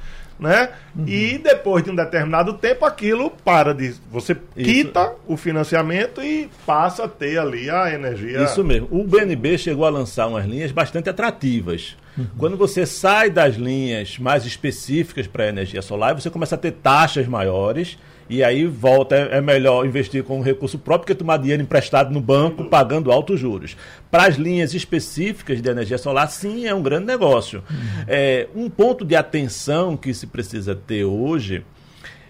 né? 0.40 0.70
Uhum. 0.96 1.04
E 1.06 1.38
depois 1.38 1.84
de 1.84 1.90
um 1.90 1.94
determinado 1.94 2.54
tempo 2.54 2.86
aquilo 2.86 3.30
para 3.44 3.74
de 3.74 3.94
você 4.10 4.34
quita 4.56 5.02
Isso. 5.02 5.16
o 5.28 5.36
financiamento 5.36 6.22
e 6.22 6.48
passa 6.64 7.04
a 7.04 7.08
ter 7.08 7.38
ali 7.38 7.68
a 7.68 7.92
energia. 7.92 8.42
Isso 8.42 8.64
mesmo. 8.64 8.88
O 8.90 9.04
BNB 9.04 9.58
chegou 9.58 9.84
a 9.84 9.90
lançar 9.90 10.26
umas 10.28 10.46
linhas 10.46 10.72
bastante 10.72 11.10
atrativas. 11.10 11.94
Uhum. 12.20 12.26
Quando 12.38 12.56
você 12.56 12.84
sai 12.84 13.30
das 13.30 13.56
linhas 13.56 14.18
mais 14.18 14.44
específicas 14.44 15.26
para 15.26 15.44
a 15.44 15.48
energia 15.48 15.80
solar, 15.80 16.14
você 16.14 16.28
começa 16.28 16.54
a 16.54 16.58
ter 16.58 16.72
taxas 16.72 17.26
maiores 17.26 17.96
e 18.28 18.44
aí 18.44 18.64
volta, 18.64 19.16
é, 19.16 19.38
é 19.38 19.40
melhor 19.40 19.84
investir 19.84 20.22
com 20.22 20.40
recurso 20.40 20.78
próprio 20.78 21.08
que 21.08 21.14
tomar 21.14 21.38
dinheiro 21.38 21.62
emprestado 21.62 22.12
no 22.12 22.20
banco 22.20 22.64
pagando 22.64 23.10
altos 23.10 23.40
juros. 23.40 23.76
Para 24.10 24.26
as 24.26 24.36
linhas 24.36 24.74
específicas 24.74 25.60
de 25.60 25.68
energia 25.68 25.98
solar, 25.98 26.30
sim, 26.30 26.66
é 26.66 26.74
um 26.74 26.82
grande 26.82 27.06
negócio. 27.06 27.64
Uhum. 27.68 28.04
É, 28.06 28.46
um 28.54 28.70
ponto 28.70 29.04
de 29.04 29.16
atenção 29.16 29.96
que 29.96 30.14
se 30.14 30.26
precisa 30.26 30.74
ter 30.74 31.04
hoje 31.04 31.64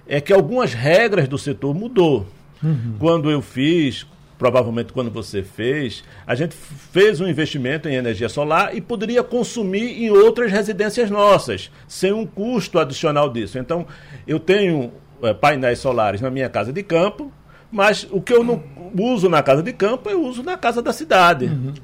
é 0.07 0.21
que 0.21 0.33
algumas 0.33 0.73
regras 0.73 1.29
do 1.29 1.37
setor 1.37 1.75
mudou. 1.75 2.27
Uhum. 2.63 2.95
Quando 2.99 3.31
eu 3.31 3.43
fiz, 3.43 4.07
provavelmente 4.41 4.91
quando 4.91 5.11
você 5.11 5.43
fez, 5.43 6.03
a 6.27 6.35
gente 6.35 6.57
fez 6.57 7.21
um 7.21 7.29
investimento 7.29 7.91
em 7.91 7.95
energia 7.95 8.27
solar 8.27 8.75
e 8.75 8.81
poderia 8.81 9.23
consumir 9.23 10.03
em 10.03 10.09
outras 10.09 10.51
residências 10.51 11.11
nossas, 11.11 11.71
sem 11.87 12.11
um 12.11 12.25
custo 12.25 12.79
adicional 12.79 13.29
disso. 13.29 13.59
Então, 13.59 13.87
eu 14.27 14.41
tenho 14.41 14.93
é, 15.23 15.35
painéis 15.35 15.79
solares 15.79 16.23
na 16.23 16.31
minha 16.31 16.49
casa 16.49 16.73
de 16.73 16.83
campo, 16.83 17.31
mas 17.71 18.09
o 18.11 18.19
que 18.19 18.33
eu 18.33 18.43
não 18.43 18.63
uso 18.99 19.29
na 19.29 19.43
casa 19.43 19.63
de 19.63 19.75
campo, 19.75 20.09
eu 20.09 20.23
uso 20.23 20.43
na 20.43 20.57
casa 20.57 20.81
da 20.81 20.95
cidade. 20.95 21.45
Uhum. 21.45 21.75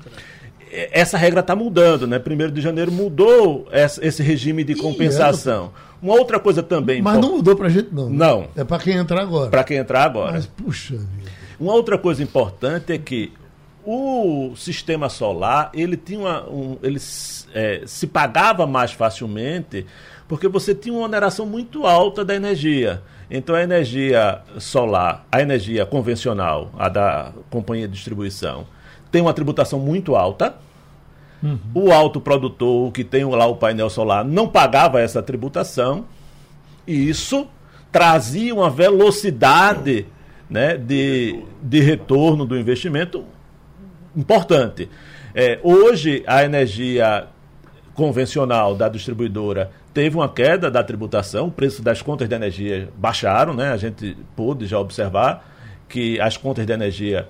Essa 0.72 1.18
regra 1.18 1.40
está 1.40 1.54
mudando, 1.54 2.06
né? 2.06 2.18
Primeiro 2.18 2.50
de 2.50 2.62
janeiro 2.62 2.90
mudou 2.90 3.68
esse 3.70 4.22
regime 4.22 4.64
de 4.64 4.74
compensação. 4.74 5.72
Uma 6.00 6.14
outra 6.14 6.40
coisa 6.40 6.62
também. 6.62 7.02
Mas 7.02 7.18
não 7.18 7.36
mudou 7.36 7.54
para 7.54 7.66
a 7.66 7.70
gente, 7.70 7.90
não. 7.92 8.08
Né? 8.08 8.16
Não. 8.16 8.48
É 8.56 8.64
para 8.64 8.78
quem 8.82 8.94
entrar 8.94 9.20
agora. 9.20 9.50
Para 9.50 9.62
quem 9.62 9.76
entrar 9.76 10.04
agora. 10.04 10.32
Mas, 10.32 10.46
puxa 10.46 10.96
vida. 10.96 11.36
Uma 11.58 11.72
outra 11.72 11.96
coisa 11.96 12.22
importante 12.22 12.92
é 12.92 12.98
que 12.98 13.32
o 13.84 14.52
sistema 14.56 15.08
solar 15.08 15.70
ele 15.72 15.96
tinha 15.96 16.18
uma, 16.18 16.48
um, 16.48 16.78
ele 16.82 16.98
é, 17.54 17.82
se 17.86 18.06
pagava 18.06 18.66
mais 18.66 18.92
facilmente 18.92 19.86
porque 20.26 20.48
você 20.48 20.74
tinha 20.74 20.92
uma 20.92 21.04
oneração 21.04 21.46
muito 21.46 21.86
alta 21.86 22.24
da 22.24 22.34
energia. 22.34 23.02
Então 23.30 23.54
a 23.54 23.62
energia 23.62 24.40
solar, 24.58 25.24
a 25.30 25.40
energia 25.40 25.86
convencional, 25.86 26.70
a 26.76 26.88
da 26.88 27.32
companhia 27.48 27.86
de 27.86 27.94
distribuição, 27.94 28.66
tem 29.10 29.22
uma 29.22 29.32
tributação 29.32 29.78
muito 29.78 30.16
alta. 30.16 30.56
Uhum. 31.42 31.58
O 31.74 31.92
autoprodutor, 31.92 32.90
que 32.90 33.04
tem 33.04 33.24
lá 33.24 33.46
o 33.46 33.56
painel 33.56 33.88
solar, 33.88 34.24
não 34.24 34.48
pagava 34.48 35.00
essa 35.00 35.22
tributação. 35.22 36.06
E 36.86 37.08
isso 37.08 37.46
trazia 37.92 38.54
uma 38.54 38.70
velocidade 38.70 40.06
né, 40.48 40.76
de, 40.76 41.42
de 41.62 41.80
retorno 41.80 42.46
do 42.46 42.58
investimento 42.58 43.24
importante. 44.16 44.88
É, 45.34 45.58
hoje, 45.62 46.22
a 46.26 46.44
energia 46.44 47.26
convencional 47.94 48.74
da 48.74 48.88
distribuidora 48.88 49.70
teve 49.92 50.16
uma 50.16 50.28
queda 50.28 50.70
da 50.70 50.82
tributação, 50.82 51.48
o 51.48 51.50
preço 51.50 51.82
das 51.82 52.02
contas 52.02 52.28
de 52.28 52.34
energia 52.34 52.88
baixaram, 52.96 53.54
né? 53.54 53.72
A 53.72 53.76
gente 53.76 54.16
pôde 54.34 54.66
já 54.66 54.78
observar 54.78 55.46
que 55.88 56.20
as 56.20 56.36
contas 56.36 56.66
de 56.66 56.72
energia 56.72 57.28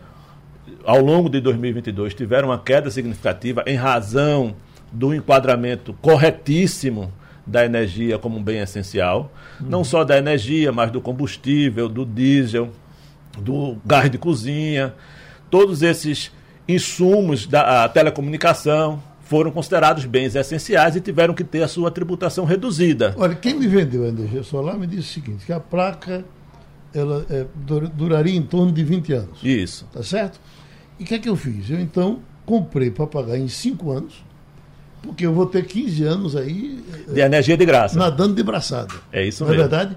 ao 0.84 1.00
longo 1.00 1.28
de 1.28 1.40
2022 1.40 2.14
tiveram 2.14 2.48
uma 2.48 2.58
queda 2.58 2.90
significativa 2.90 3.62
em 3.66 3.76
razão 3.76 4.56
do 4.90 5.14
enquadramento 5.14 5.92
corretíssimo 5.94 7.12
da 7.46 7.64
energia 7.64 8.18
como 8.18 8.38
um 8.38 8.42
bem 8.42 8.58
essencial, 8.58 9.30
uhum. 9.60 9.68
não 9.68 9.84
só 9.84 10.02
da 10.02 10.18
energia, 10.18 10.72
mas 10.72 10.90
do 10.90 11.00
combustível, 11.00 11.88
do 11.88 12.04
diesel, 12.04 12.70
do 13.40 13.76
gás 13.84 14.10
de 14.10 14.18
cozinha, 14.18 14.94
todos 15.50 15.82
esses 15.82 16.30
insumos 16.68 17.46
da 17.46 17.88
telecomunicação, 17.88 19.02
foram 19.26 19.50
considerados 19.50 20.04
bens 20.04 20.34
essenciais 20.36 20.94
e 20.94 21.00
tiveram 21.00 21.34
que 21.34 21.42
ter 21.42 21.62
a 21.62 21.68
sua 21.68 21.90
tributação 21.90 22.44
reduzida. 22.44 23.14
Olha, 23.16 23.34
quem 23.34 23.54
me 23.54 23.66
vendeu 23.66 24.04
a 24.04 24.08
energia 24.08 24.42
solar 24.42 24.78
me 24.78 24.86
disse 24.86 25.18
o 25.18 25.24
seguinte, 25.24 25.44
que 25.44 25.52
a 25.52 25.58
placa 25.60 26.24
ela 26.94 27.26
é, 27.28 27.44
duraria 27.94 28.34
em 28.34 28.42
torno 28.42 28.72
de 28.72 28.82
20 28.84 29.12
anos. 29.12 29.38
Isso. 29.42 29.86
Tá 29.92 30.02
certo? 30.02 30.40
E 30.98 31.02
o 31.02 31.06
que 31.06 31.14
é 31.14 31.18
que 31.18 31.28
eu 31.28 31.36
fiz? 31.36 31.68
Eu 31.68 31.80
então 31.80 32.20
comprei 32.44 32.90
para 32.90 33.06
pagar 33.06 33.36
em 33.36 33.48
5 33.48 33.90
anos, 33.90 34.24
porque 35.02 35.26
eu 35.26 35.34
vou 35.34 35.46
ter 35.46 35.66
15 35.66 36.04
anos 36.04 36.36
aí. 36.36 36.82
De 37.12 37.20
energia 37.20 37.56
de 37.56 37.66
graça. 37.66 37.98
Nadando 37.98 38.34
de 38.34 38.42
braçada. 38.42 38.94
É 39.12 39.26
isso 39.26 39.44
Não 39.44 39.50
mesmo. 39.50 39.68
Na 39.68 39.68
verdade, 39.68 39.96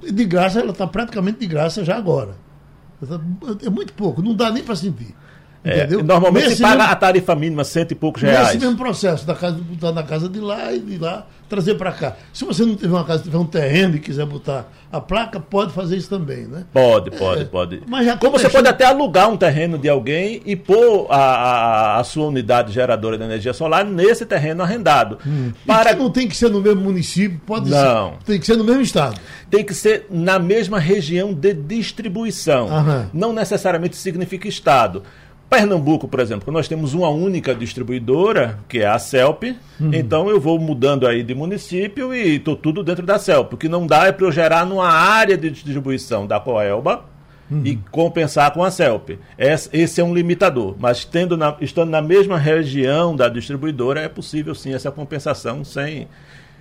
de 0.00 0.24
graça, 0.24 0.60
ela 0.60 0.70
está 0.70 0.86
praticamente 0.86 1.40
de 1.40 1.46
graça 1.46 1.84
já 1.84 1.96
agora. 1.96 2.36
É 3.64 3.68
muito 3.68 3.92
pouco, 3.92 4.22
não 4.22 4.34
dá 4.34 4.50
nem 4.50 4.64
para 4.64 4.76
sentir. 4.76 5.14
É, 5.66 5.86
normalmente 6.02 6.56
se 6.56 6.62
paga 6.62 6.76
mesmo, 6.76 6.92
a 6.92 6.96
tarifa 6.96 7.34
mínima, 7.34 7.64
cento 7.64 7.92
e 7.92 7.94
poucos 7.94 8.22
reais. 8.22 8.48
Nesse 8.48 8.58
mesmo 8.58 8.76
processo, 8.76 9.26
da 9.26 9.34
casa, 9.34 9.58
botar 9.58 9.92
na 9.92 10.02
casa 10.02 10.28
de 10.28 10.40
lá 10.40 10.72
e 10.72 10.80
de 10.80 10.98
lá 10.98 11.26
trazer 11.48 11.74
para 11.74 11.92
cá. 11.92 12.16
Se 12.32 12.44
você 12.44 12.64
não 12.64 12.74
tiver 12.74 12.92
uma 12.92 13.04
casa, 13.04 13.22
tiver 13.22 13.38
um 13.38 13.46
terreno 13.46 13.96
e 13.96 14.00
quiser 14.00 14.26
botar 14.26 14.68
a 14.92 15.00
placa, 15.00 15.38
pode 15.38 15.72
fazer 15.72 15.96
isso 15.96 16.08
também, 16.08 16.46
né? 16.46 16.64
Pode, 16.72 17.10
pode, 17.12 17.42
é, 17.42 17.44
pode. 17.44 17.82
Mas 17.86 18.18
Como 18.18 18.38
você 18.38 18.48
pode 18.48 18.66
até 18.68 18.84
alugar 18.84 19.30
um 19.30 19.36
terreno 19.36 19.78
de 19.78 19.88
alguém 19.88 20.42
e 20.44 20.56
pôr 20.56 21.06
a, 21.10 21.16
a, 21.16 22.00
a, 22.00 22.04
sua 22.04 22.26
unidade 22.26 22.72
geradora 22.72 23.16
de 23.16 23.24
energia 23.24 23.52
solar 23.52 23.84
nesse 23.84 24.26
terreno 24.26 24.62
arrendado. 24.62 25.18
Hum. 25.26 25.52
Para... 25.66 25.94
não 25.94 26.10
tem 26.10 26.28
que 26.28 26.36
ser 26.36 26.50
no 26.50 26.60
mesmo 26.60 26.80
município, 26.80 27.40
pode 27.46 27.70
não. 27.70 28.10
ser. 28.12 28.24
Tem 28.24 28.40
que 28.40 28.46
ser 28.46 28.56
no 28.56 28.64
mesmo 28.64 28.82
estado. 28.82 29.20
Tem 29.50 29.64
que 29.64 29.74
ser 29.74 30.06
na 30.10 30.38
mesma 30.38 30.78
região 30.78 31.32
de 31.32 31.54
distribuição. 31.54 32.68
Aham. 32.68 33.10
Não 33.12 33.32
necessariamente 33.32 33.96
significa 33.96 34.48
estado. 34.48 35.02
Pernambuco, 35.48 36.08
por 36.08 36.18
exemplo, 36.18 36.52
nós 36.52 36.66
temos 36.66 36.92
uma 36.92 37.08
única 37.08 37.54
distribuidora, 37.54 38.58
que 38.68 38.80
é 38.80 38.86
a 38.86 38.98
CELP, 38.98 39.56
uhum. 39.80 39.90
então 39.92 40.28
eu 40.28 40.40
vou 40.40 40.58
mudando 40.58 41.06
aí 41.06 41.22
de 41.22 41.34
município 41.34 42.12
e 42.12 42.36
estou 42.36 42.56
tudo 42.56 42.82
dentro 42.82 43.06
da 43.06 43.18
CELP. 43.18 43.52
O 43.52 43.56
que 43.56 43.68
não 43.68 43.86
dá 43.86 44.06
é 44.06 44.12
para 44.12 44.26
eu 44.26 44.32
gerar 44.32 44.66
numa 44.66 44.88
área 44.88 45.36
de 45.36 45.48
distribuição 45.50 46.26
da 46.26 46.40
Coelba 46.40 47.04
uhum. 47.48 47.62
e 47.64 47.76
compensar 47.90 48.52
com 48.52 48.64
a 48.64 48.70
CELP. 48.72 49.18
Esse 49.38 50.00
é 50.00 50.04
um 50.04 50.12
limitador, 50.12 50.74
mas 50.78 51.04
tendo 51.04 51.36
na, 51.36 51.56
estando 51.60 51.90
na 51.90 52.02
mesma 52.02 52.36
região 52.36 53.14
da 53.14 53.28
distribuidora, 53.28 54.00
é 54.00 54.08
possível 54.08 54.54
sim 54.54 54.74
essa 54.74 54.90
compensação 54.90 55.64
sem 55.64 56.08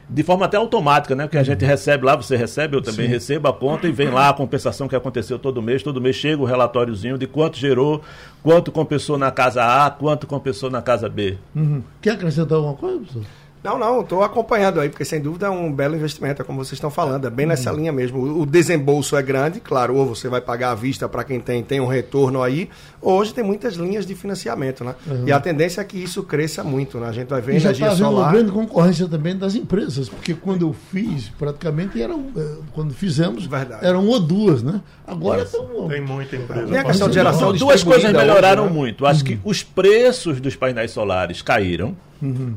de 0.10 0.24
forma 0.24 0.46
até 0.46 0.58
automática, 0.58 1.16
né? 1.16 1.24
Porque 1.24 1.38
a 1.38 1.44
gente 1.44 1.64
uhum. 1.64 1.70
recebe 1.70 2.06
lá, 2.06 2.16
você 2.16 2.36
recebe, 2.36 2.78
eu 2.78 2.82
também 2.82 3.08
Sim. 3.08 3.12
recebo 3.12 3.48
a 3.48 3.54
conta 3.54 3.88
e 3.88 3.92
vem 3.92 4.10
lá 4.10 4.30
a 4.30 4.34
compensação 4.34 4.88
que 4.88 4.96
aconteceu 4.96 5.40
todo 5.40 5.62
mês. 5.62 5.82
Todo 5.82 6.00
mês 6.00 6.16
chega 6.16 6.42
o 6.42 6.46
relatóriozinho 6.46 7.18
de 7.18 7.28
quanto 7.28 7.58
gerou, 7.58 8.02
quanto 8.44 8.72
compensou 8.72 9.18
na 9.18 9.32
casa 9.32 9.64
A, 9.64 9.90
quanto 9.90 10.28
compensou 10.28 10.70
na 10.70 10.82
casa 10.82 11.10
B. 11.10 11.38
Uhum. 11.56 11.82
Quer 12.02 12.12
acrescentar 12.12 12.58
alguma 12.58 12.76
coisa, 12.76 13.00
professor? 13.00 13.24
Não, 13.66 13.80
não, 13.80 14.02
estou 14.02 14.22
acompanhando 14.22 14.80
aí, 14.80 14.90
porque 14.90 15.04
sem 15.04 15.20
dúvida 15.20 15.48
é 15.48 15.50
um 15.50 15.74
belo 15.74 15.96
investimento, 15.96 16.40
é 16.40 16.46
como 16.46 16.64
vocês 16.64 16.74
estão 16.74 16.92
falando, 16.92 17.26
é 17.26 17.32
bem 17.32 17.48
nessa 17.48 17.72
uhum. 17.72 17.78
linha 17.78 17.92
mesmo. 17.92 18.40
O 18.40 18.46
desembolso 18.46 19.18
é 19.18 19.24
grande, 19.24 19.60
claro, 19.60 19.96
ou 19.96 20.06
você 20.06 20.30
vai 20.30 20.40
pagar 20.40 20.70
à 20.70 20.76
vista 20.76 21.10
para 21.10 21.24
quem 21.24 21.40
tem, 21.40 21.64
tem 21.64 21.80
um 21.80 21.88
retorno 21.88 22.44
aí. 22.44 22.70
Hoje 23.02 23.34
tem 23.34 23.44
muitas 23.44 23.74
linhas 23.74 24.06
de 24.06 24.14
financiamento, 24.14 24.84
né? 24.84 24.94
Uhum. 25.08 25.28
E 25.28 25.32
a 25.32 25.40
tendência 25.40 25.82
é 25.82 25.84
que 25.84 25.98
isso 25.98 26.22
cresça 26.22 26.64
muito, 26.64 27.00
né? 27.00 27.08
A 27.08 27.12
gente 27.12 27.28
vai 27.28 27.42
ver 27.42 27.54
e 27.54 27.56
energia 27.58 27.90
tá 27.90 27.96
solar. 27.96 28.32
grande 28.34 28.52
concorrência 28.52 29.08
também 29.08 29.36
das 29.36 29.56
empresas, 29.56 30.10
porque 30.10 30.36
quando 30.36 30.68
eu 30.68 30.76
fiz, 30.92 31.30
praticamente 31.30 32.00
eram, 32.00 32.28
eh, 32.38 32.58
quando 32.72 32.94
fizemos, 32.94 33.48
Verdade. 33.48 33.84
eram 33.84 34.04
uma 34.04 34.12
ou 34.12 34.20
duas, 34.20 34.62
né? 34.62 34.80
Agora 35.08 35.42
estão. 35.42 35.88
Tem 35.88 36.02
muita 36.02 36.36
empresa. 36.36 36.68
Tem 36.68 36.78
a 36.78 36.84
questão 36.84 37.08
de 37.08 37.16
geração 37.16 37.52
Duas 37.52 37.84
coisas 37.84 38.14
melhoraram 38.14 38.66
hoje, 38.66 38.74
né? 38.74 38.80
muito. 38.80 39.08
Acho 39.08 39.22
uhum. 39.22 39.26
que 39.26 39.40
os 39.44 39.64
preços 39.64 40.40
dos 40.40 40.56
painéis 40.56 40.92
solares 40.92 41.42
caíram. 41.42 41.98
Uhum 42.22 42.54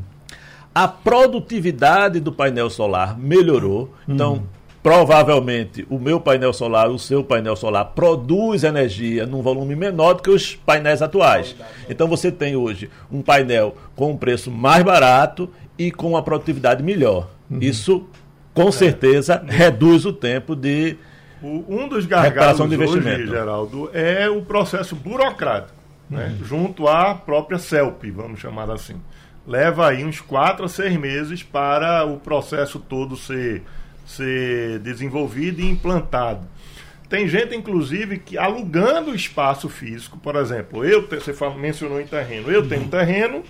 a 0.78 0.86
produtividade 0.86 2.20
do 2.20 2.30
painel 2.30 2.70
solar 2.70 3.18
melhorou. 3.18 3.92
Então, 4.08 4.34
hum. 4.34 4.42
provavelmente, 4.80 5.84
o 5.90 5.98
meu 5.98 6.20
painel 6.20 6.52
solar, 6.52 6.88
o 6.88 7.00
seu 7.00 7.24
painel 7.24 7.56
solar, 7.56 7.86
produz 7.86 8.62
energia 8.62 9.26
num 9.26 9.42
volume 9.42 9.74
menor 9.74 10.14
do 10.14 10.22
que 10.22 10.30
os 10.30 10.54
painéis 10.54 11.02
atuais. 11.02 11.56
Então, 11.90 12.06
você 12.06 12.30
tem 12.30 12.54
hoje 12.54 12.88
um 13.10 13.22
painel 13.22 13.74
com 13.96 14.12
um 14.12 14.16
preço 14.16 14.52
mais 14.52 14.84
barato 14.84 15.50
e 15.76 15.90
com 15.90 16.10
uma 16.10 16.22
produtividade 16.22 16.80
melhor. 16.80 17.28
Uhum. 17.50 17.58
Isso, 17.60 18.06
com 18.54 18.70
certeza, 18.70 19.42
reduz 19.48 20.06
o 20.06 20.12
tempo 20.12 20.54
de. 20.54 20.96
O, 21.42 21.64
um 21.68 21.88
dos 21.88 22.06
gargalos 22.06 22.56
de 22.68 22.74
investimento. 22.76 23.22
hoje, 23.22 23.26
Geraldo, 23.26 23.90
é 23.92 24.30
o 24.30 24.42
processo 24.42 24.94
burocrático, 24.94 25.74
né? 26.08 26.36
uhum. 26.38 26.44
junto 26.44 26.86
à 26.86 27.16
própria 27.16 27.58
CELP, 27.58 28.12
vamos 28.12 28.38
chamar 28.38 28.70
assim 28.70 28.94
leva 29.48 29.88
aí 29.88 30.04
uns 30.04 30.20
quatro 30.20 30.66
a 30.66 30.68
seis 30.68 30.94
meses 30.98 31.42
para 31.42 32.04
o 32.04 32.20
processo 32.20 32.78
todo 32.78 33.16
ser, 33.16 33.62
ser 34.06 34.78
desenvolvido 34.80 35.62
e 35.62 35.70
implantado. 35.70 36.46
Tem 37.08 37.26
gente, 37.26 37.56
inclusive, 37.56 38.18
que 38.18 38.36
alugando 38.36 39.14
espaço 39.14 39.66
físico, 39.70 40.18
por 40.18 40.36
exemplo, 40.36 40.84
eu 40.84 41.08
você 41.08 41.32
mencionou 41.58 41.98
em 41.98 42.06
terreno, 42.06 42.50
eu 42.50 42.68
tenho 42.68 42.86
terreno, 42.88 43.42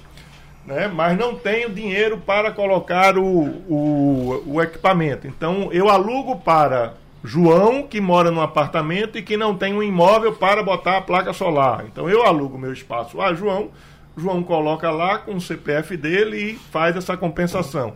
né, 0.65 0.87
mas 0.87 1.19
não 1.19 1.35
tenho 1.35 1.69
dinheiro 1.69 2.19
para 2.19 2.53
colocar 2.53 3.19
o, 3.19 3.25
o, 3.69 4.45
o 4.47 4.63
equipamento. 4.63 5.27
Então 5.27 5.73
eu 5.73 5.89
alugo 5.89 6.37
para 6.37 6.95
João, 7.25 7.83
que 7.83 8.01
mora 8.01 8.31
num 8.31 8.41
apartamento 8.41 9.19
e 9.19 9.23
que 9.23 9.37
não 9.37 9.57
tem 9.57 9.75
um 9.75 9.83
imóvel 9.83 10.33
para 10.35 10.63
botar 10.63 10.99
a 10.99 11.01
placa 11.03 11.33
solar. 11.33 11.85
Então 11.91 12.09
eu 12.09 12.23
alugo 12.23 12.57
meu 12.57 12.73
espaço 12.73 13.21
a 13.21 13.35
João 13.35 13.71
João 14.19 14.43
coloca 14.43 14.91
lá 14.91 15.19
com 15.19 15.35
o 15.35 15.41
CPF 15.41 15.97
dele 15.97 16.37
e 16.37 16.55
faz 16.71 16.97
essa 16.97 17.17
compensação. 17.17 17.95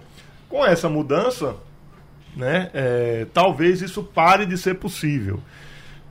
Com 0.49 0.64
essa 0.64 0.89
mudança, 0.89 1.57
né, 2.37 2.70
é, 2.75 3.27
talvez 3.33 3.83
isso 3.83 4.03
pare 4.03 4.47
de 4.47 4.57
ser 4.57 4.75
possível. 4.75 5.41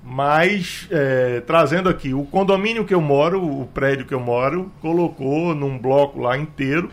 Mas, 0.03 0.87
é, 0.89 1.41
trazendo 1.41 1.87
aqui, 1.87 2.13
o 2.13 2.23
condomínio 2.23 2.85
que 2.85 2.93
eu 2.93 3.01
moro, 3.01 3.43
o 3.43 3.67
prédio 3.67 4.05
que 4.05 4.13
eu 4.13 4.19
moro, 4.19 4.71
colocou 4.81 5.53
num 5.53 5.77
bloco 5.77 6.19
lá 6.19 6.37
inteiro 6.37 6.89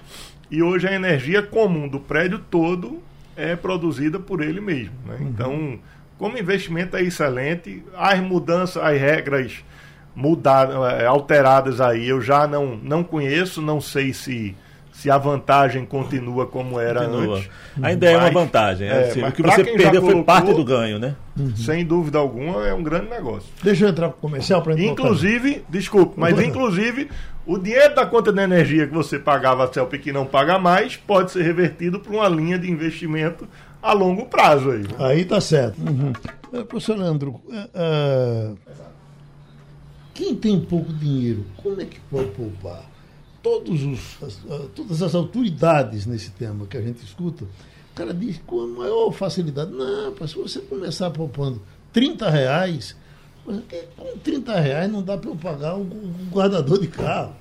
e 0.50 0.62
hoje 0.62 0.86
a 0.86 0.94
energia 0.94 1.42
comum 1.42 1.88
do 1.88 2.00
prédio 2.00 2.38
todo 2.50 3.02
é 3.36 3.56
produzida 3.56 4.18
por 4.18 4.42
ele 4.42 4.60
mesmo. 4.60 4.94
Né? 5.06 5.16
Uhum. 5.20 5.28
Então, 5.28 5.78
como 6.18 6.36
investimento 6.36 6.96
é 6.96 7.02
excelente, 7.02 7.82
as 7.96 8.20
mudanças, 8.20 8.82
as 8.82 9.00
regras 9.00 9.64
mudar, 10.18 10.68
é, 11.00 11.06
alteradas 11.06 11.80
aí, 11.80 12.08
eu 12.08 12.20
já 12.20 12.46
não, 12.46 12.76
não 12.82 13.04
conheço, 13.04 13.62
não 13.62 13.80
sei 13.80 14.12
se 14.12 14.56
se 14.90 15.08
a 15.08 15.16
vantagem 15.16 15.86
continua 15.86 16.44
como 16.44 16.80
era 16.80 17.04
continua. 17.04 17.36
antes. 17.36 17.50
Ainda 17.80 18.06
mas, 18.06 18.14
é 18.14 18.18
uma 18.18 18.30
vantagem. 18.32 18.88
É, 18.88 18.98
assim, 19.04 19.22
o 19.22 19.30
que 19.30 19.42
você 19.42 19.62
perdeu 19.62 20.00
colocou, 20.00 20.10
foi 20.10 20.22
parte 20.24 20.52
do 20.52 20.64
ganho, 20.64 20.98
né? 20.98 21.14
Uhum. 21.38 21.54
Sem 21.54 21.86
dúvida 21.86 22.18
alguma, 22.18 22.66
é 22.66 22.74
um 22.74 22.82
grande 22.82 23.08
negócio. 23.08 23.48
Deixa 23.62 23.84
eu 23.84 23.90
entrar 23.90 24.08
para 24.08 24.18
o 24.18 24.20
comercial 24.20 24.60
para 24.60 24.74
Inclusive, 24.74 25.64
desculpe, 25.68 26.14
mas 26.16 26.40
inclusive 26.40 27.08
o 27.46 27.56
dinheiro 27.56 27.94
da 27.94 28.06
conta 28.06 28.32
de 28.32 28.40
energia 28.40 28.88
que 28.88 28.92
você 28.92 29.20
pagava 29.20 29.66
a 29.66 29.72
CELP 29.72 29.94
que 30.00 30.10
não 30.10 30.26
paga 30.26 30.58
mais 30.58 30.96
pode 30.96 31.30
ser 31.30 31.44
revertido 31.44 32.00
para 32.00 32.12
uma 32.12 32.28
linha 32.28 32.58
de 32.58 32.68
investimento 32.68 33.46
a 33.80 33.92
longo 33.92 34.26
prazo 34.26 34.72
aí. 34.72 34.84
Aí 34.98 35.24
tá 35.24 35.40
certo. 35.40 35.78
Uhum. 35.78 36.12
Uh, 36.52 36.64
professor 36.64 36.98
Leandro, 36.98 37.40
uh, 37.46 38.58
quem 40.18 40.34
tem 40.34 40.58
pouco 40.60 40.92
dinheiro, 40.92 41.44
como 41.62 41.80
é 41.80 41.84
que 41.84 42.00
pode 42.10 42.30
poupar? 42.32 42.84
Todos 43.40 43.84
os, 43.84 44.20
as, 44.20 44.40
todas 44.74 45.00
as 45.00 45.14
autoridades 45.14 46.06
nesse 46.06 46.32
tema 46.32 46.66
que 46.66 46.76
a 46.76 46.82
gente 46.82 47.04
escuta, 47.04 47.44
o 47.44 47.94
cara 47.94 48.12
diz 48.12 48.40
com 48.44 48.62
a 48.62 48.66
maior 48.66 49.12
facilidade, 49.12 49.70
não, 49.70 50.12
se 50.26 50.34
você 50.34 50.58
começar 50.58 51.08
poupando 51.12 51.62
30 51.92 52.28
reais, 52.28 52.96
com 53.44 54.18
30 54.18 54.58
reais 54.58 54.90
não 54.90 55.04
dá 55.04 55.16
para 55.16 55.30
eu 55.30 55.36
pagar 55.36 55.76
um 55.76 55.88
guardador 56.32 56.80
de 56.80 56.88
carro. 56.88 57.36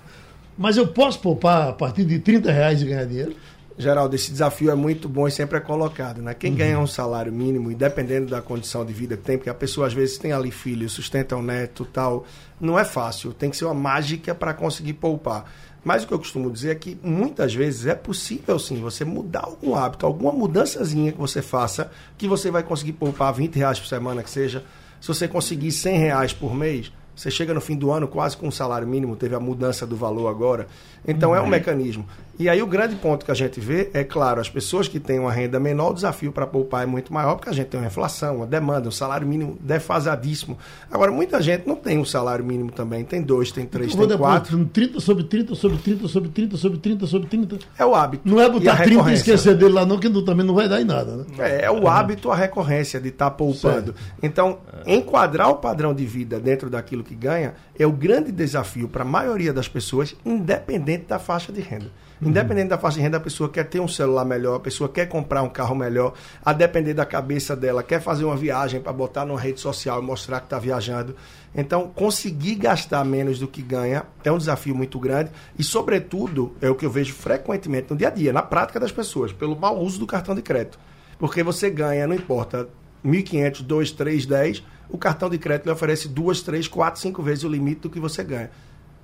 Mas 0.55 0.77
eu 0.77 0.87
posso 0.87 1.19
poupar 1.19 1.69
a 1.69 1.73
partir 1.73 2.05
de 2.05 2.19
30 2.19 2.51
reais 2.51 2.81
e 2.83 2.85
ganhar 2.85 3.05
dinheiro? 3.05 3.35
Geraldo, 3.77 4.15
esse 4.15 4.31
desafio 4.31 4.71
é 4.71 4.75
muito 4.75 5.07
bom 5.07 5.27
e 5.27 5.31
sempre 5.31 5.57
é 5.57 5.61
colocado. 5.61 6.19
Né? 6.19 6.33
Quem 6.33 6.51
uhum. 6.51 6.57
ganha 6.57 6.79
um 6.79 6.87
salário 6.87 7.31
mínimo, 7.31 7.71
independendo 7.71 8.31
da 8.31 8.41
condição 8.41 8.83
de 8.83 8.91
vida 8.91 9.15
que 9.15 9.23
tem, 9.23 9.37
porque 9.37 9.51
a 9.51 9.53
pessoa 9.53 9.85
às 9.85 9.93
vezes 9.93 10.17
tem 10.17 10.31
ali 10.31 10.49
filho, 10.49 10.89
sustenta 10.89 11.35
um 11.35 11.43
neto 11.43 11.85
tal, 11.85 12.25
não 12.59 12.79
é 12.79 12.83
fácil. 12.83 13.33
Tem 13.33 13.51
que 13.51 13.57
ser 13.57 13.65
uma 13.65 13.75
mágica 13.75 14.33
para 14.33 14.51
conseguir 14.53 14.93
poupar. 14.93 15.45
Mas 15.83 16.03
o 16.03 16.07
que 16.07 16.13
eu 16.13 16.19
costumo 16.19 16.51
dizer 16.51 16.71
é 16.71 16.75
que 16.75 16.99
muitas 17.03 17.53
vezes 17.53 17.85
é 17.85 17.93
possível 17.93 18.57
sim 18.57 18.81
você 18.81 19.05
mudar 19.05 19.43
algum 19.45 19.75
hábito, 19.75 20.05
alguma 20.05 20.33
mudançazinha 20.33 21.11
que 21.11 21.17
você 21.19 21.41
faça, 21.41 21.91
que 22.17 22.27
você 22.27 22.49
vai 22.49 22.63
conseguir 22.63 22.93
poupar 22.93 23.31
20 23.31 23.55
reais 23.55 23.79
por 23.79 23.87
semana 23.87 24.23
que 24.23 24.29
seja. 24.29 24.65
Se 24.99 25.07
você 25.07 25.27
conseguir 25.27 25.71
100 25.71 25.97
reais 25.97 26.33
por 26.33 26.53
mês, 26.55 26.91
você 27.17 27.31
chega 27.31 27.51
no 27.51 27.59
fim 27.59 27.75
do 27.75 27.91
ano 27.91 28.07
quase 28.07 28.37
com 28.37 28.47
um 28.47 28.51
salário 28.51 28.87
mínimo, 28.87 29.15
teve 29.15 29.33
a 29.33 29.39
mudança 29.39 29.87
do 29.87 29.95
valor 29.95 30.27
agora. 30.27 30.67
Então 31.07 31.31
uhum. 31.31 31.35
é 31.35 31.39
um 31.39 31.43
uhum. 31.45 31.49
mecanismo. 31.49 32.05
E 32.39 32.47
aí 32.47 32.61
o 32.61 32.67
grande 32.67 32.95
ponto 32.95 33.25
que 33.25 33.31
a 33.31 33.33
gente 33.33 33.59
vê 33.59 33.89
é, 33.93 34.03
claro, 34.03 34.39
as 34.39 34.49
pessoas 34.49 34.87
que 34.87 34.99
têm 34.99 35.19
uma 35.19 35.31
renda 35.31 35.59
menor, 35.59 35.91
o 35.91 35.93
desafio 35.93 36.31
para 36.31 36.45
poupar 36.45 36.83
é 36.83 36.85
muito 36.85 37.11
maior, 37.11 37.35
porque 37.35 37.49
a 37.49 37.53
gente 37.53 37.67
tem 37.67 37.79
uma 37.79 37.87
inflação, 37.87 38.37
uma 38.37 38.45
demanda, 38.45 38.87
um 38.87 38.91
salário 38.91 39.27
mínimo 39.27 39.57
defasadíssimo. 39.59 40.57
Agora, 40.91 41.11
muita 41.11 41.41
gente 41.41 41.67
não 41.67 41.75
tem 41.75 41.97
um 41.97 42.05
salário 42.05 42.45
mínimo 42.45 42.71
também, 42.71 43.03
tem 43.03 43.23
dois, 43.23 43.51
tem 43.51 43.65
três, 43.65 43.93
então, 43.93 44.07
tem 44.07 44.17
quatro. 44.17 44.65
30 44.65 44.99
sobre 44.99 45.23
30, 45.23 45.55
sobre 45.55 45.77
30, 45.77 46.07
sobre 46.07 46.29
30, 46.29 46.57
sobre 46.57 46.77
30, 46.77 47.07
sobre 47.07 47.27
30. 47.27 47.59
É 47.77 47.85
o 47.85 47.95
hábito. 47.95 48.27
Não 48.27 48.39
é 48.39 48.47
botar 48.47 48.81
e 48.81 48.83
30 48.83 49.09
e 49.09 49.13
esquecer 49.13 49.55
dele 49.55 49.73
lá 49.73 49.85
não, 49.85 49.97
que 49.97 50.09
também 50.21 50.45
não 50.45 50.53
vai 50.53 50.69
dar 50.69 50.79
em 50.79 50.85
nada. 50.85 51.17
Né? 51.17 51.25
É, 51.39 51.65
é 51.65 51.71
o 51.71 51.87
hábito, 51.87 52.29
a 52.29 52.35
recorrência 52.35 52.99
de 52.99 53.09
estar 53.09 53.31
tá 53.31 53.35
poupando. 53.35 53.93
Certo. 53.93 53.95
Então, 54.21 54.59
enquadrar 54.85 55.49
o 55.49 55.55
padrão 55.55 55.93
de 55.93 56.05
vida 56.05 56.39
dentro 56.39 56.69
daquilo 56.69 57.03
que 57.03 57.15
ganha 57.15 57.55
é 57.77 57.85
o 57.85 57.91
grande 57.91 58.31
desafio 58.31 58.87
para 58.87 59.01
a 59.01 59.05
maioria 59.05 59.51
das 59.51 59.67
pessoas, 59.67 60.15
independente 60.23 61.05
da 61.07 61.17
faixa 61.17 61.51
de 61.51 61.61
renda. 61.61 61.87
Independente 62.19 62.69
da 62.69 62.79
faixa 62.79 62.97
de 62.97 63.03
renda, 63.03 63.17
a 63.17 63.19
pessoa 63.19 63.47
quer 63.47 63.63
ter 63.65 63.79
um 63.79 63.87
celular 63.87 64.25
melhor, 64.25 64.55
a 64.55 64.59
pessoa 64.59 64.89
quer 64.89 65.05
comprar 65.05 65.43
um 65.43 65.49
carro 65.49 65.75
melhor, 65.75 66.13
a 66.43 66.51
depender 66.51 66.95
da 66.95 67.05
cabeça 67.05 67.55
dela, 67.55 67.83
quer 67.83 68.01
fazer 68.01 68.25
uma 68.25 68.35
viagem 68.35 68.81
para 68.81 68.91
botar 68.91 69.23
numa 69.23 69.39
rede 69.39 69.59
social 69.59 70.01
e 70.01 70.05
mostrar 70.05 70.39
que 70.39 70.47
está 70.47 70.57
viajando. 70.57 71.15
Então, 71.55 71.91
conseguir 71.93 72.55
gastar 72.55 73.05
menos 73.05 73.37
do 73.37 73.47
que 73.47 73.61
ganha 73.61 74.03
é 74.23 74.31
um 74.31 74.37
desafio 74.37 74.73
muito 74.73 74.99
grande 74.99 75.29
e, 75.59 75.63
sobretudo, 75.63 76.55
é 76.59 76.69
o 76.69 76.75
que 76.75 76.85
eu 76.85 76.89
vejo 76.89 77.13
frequentemente 77.13 77.91
no 77.91 77.95
dia 77.95 78.07
a 78.07 78.11
dia, 78.11 78.33
na 78.33 78.41
prática 78.41 78.79
das 78.79 78.91
pessoas, 78.91 79.31
pelo 79.31 79.55
mau 79.55 79.79
uso 79.79 79.99
do 79.99 80.07
cartão 80.07 80.33
de 80.33 80.41
crédito. 80.41 80.79
Porque 81.19 81.43
você 81.43 81.69
ganha, 81.69 82.07
não 82.07 82.15
importa, 82.15 82.67
1.500, 83.05 83.61
2, 83.61 83.91
3, 83.91 84.25
10, 84.25 84.63
o 84.89 84.97
cartão 84.97 85.29
de 85.29 85.37
crédito 85.37 85.65
lhe 85.65 85.71
oferece 85.71 86.07
duas, 86.07 86.41
três, 86.41 86.67
quatro, 86.67 86.99
cinco 86.99 87.21
vezes 87.21 87.43
o 87.43 87.49
limite 87.49 87.81
do 87.81 87.89
que 87.89 87.99
você 87.99 88.23
ganha. 88.23 88.49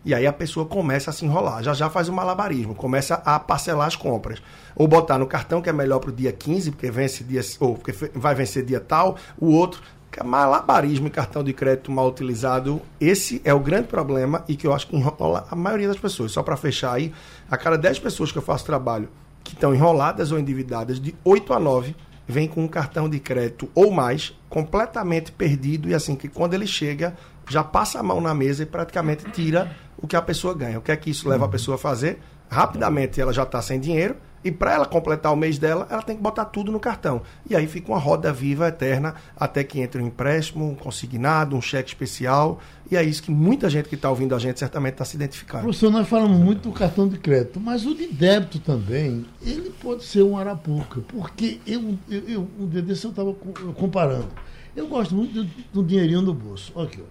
E 0.06 0.14
aí 0.14 0.28
a 0.28 0.34
pessoa 0.34 0.66
começa 0.66 1.10
a 1.10 1.14
se 1.14 1.26
enrolar, 1.26 1.64
já 1.64 1.74
já 1.74 1.90
faz 1.90 2.10
o 2.10 2.14
malabarismo, 2.14 2.76
começa 2.76 3.16
a 3.26 3.40
parcelar 3.40 3.88
as 3.88 3.96
compras. 3.96 4.42
Ou 4.76 4.88
botar 4.88 5.18
no 5.18 5.26
cartão 5.26 5.62
que 5.62 5.70
é 5.70 5.74
melhor 5.74 6.00
para 6.00 6.10
o 6.10 6.14
dia 6.14 6.32
15, 6.32 6.72
porque 6.72 6.92
vence 6.92 7.24
dia, 7.24 7.42
ou 7.60 7.76
porque 7.76 7.94
vai 8.14 8.36
vencer 8.36 8.66
dia 8.66 8.80
tal, 8.80 9.18
o 9.38 9.52
outro. 9.52 9.82
É 10.16 10.24
malabarismo 10.24 11.08
em 11.08 11.10
cartão 11.10 11.44
de 11.44 11.54
crédito 11.54 11.92
mal 11.92 12.08
utilizado, 12.08 12.80
esse 13.02 13.42
é 13.44 13.52
o 13.52 13.60
grande 13.60 13.88
problema 13.88 14.44
e 14.48 14.56
que 14.56 14.68
eu 14.68 14.72
acho 14.72 14.86
que 14.86 14.96
enrola 14.96 15.48
a 15.50 15.56
maioria 15.56 15.88
das 15.88 15.98
pessoas. 15.98 16.32
Só 16.32 16.44
para 16.44 16.56
fechar 16.56 16.94
aí, 16.94 17.12
a 17.50 17.58
cada 17.58 17.80
10 17.80 17.98
pessoas 17.98 18.32
que 18.32 18.38
eu 18.38 18.42
faço 18.44 18.64
trabalho 18.64 19.10
que 19.44 19.54
estão 19.54 19.74
enroladas 19.74 20.32
ou 20.32 20.38
endividadas, 20.38 21.00
de 21.00 21.16
8 21.24 21.52
a 21.54 21.60
9 21.60 21.96
vem 22.28 22.48
com 22.48 22.64
um 22.64 22.68
cartão 22.68 23.10
de 23.10 23.20
crédito 23.20 23.68
ou 23.74 23.92
mais, 23.92 24.38
completamente 24.50 25.32
perdido, 25.32 25.90
e 25.90 25.96
assim 25.96 26.16
que 26.16 26.28
quando 26.28 26.54
ele 26.54 26.68
chega, 26.68 27.16
já 27.50 27.64
passa 27.64 28.00
a 28.00 28.04
mão 28.04 28.22
na 28.22 28.34
mesa 28.34 28.64
e 28.64 28.66
praticamente 28.66 29.30
tira 29.32 29.76
o 30.04 30.08
que 30.08 30.16
a 30.16 30.22
pessoa 30.22 30.54
ganha. 30.54 30.78
O 30.78 30.82
que 30.82 30.92
é 30.92 30.96
que 30.96 31.10
isso 31.10 31.28
leva 31.28 31.46
a 31.46 31.48
pessoa 31.48 31.76
a 31.76 31.78
fazer? 31.80 32.20
Rapidamente 32.50 33.20
ela 33.20 33.34
já 33.34 33.44
está 33.44 33.62
sem 33.62 33.80
dinheiro, 33.80 34.16
e 34.44 34.52
para 34.52 34.74
ela 34.74 34.86
completar 34.86 35.32
o 35.32 35.36
mês 35.36 35.58
dela, 35.58 35.88
ela 35.90 36.02
tem 36.02 36.18
que 36.18 36.22
botar 36.22 36.46
tudo 36.46 36.72
no 36.72 36.80
cartão. 36.80 37.22
E 37.50 37.56
aí 37.56 37.66
fica 37.66 37.92
uma 37.92 37.98
roda 37.98 38.34
viva 38.34 38.68
eterna 38.68 39.16
até 39.38 39.64
que 39.64 39.80
entre 39.80 40.02
um 40.02 40.08
empréstimo, 40.08 40.70
um 40.70 40.76
consignado, 40.76 41.56
um 41.56 41.62
cheque 41.62 41.90
especial. 41.90 42.60
E 42.92 42.98
é 42.98 43.02
isso 43.02 43.24
que 43.24 43.32
muita 43.32 43.70
gente 43.70 43.88
que 43.88 43.96
está 43.96 44.10
ouvindo 44.10 44.36
a 44.36 44.40
gente 44.40 44.60
certamente 44.60 44.94
está 44.94 45.06
se 45.06 45.16
identificando. 45.16 45.64
Professor, 45.64 45.90
nós 45.90 46.08
falamos 46.08 46.38
muito 46.38 46.70
do 46.70 46.74
cartão 46.74 47.08
de 47.08 47.18
crédito, 47.18 47.60
mas 47.60 47.86
o 47.86 47.96
de 47.96 48.08
débito 48.08 48.60
também, 48.60 49.26
ele 49.42 49.70
pode 49.82 50.04
ser 50.04 50.24
um 50.24 50.38
arapuca. 50.38 51.00
Porque 51.08 51.62
eu, 51.66 51.98
eu, 52.10 52.20
eu 52.28 52.50
um 52.60 52.68
dia 52.68 52.82
desse 52.82 53.06
eu 53.06 53.12
estava 53.12 53.34
comparando. 53.76 54.28
Eu 54.76 54.88
gosto 54.88 55.16
muito 55.16 55.42
do, 55.42 55.50
do 55.72 55.84
dinheirinho 55.84 56.22
no 56.22 56.34
bolso. 56.34 56.78
Aqui, 56.78 57.02
ó. 57.02 57.06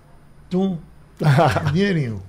Tum, 0.51 0.77
dinheirinho. 1.73 2.23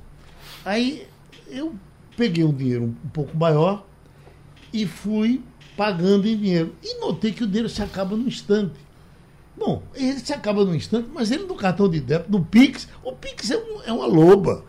Aí 0.66 1.07
eu 1.47 1.76
peguei 2.16 2.43
um 2.43 2.53
dinheiro 2.53 2.84
um 2.86 3.09
pouco 3.09 3.36
maior 3.38 3.86
e 4.72 4.86
fui 4.86 5.41
pagando 5.76 6.28
em 6.28 6.38
dinheiro. 6.38 6.76
E 6.84 6.99
notei 6.99 7.32
que 7.32 7.43
o 7.43 7.47
dinheiro 7.47 7.70
se 7.70 7.82
acaba 7.82 8.16
no 8.16 8.28
instante. 8.28 8.80
Bom, 9.57 9.84
ele 9.93 10.20
se 10.20 10.34
acaba 10.34 10.66
no 10.66 10.76
instante, 10.76 11.09
mas 11.14 11.32
ele 11.32 11.43
no 11.43 11.55
cartão 11.55 11.88
de 11.88 11.99
débito, 11.99 12.32
no 12.32 12.43
Pix, 12.43 12.88
o 13.03 13.14
Pix 13.14 13.51
é, 13.51 13.57
um, 13.57 13.82
é 13.84 13.91
uma 13.91 14.07
loba. 14.07 14.66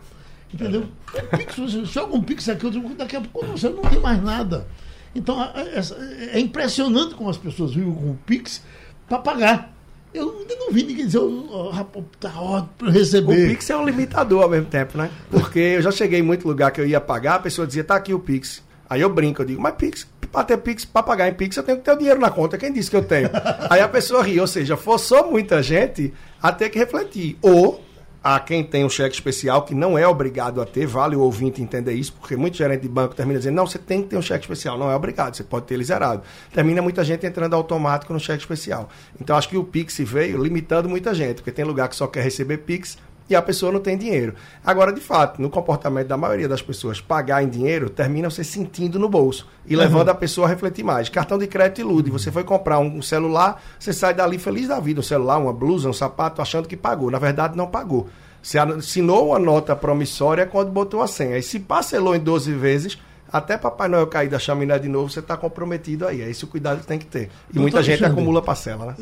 Entendeu? 0.53 0.85
É. 1.13 1.21
O 1.21 1.37
Pix, 1.37 1.55
você 1.55 1.85
joga 1.85 2.15
um 2.15 2.21
Pix 2.21 2.47
aqui, 2.47 2.65
outro, 2.65 2.81
daqui 2.95 3.15
a 3.15 3.21
pouco 3.21 3.47
você 3.47 3.69
não 3.69 3.81
tem 3.81 3.99
mais 3.99 4.21
nada. 4.21 4.67
Então 5.13 5.37
é 5.41 6.39
impressionante 6.39 7.15
como 7.15 7.29
as 7.29 7.37
pessoas 7.37 7.73
vivem 7.73 7.93
com 7.93 8.11
o 8.11 8.19
Pix 8.25 8.63
para 9.07 9.19
pagar. 9.19 9.74
Eu 10.15 10.33
ainda 10.39 10.55
não 10.55 10.71
vi 10.71 10.83
ninguém 10.83 11.05
dizer, 11.05 11.19
oh, 11.19 11.69
rapaz, 11.69 12.05
tá 12.21 12.29
ótimo 12.39 12.69
para 12.77 12.89
receber. 12.89 13.45
O 13.45 13.49
Pix 13.49 13.69
é 13.69 13.75
um 13.75 13.85
limitador 13.85 14.43
ao 14.43 14.49
mesmo 14.49 14.67
tempo, 14.67 14.97
né? 14.97 15.11
Porque 15.29 15.59
eu 15.59 15.81
já 15.81 15.91
cheguei 15.91 16.19
em 16.19 16.23
muito 16.23 16.47
lugar 16.47 16.71
que 16.71 16.79
eu 16.79 16.87
ia 16.87 17.01
pagar, 17.01 17.35
a 17.35 17.39
pessoa 17.39 17.67
dizia, 17.67 17.83
tá 17.83 17.95
aqui 17.95 18.13
o 18.13 18.19
Pix. 18.19 18.63
Aí 18.89 19.01
eu 19.01 19.09
brinco, 19.09 19.41
eu 19.41 19.45
digo, 19.45 19.61
mas 19.61 19.75
Pix, 19.75 20.07
para 20.31 20.45
ter 20.45 20.57
Pix, 20.57 20.85
para 20.85 21.03
pagar 21.03 21.27
em 21.27 21.33
Pix, 21.33 21.57
eu 21.57 21.63
tenho 21.63 21.79
que 21.79 21.83
ter 21.83 21.91
o 21.91 21.97
dinheiro 21.97 22.19
na 22.19 22.29
conta. 22.29 22.57
Quem 22.57 22.71
disse 22.71 22.89
que 22.89 22.95
eu 22.95 23.03
tenho? 23.03 23.29
Aí 23.69 23.81
a 23.81 23.89
pessoa 23.89 24.23
ri, 24.23 24.39
ou 24.39 24.47
seja, 24.47 24.77
forçou 24.77 25.29
muita 25.29 25.61
gente 25.61 26.13
a 26.41 26.51
ter 26.51 26.69
que 26.69 26.79
refletir. 26.79 27.37
Ou 27.41 27.83
a 28.27 28.39
quem 28.39 28.63
tem 28.63 28.83
um 28.83 28.89
cheque 28.89 29.13
especial, 29.13 29.61
que 29.61 29.75
não 29.75 29.95
é 29.95 30.07
obrigado 30.07 30.59
a 30.59 30.65
ter, 30.65 30.87
vale 30.87 31.15
o 31.15 31.19
ouvinte 31.19 31.61
entender 31.61 31.93
isso, 31.93 32.11
porque 32.11 32.35
muito 32.35 32.57
gerente 32.57 32.81
de 32.81 32.89
banco 32.89 33.13
termina 33.13 33.37
dizendo, 33.37 33.53
não, 33.53 33.67
você 33.67 33.77
tem 33.77 34.01
que 34.01 34.09
ter 34.09 34.17
um 34.17 34.21
cheque 34.23 34.45
especial, 34.45 34.79
não 34.79 34.89
é 34.89 34.95
obrigado, 34.95 35.35
você 35.35 35.43
pode 35.43 35.67
ter 35.67 35.75
ele 35.75 35.83
zerado. 35.83 36.23
Termina 36.51 36.81
muita 36.81 37.03
gente 37.03 37.23
entrando 37.23 37.53
automático 37.53 38.11
no 38.11 38.19
cheque 38.19 38.39
especial. 38.39 38.89
Então 39.21 39.37
acho 39.37 39.47
que 39.47 39.55
o 39.55 39.63
Pix 39.63 39.99
veio 39.99 40.41
limitando 40.41 40.89
muita 40.89 41.13
gente, 41.13 41.35
porque 41.35 41.51
tem 41.51 41.63
lugar 41.63 41.87
que 41.87 41.95
só 41.95 42.07
quer 42.07 42.23
receber 42.23 42.57
Pix, 42.57 42.97
e 43.29 43.35
a 43.35 43.41
pessoa 43.41 43.71
não 43.71 43.79
tem 43.79 43.97
dinheiro. 43.97 44.35
Agora, 44.63 44.93
de 44.93 45.01
fato, 45.01 45.41
no 45.41 45.49
comportamento 45.49 46.07
da 46.07 46.17
maioria 46.17 46.47
das 46.47 46.61
pessoas, 46.61 47.01
pagar 47.01 47.43
em 47.43 47.49
dinheiro 47.49 47.89
termina 47.89 48.29
você 48.29 48.43
sentindo 48.43 48.99
no 48.99 49.09
bolso 49.09 49.47
e 49.65 49.75
uhum. 49.75 49.81
levando 49.81 50.09
a 50.09 50.15
pessoa 50.15 50.47
a 50.47 50.49
refletir 50.49 50.83
mais. 50.83 51.09
Cartão 51.09 51.37
de 51.37 51.47
crédito 51.47 51.81
ilude. 51.81 52.11
Você 52.11 52.31
foi 52.31 52.43
comprar 52.43 52.79
um 52.79 53.01
celular, 53.01 53.61
você 53.79 53.91
sai 53.91 54.13
dali 54.13 54.37
feliz 54.37 54.67
da 54.67 54.79
vida. 54.79 54.99
Um 54.99 55.03
celular, 55.03 55.37
uma 55.37 55.53
blusa, 55.53 55.89
um 55.89 55.93
sapato, 55.93 56.41
achando 56.41 56.67
que 56.67 56.77
pagou. 56.77 57.09
Na 57.09 57.19
verdade, 57.19 57.57
não 57.57 57.67
pagou. 57.67 58.07
Você 58.41 58.59
assinou 58.59 59.29
uma 59.29 59.39
nota 59.39 59.75
promissória 59.75 60.45
quando 60.45 60.71
botou 60.71 61.01
a 61.01 61.07
senha. 61.07 61.37
E 61.37 61.41
se 61.41 61.59
parcelou 61.59 62.15
em 62.15 62.19
12 62.19 62.53
vezes, 62.53 62.97
até 63.31 63.57
Papai 63.57 63.87
Noel 63.87 64.07
cair 64.07 64.29
da 64.29 64.39
chaminé 64.39 64.77
de 64.79 64.87
novo, 64.87 65.09
você 65.09 65.19
está 65.19 65.35
comprometido 65.35 66.07
aí. 66.07 66.21
É 66.21 66.29
esse 66.29 66.43
o 66.43 66.47
cuidado 66.47 66.81
que 66.81 66.87
tem 66.87 66.99
que 66.99 67.05
ter. 67.05 67.23
E 67.23 67.53
Doutor 67.53 67.61
muita 67.61 67.83
gente 67.83 68.03
Alexandre, 68.03 68.13
acumula 68.13 68.41
parcela, 68.41 68.85
né? 68.85 68.95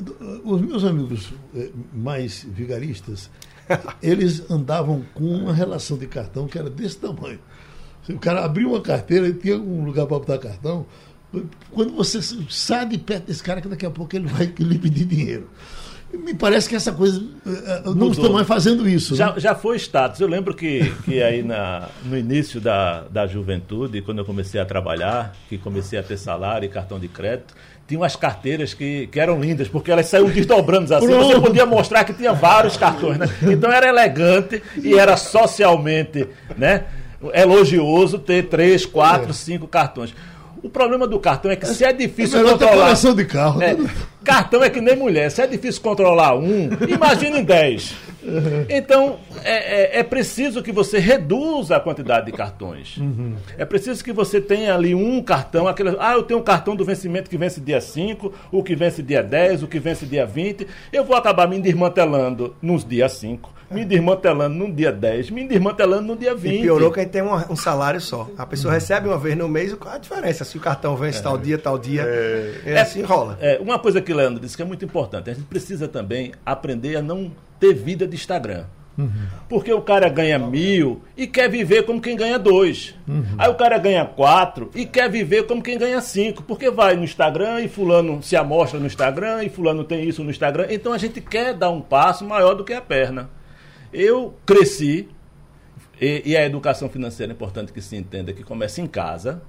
Os 0.43 0.61
meus 0.61 0.84
amigos 0.84 1.34
eh, 1.55 1.69
mais 1.93 2.43
vigaristas 2.43 3.30
eles 4.01 4.49
andavam 4.49 5.03
com 5.13 5.24
uma 5.24 5.53
relação 5.53 5.97
de 5.97 6.07
cartão 6.07 6.47
que 6.47 6.57
era 6.57 6.69
desse 6.69 6.97
tamanho. 6.97 7.39
O 8.09 8.19
cara 8.19 8.43
abriu 8.43 8.69
uma 8.69 8.82
carteira 8.82 9.28
e 9.28 9.34
tinha 9.34 9.57
um 9.57 9.86
lugar 9.86 10.05
para 10.05 10.19
botar 10.19 10.38
cartão. 10.38 10.86
Quando 11.71 11.95
você 11.95 12.19
sai 12.49 12.86
de 12.86 12.97
perto 12.97 13.28
desse 13.28 13.41
cara, 13.41 13.61
que 13.61 13.67
daqui 13.67 13.86
a 13.86 13.91
pouco 13.91 14.15
ele 14.15 14.28
vai 14.28 14.45
lhe 14.45 14.78
pedir 14.78 15.05
dinheiro. 15.05 15.49
Me 16.14 16.34
parece 16.34 16.70
que 16.70 16.76
essa 16.76 16.91
coisa. 16.91 17.20
Eh, 17.45 17.49
eh, 17.49 17.82
não 17.86 17.93
Mudou. 17.93 18.11
estão 18.11 18.34
mais 18.34 18.47
fazendo 18.47 18.88
isso. 18.88 19.16
Já, 19.16 19.34
né? 19.34 19.39
já 19.39 19.55
foi 19.55 19.78
status. 19.78 20.20
Eu 20.20 20.28
lembro 20.28 20.53
que, 20.53 20.93
que 21.03 21.22
aí 21.24 21.41
na, 21.41 21.89
no 22.05 22.16
início 22.18 22.61
da, 22.61 23.01
da 23.09 23.26
juventude, 23.26 24.01
quando 24.01 24.20
eu 24.20 24.26
comecei 24.26 24.61
a 24.61 24.66
trabalhar, 24.66 25.36
que 25.49 25.57
comecei 25.57 25.97
a 25.97 26.03
ter 26.03 26.18
salário 26.18 26.68
e 26.68 26.70
cartão 26.70 26.99
de 26.99 27.07
crédito, 27.07 27.55
tinha 27.88 27.99
umas 27.99 28.16
carteiras 28.16 28.74
que, 28.74 29.07
que 29.07 29.20
eram 29.20 29.39
lindas, 29.39 29.68
porque 29.68 29.91
elas 29.91 30.05
saíam 30.05 30.30
desdobrando 30.30 30.93
assim. 30.93 31.07
Pronto. 31.07 31.26
Você 31.26 31.39
podia 31.39 31.66
mostrar 31.66 32.03
que 32.03 32.14
tinha 32.14 32.32
vários 32.32 32.78
cartões, 32.78 33.18
né? 33.18 33.28
Então 33.43 33.72
era 33.72 33.88
elegante 33.88 34.61
e 34.82 34.97
era 34.97 35.18
socialmente 35.18 36.28
né, 36.57 36.86
elogioso 37.34 38.20
ter 38.20 38.43
três, 38.43 38.86
quatro, 38.86 39.32
é. 39.32 39.34
cinco 39.34 39.68
cartões. 39.68 40.14
O 40.61 40.70
problema 40.70 41.05
do 41.05 41.20
cartão 41.20 41.51
é 41.51 41.57
que 41.57 41.68
se 41.68 41.84
é 41.84 41.91
difícil 41.91 42.39
é 42.39 42.51
controlar. 42.51 42.93
de 42.93 43.26
carro. 43.26 43.61
É, 43.61 43.76
cartão 44.24 44.63
é 44.63 44.69
que 44.69 44.82
nem 44.82 44.95
mulher. 44.95 45.30
Se 45.30 45.41
é 45.41 45.47
difícil 45.47 45.82
controlar 45.82 46.36
um, 46.36 46.69
imagine 46.88 47.43
dez. 47.43 47.93
Então, 48.69 49.19
é, 49.43 49.97
é, 49.97 49.99
é, 49.99 50.03
preciso 50.03 50.63
que 50.63 50.71
você 50.71 50.97
reduza 50.97 51.76
a 51.76 51.80
quantidade 51.80 52.28
de 52.28 52.32
cartões. 52.32 52.97
Uhum. 52.97 53.36
É 53.57 53.65
preciso 53.65 54.03
que 54.03 54.13
você 54.13 54.39
tenha 54.39 54.74
ali 54.74 54.95
um 54.95 55.21
cartão, 55.21 55.67
aquele, 55.67 55.95
ah, 55.99 56.13
eu 56.13 56.24
tenho 56.24 56.39
um 56.39 56.43
cartão 56.43 56.76
do 56.76 56.86
vencimento 56.86 57.30
que 57.30 57.38
vence 57.38 57.59
dia 57.59 57.82
5, 57.82 58.34
o 58.51 58.63
que 58.63 58.76
vence 58.76 59.03
dia 59.03 59.21
10, 59.21 59.63
o 59.63 59.67
que 59.67 59.80
vence 59.80 60.05
dia 60.05 60.26
20. 60.26 60.65
Eu 60.91 61.03
vou 61.03 61.15
acabar 61.15 61.47
me 61.47 61.59
desmantelando 61.59 62.55
nos 62.61 62.86
dias 62.86 63.11
5 63.13 63.53
me 63.74 63.84
desmantelando 63.84 64.55
no 64.55 64.71
dia 64.71 64.91
10, 64.91 65.32
me 65.32 65.47
desmantelando 65.47 66.03
no 66.03 66.15
dia 66.15 66.36
20. 66.36 66.59
E 66.59 66.61
piorou 66.61 66.91
que 66.91 66.99
a 66.99 67.03
gente 67.03 67.11
tem 67.11 67.24
um, 67.24 67.34
um 67.34 67.55
salário 67.55 67.99
só. 67.99 68.30
A 68.38 68.45
pessoa 68.45 68.71
uhum. 68.71 68.80
recebe 68.80 69.07
uma 69.07 69.17
vez 69.17 69.36
no 69.36 69.49
mês, 69.49 69.74
qual 69.74 69.95
a 69.95 69.97
diferença? 69.97 70.45
Se 70.45 70.57
o 70.57 70.61
cartão 70.61 70.95
vence 70.95 71.19
é. 71.19 71.21
tal 71.21 71.38
dia, 71.38 71.57
tal 71.57 71.78
dia, 71.78 72.03
é, 72.03 72.61
é 72.65 72.80
assim 72.80 73.01
rola. 73.01 73.38
É, 73.41 73.59
uma 73.59 73.80
coisa 73.80 74.01
que 74.01 74.12
Leandro 74.14 74.39
disse 74.39 74.55
que 74.55 74.61
é 74.61 74.66
muito 74.66 74.86
importante, 74.86 75.30
a 75.30 75.34
gente 75.34 75.45
precisa 75.45 75.88
também 75.88 76.32
aprender 76.45 76.95
a 76.95 77.01
não 77.01 77.32
ter 77.59 77.74
vida 77.74 78.07
de 78.07 78.16
Instagram. 78.16 78.66
Uhum. 78.97 79.09
Porque 79.49 79.74
o 79.74 79.82
cara 79.82 80.07
ganha 80.07 80.38
mil 80.38 81.01
e 81.18 81.26
quer 81.26 81.49
viver 81.49 81.84
como 81.84 81.99
quem 81.99 82.16
ganha 82.16 82.38
dois. 82.38 82.93
Uhum. 83.07 83.26
Aí 83.38 83.49
o 83.49 83.55
cara 83.55 83.78
ganha 83.78 84.05
quatro 84.05 84.70
e 84.76 84.86
quer 84.86 85.09
viver 85.09 85.47
como 85.47 85.64
quem 85.64 85.78
ganha 85.78 85.99
cinco. 85.99 86.43
Porque 86.43 86.70
vai 86.70 86.95
no 86.95 87.03
Instagram 87.03 87.61
e 87.61 87.68
fulano 87.68 88.22
se 88.22 88.36
amostra 88.36 88.80
no 88.80 88.86
Instagram 88.86 89.43
e 89.43 89.49
fulano 89.49 89.84
tem 89.84 90.07
isso 90.07 90.24
no 90.24 90.30
Instagram. 90.30 90.68
Então 90.70 90.93
a 90.93 90.97
gente 90.97 91.20
quer 91.22 91.53
dar 91.53 91.72
um 91.72 91.82
passo 91.82 92.24
maior 92.24 92.53
do 92.53 92.64
que 92.64 92.74
a 92.74 92.82
perna. 92.82 93.30
Eu 93.91 94.36
cresci, 94.45 95.09
e, 96.01 96.24
e, 96.26 96.38
a 96.38 96.43
educação 96.43 96.89
financeira 96.89 97.32
é 97.32 97.36
importante 97.36 97.72
que 97.72 97.82
se 97.82 97.95
entenda 97.95 98.34
que 98.34 98.43
começa 98.43 98.82
em 98.82 98.88
casa, 98.88 99.41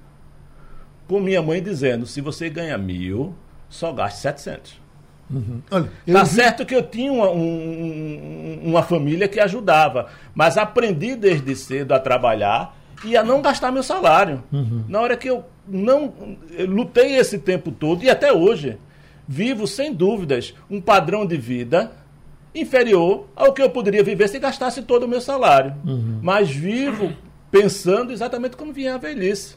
com 1.07 1.19
minha 1.19 1.41
mãe 1.41 1.61
dizendo: 1.61 2.05
se 2.05 2.21
você 2.21 2.49
ganha 2.49 2.77
mil, 2.77 3.35
só 3.69 3.91
gaste 3.91 4.19
700. 4.19 4.85
Uhum. 5.29 5.61
Olha, 5.71 5.89
tá 6.11 6.23
vi... 6.23 6.29
certo 6.29 6.65
que 6.65 6.75
eu 6.75 6.83
tinha 6.83 7.11
uma, 7.11 7.29
um, 7.29 8.61
uma 8.63 8.83
família 8.83 9.27
que 9.27 9.39
ajudava, 9.39 10.07
mas 10.33 10.57
aprendi 10.57 11.15
desde 11.15 11.55
cedo 11.55 11.93
a 11.93 11.99
trabalhar 11.99 12.77
e 13.03 13.17
a 13.17 13.23
não 13.23 13.41
gastar 13.41 13.71
meu 13.71 13.83
salário. 13.83 14.43
Uhum. 14.51 14.83
Na 14.87 15.01
hora 15.01 15.17
que 15.17 15.29
eu 15.29 15.43
não 15.67 16.13
eu 16.51 16.67
lutei 16.67 17.15
esse 17.15 17.39
tempo 17.39 17.71
todo 17.71 18.03
e 18.03 18.09
até 18.09 18.31
hoje 18.31 18.77
vivo 19.27 19.65
sem 19.65 19.91
dúvidas 19.91 20.53
um 20.69 20.79
padrão 20.79 21.25
de 21.25 21.37
vida 21.37 21.91
inferior 22.53 23.27
ao 23.35 23.51
que 23.51 23.61
eu 23.61 23.69
poderia 23.69 24.03
viver 24.03 24.29
se 24.29 24.39
gastasse 24.39 24.83
todo 24.83 25.03
o 25.03 25.07
meu 25.07 25.19
salário. 25.19 25.73
Uhum. 25.85 26.19
Mas 26.21 26.49
vivo 26.49 27.11
pensando 27.51 28.13
exatamente 28.13 28.55
como 28.55 28.71
vier 28.71 28.93
a 28.93 28.97
velhice. 28.97 29.55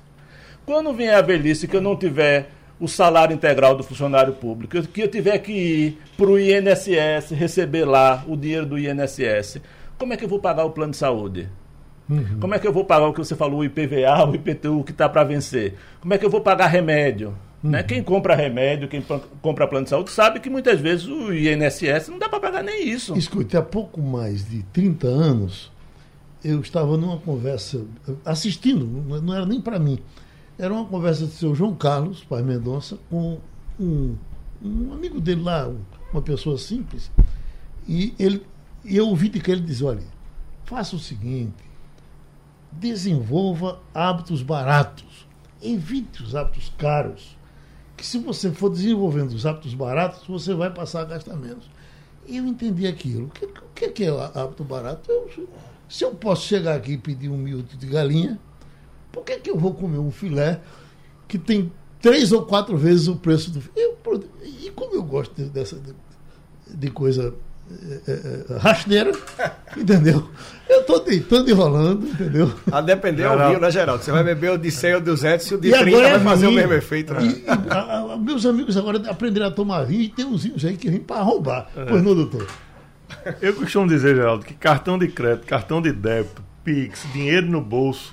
Quando 0.64 0.92
vier 0.92 1.14
a 1.14 1.22
velhice 1.22 1.68
que 1.68 1.76
eu 1.76 1.80
não 1.80 1.96
tiver 1.96 2.50
o 2.80 2.86
salário 2.86 3.34
integral 3.34 3.74
do 3.74 3.82
funcionário 3.82 4.34
público, 4.34 4.80
que 4.88 5.02
eu 5.02 5.08
tiver 5.08 5.38
que 5.38 5.52
ir 5.52 5.98
para 6.16 6.26
o 6.26 6.38
INSS, 6.38 7.30
receber 7.30 7.84
lá 7.84 8.24
o 8.26 8.36
dinheiro 8.36 8.66
do 8.66 8.78
INSS, 8.78 9.60
como 9.98 10.12
é 10.12 10.16
que 10.16 10.24
eu 10.24 10.28
vou 10.28 10.38
pagar 10.38 10.64
o 10.64 10.70
plano 10.70 10.92
de 10.92 10.96
saúde? 10.96 11.48
Uhum. 12.08 12.38
Como 12.40 12.54
é 12.54 12.58
que 12.58 12.66
eu 12.66 12.72
vou 12.72 12.84
pagar 12.84 13.08
o 13.08 13.12
que 13.12 13.18
você 13.18 13.34
falou, 13.36 13.60
o 13.60 13.64
IPVA, 13.64 14.24
o 14.26 14.34
IPTU 14.34 14.84
que 14.84 14.92
está 14.92 15.08
para 15.08 15.24
vencer? 15.24 15.74
Como 16.00 16.14
é 16.14 16.18
que 16.18 16.24
eu 16.24 16.30
vou 16.30 16.40
pagar 16.40 16.68
remédio? 16.68 17.34
Uhum. 17.62 17.70
Né? 17.70 17.82
Quem 17.82 18.02
compra 18.02 18.34
remédio, 18.34 18.88
quem 18.88 19.04
compra 19.42 19.66
plano 19.66 19.84
de 19.84 19.90
saúde, 19.90 20.10
sabe 20.10 20.38
que 20.38 20.48
muitas 20.48 20.80
vezes 20.80 21.06
o 21.06 21.32
INSS 21.32 22.08
não 22.08 22.18
dá 22.18 22.28
para 22.28 22.40
pagar 22.40 22.62
nem 22.62 22.88
isso. 22.88 23.16
Escute, 23.16 23.56
há 23.56 23.62
pouco 23.62 24.00
mais 24.00 24.48
de 24.48 24.62
30 24.72 25.06
anos, 25.08 25.70
eu 26.44 26.60
estava 26.60 26.96
numa 26.96 27.18
conversa, 27.18 27.84
assistindo, 28.24 28.86
não 29.20 29.34
era 29.34 29.44
nem 29.44 29.60
para 29.60 29.78
mim, 29.78 29.98
era 30.58 30.72
uma 30.72 30.84
conversa 30.84 31.26
do 31.26 31.32
seu 31.32 31.54
João 31.54 31.74
Carlos, 31.74 32.24
pai 32.24 32.42
Mendonça, 32.42 32.98
com 33.08 33.38
um, 33.78 34.16
um 34.62 34.92
amigo 34.92 35.20
dele 35.20 35.42
lá, 35.42 35.70
uma 36.12 36.22
pessoa 36.22 36.58
simples, 36.58 37.10
e 37.86 38.14
ele, 38.18 38.44
eu 38.84 39.08
ouvi 39.08 39.28
de 39.28 39.40
que 39.40 39.50
ele 39.50 39.60
diz, 39.60 39.80
olha, 39.82 40.02
faça 40.64 40.96
o 40.96 40.98
seguinte, 40.98 41.64
desenvolva 42.72 43.80
hábitos 43.94 44.42
baratos, 44.42 45.26
evite 45.62 46.22
os 46.22 46.34
hábitos 46.34 46.72
caros 46.76 47.38
que 47.98 48.06
se 48.06 48.18
você 48.18 48.52
for 48.52 48.70
desenvolvendo 48.70 49.32
os 49.32 49.44
hábitos 49.44 49.74
baratos, 49.74 50.24
você 50.26 50.54
vai 50.54 50.72
passar 50.72 51.02
a 51.02 51.04
gastar 51.04 51.34
menos. 51.34 51.68
E 52.28 52.36
eu 52.36 52.46
entendi 52.46 52.86
aquilo. 52.86 53.26
O 53.26 53.30
que, 53.30 53.44
o 53.84 53.92
que 53.92 54.04
é 54.04 54.08
hábito 54.08 54.62
barato? 54.62 55.10
Eu, 55.10 55.48
se 55.88 56.04
eu 56.04 56.14
posso 56.14 56.46
chegar 56.46 56.76
aqui 56.76 56.92
e 56.92 56.98
pedir 56.98 57.28
um 57.28 57.36
miúdo 57.36 57.76
de 57.76 57.86
galinha, 57.88 58.38
por 59.18 59.24
que, 59.24 59.38
que 59.38 59.50
eu 59.50 59.58
vou 59.58 59.74
comer 59.74 59.98
um 59.98 60.10
filé 60.10 60.60
que 61.26 61.38
tem 61.38 61.72
três 62.00 62.30
ou 62.30 62.42
quatro 62.42 62.76
vezes 62.76 63.08
o 63.08 63.16
preço 63.16 63.50
do 63.50 63.60
filé? 63.60 63.88
E 64.64 64.70
como 64.70 64.94
eu 64.94 65.02
gosto 65.02 65.42
dessa 65.42 65.76
de, 65.76 65.92
de 66.68 66.90
coisa 66.90 67.34
é, 67.70 68.10
é, 68.10 68.54
é, 68.54 68.58
rasteira, 68.58 69.12
entendeu? 69.76 70.28
Eu 70.68 70.80
estou 70.80 71.04
deitando 71.04 71.50
e 71.50 71.52
rolando, 71.52 72.06
entendeu? 72.06 72.52
A 72.70 72.80
depender 72.80 73.24
é 73.24 73.30
o 73.30 73.48
vinho, 73.48 73.60
né, 73.60 73.70
Geraldo? 73.70 74.04
Você 74.04 74.12
vai 74.12 74.22
beber 74.22 74.52
o 74.52 74.56
de 74.56 74.70
100 74.70 74.94
ou 74.94 75.00
de 75.00 75.06
200 75.06 75.50
e 75.50 75.54
o 75.54 75.60
de 75.60 75.68
e 75.68 75.72
30 75.72 76.00
vai 76.00 76.20
fazer 76.20 76.46
vinho, 76.46 76.52
o 76.52 76.54
mesmo 76.54 76.72
efeito. 76.74 77.12
Né? 77.12 77.22
E, 77.24 77.44
e, 77.44 77.48
a, 77.48 78.14
a, 78.14 78.16
meus 78.16 78.46
amigos 78.46 78.76
agora 78.76 79.02
aprenderam 79.10 79.48
a 79.48 79.50
tomar 79.50 79.82
vinho 79.84 80.02
e 80.02 80.08
tem 80.08 80.24
uns 80.24 80.44
vinhos 80.44 80.64
aí 80.64 80.76
que 80.76 80.88
vêm 80.88 81.00
para 81.00 81.20
roubar. 81.22 81.68
É. 81.76 81.84
Pois 81.84 82.02
não, 82.02 82.14
doutor? 82.14 82.46
Eu 83.42 83.54
costumo 83.54 83.88
dizer, 83.88 84.14
Geraldo, 84.14 84.44
que 84.44 84.54
cartão 84.54 84.96
de 84.96 85.08
crédito, 85.08 85.46
cartão 85.46 85.82
de 85.82 85.92
débito, 85.92 86.42
Pix, 86.62 87.06
dinheiro 87.12 87.46
no 87.46 87.60
bolso, 87.60 88.12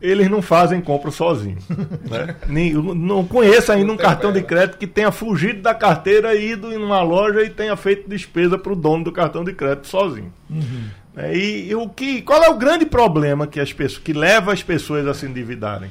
eles 0.00 0.30
não 0.30 0.40
fazem 0.40 0.80
compra 0.80 1.10
sozinhos. 1.10 1.64
Né? 2.08 2.36
Nem, 2.46 2.72
não 2.72 3.24
conheço 3.24 3.70
ainda 3.70 3.92
um 3.92 3.96
cartão 3.96 4.32
de 4.32 4.42
crédito 4.42 4.78
que 4.78 4.86
tenha 4.86 5.12
fugido 5.12 5.60
da 5.60 5.74
carteira 5.74 6.34
e 6.34 6.52
ido 6.52 6.72
em 6.72 6.78
uma 6.78 7.02
loja 7.02 7.42
e 7.42 7.50
tenha 7.50 7.76
feito 7.76 8.08
despesa 8.08 8.56
para 8.56 8.72
o 8.72 8.76
dono 8.76 9.04
do 9.04 9.12
cartão 9.12 9.44
de 9.44 9.52
crédito 9.52 9.88
sozinho. 9.88 10.32
Uhum. 10.48 10.84
É, 11.16 11.36
e, 11.36 11.68
e, 11.68 11.74
o 11.74 11.88
que, 11.88 12.22
qual 12.22 12.42
é 12.42 12.48
o 12.48 12.56
grande 12.56 12.86
problema 12.86 13.46
que, 13.46 13.60
as 13.60 13.72
pessoas, 13.72 14.02
que 14.02 14.12
leva 14.14 14.52
as 14.52 14.62
pessoas 14.62 15.06
a 15.06 15.12
se 15.12 15.26
endividarem? 15.26 15.90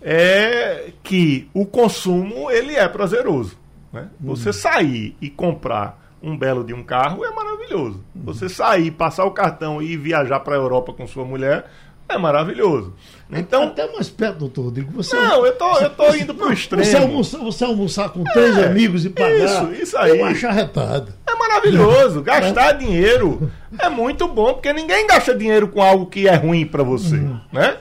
é 0.00 0.90
que 1.02 1.48
o 1.52 1.66
consumo 1.66 2.50
ele 2.50 2.74
é 2.74 2.88
prazeroso. 2.88 3.58
Né? 3.92 4.08
Uhum. 4.20 4.34
Você 4.34 4.52
sair 4.52 5.16
e 5.20 5.28
comprar 5.28 6.06
um 6.22 6.36
belo 6.36 6.64
de 6.64 6.74
um 6.74 6.82
carro 6.82 7.24
é 7.24 7.30
maravilhoso. 7.30 8.04
Uhum. 8.14 8.22
Você 8.24 8.48
sair, 8.48 8.90
passar 8.90 9.24
o 9.24 9.30
cartão 9.30 9.82
e 9.82 9.96
viajar 9.96 10.40
para 10.40 10.54
a 10.54 10.58
Europa 10.58 10.92
com 10.92 11.06
sua 11.06 11.24
mulher 11.24 11.70
é 12.08 12.16
maravilhoso. 12.16 12.94
Então, 13.30 13.64
Até 13.64 13.86
mais 13.92 14.08
perto, 14.08 14.38
doutor 14.38 14.62
Rodrigo. 14.66 14.90
Você, 14.92 15.14
não, 15.14 15.44
eu 15.44 15.52
tô, 15.54 15.78
eu 15.78 15.90
tô 15.90 16.14
indo 16.14 16.34
para 16.34 16.46
o 16.46 16.52
extremo. 16.52 16.84
Você 16.84 16.96
almoçar, 16.96 17.38
você 17.38 17.64
almoçar 17.64 18.08
com 18.08 18.24
três 18.24 18.56
é, 18.56 18.66
amigos 18.66 19.04
e 19.04 19.10
pagar. 19.10 19.44
Isso, 19.44 19.82
isso 19.82 19.98
aí. 19.98 20.18
Eu 20.18 20.24
acho 20.24 20.46
arretado. 20.46 21.12
É 21.28 21.34
maravilhoso. 21.34 22.22
Gastar 22.22 22.70
é. 22.70 22.78
dinheiro 22.78 23.50
é 23.78 23.88
muito 23.90 24.26
bom, 24.26 24.54
porque 24.54 24.72
ninguém 24.72 25.06
gasta 25.06 25.34
dinheiro 25.34 25.68
com 25.68 25.82
algo 25.82 26.06
que 26.06 26.26
é 26.26 26.34
ruim 26.34 26.64
para 26.64 26.82
você. 26.82 27.16
Uhum. 27.16 27.38
Né? 27.52 27.76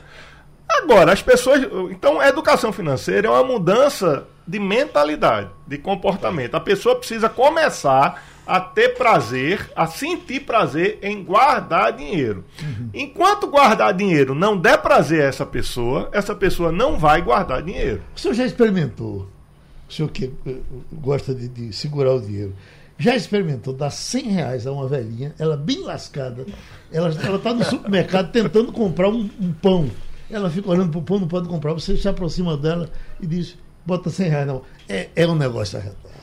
Agora, 0.67 1.13
as 1.13 1.21
pessoas. 1.21 1.61
Então, 1.91 2.19
a 2.19 2.27
educação 2.27 2.73
financeira 2.73 3.27
é 3.27 3.31
uma 3.31 3.43
mudança 3.43 4.25
de 4.45 4.59
mentalidade, 4.59 5.49
de 5.65 5.77
comportamento. 5.77 6.55
A 6.55 6.59
pessoa 6.59 6.95
precisa 6.95 7.29
começar 7.29 8.21
a 8.47 8.59
ter 8.61 8.95
prazer, 8.97 9.69
a 9.75 9.85
sentir 9.85 10.41
prazer 10.41 10.99
em 11.01 11.23
guardar 11.23 11.91
dinheiro. 11.91 12.45
Uhum. 12.61 12.89
Enquanto 12.93 13.47
guardar 13.47 13.93
dinheiro 13.93 14.33
não 14.33 14.57
der 14.57 14.77
prazer 14.77 15.21
a 15.21 15.25
essa 15.25 15.45
pessoa, 15.45 16.09
essa 16.13 16.33
pessoa 16.33 16.71
não 16.71 16.97
vai 16.97 17.21
guardar 17.21 17.61
dinheiro. 17.61 18.01
O 18.15 18.19
senhor 18.19 18.33
já 18.33 18.45
experimentou, 18.45 19.27
o 19.87 19.93
senhor 19.93 20.09
que 20.09 20.31
eh, 20.45 20.55
gosta 20.93 21.35
de, 21.35 21.47
de 21.47 21.73
segurar 21.73 22.13
o 22.13 22.21
dinheiro, 22.21 22.53
já 22.97 23.15
experimentou 23.15 23.73
dar 23.73 23.91
100 23.91 24.23
reais 24.23 24.65
a 24.65 24.71
uma 24.71 24.87
velhinha, 24.87 25.35
ela 25.37 25.55
bem 25.55 25.83
lascada, 25.83 26.45
ela 26.91 27.09
está 27.09 27.53
no 27.53 27.63
supermercado 27.63 28.31
tentando 28.31 28.71
comprar 28.71 29.09
um, 29.09 29.29
um 29.39 29.53
pão. 29.53 29.89
Ela 30.29 30.49
fica 30.49 30.69
olhando 30.69 30.89
para 30.89 30.99
o 30.99 31.03
pão, 31.03 31.19
não 31.19 31.27
pode 31.27 31.47
comprar. 31.47 31.73
Você 31.73 31.95
se 31.95 32.07
aproxima 32.07 32.57
dela 32.57 32.89
e 33.21 33.27
diz: 33.27 33.55
bota 33.85 34.09
100 34.09 34.29
reais. 34.29 34.47
Não, 34.47 34.61
é, 34.89 35.09
é 35.15 35.27
um 35.27 35.35
negócio 35.35 35.77
arretado. 35.77 36.16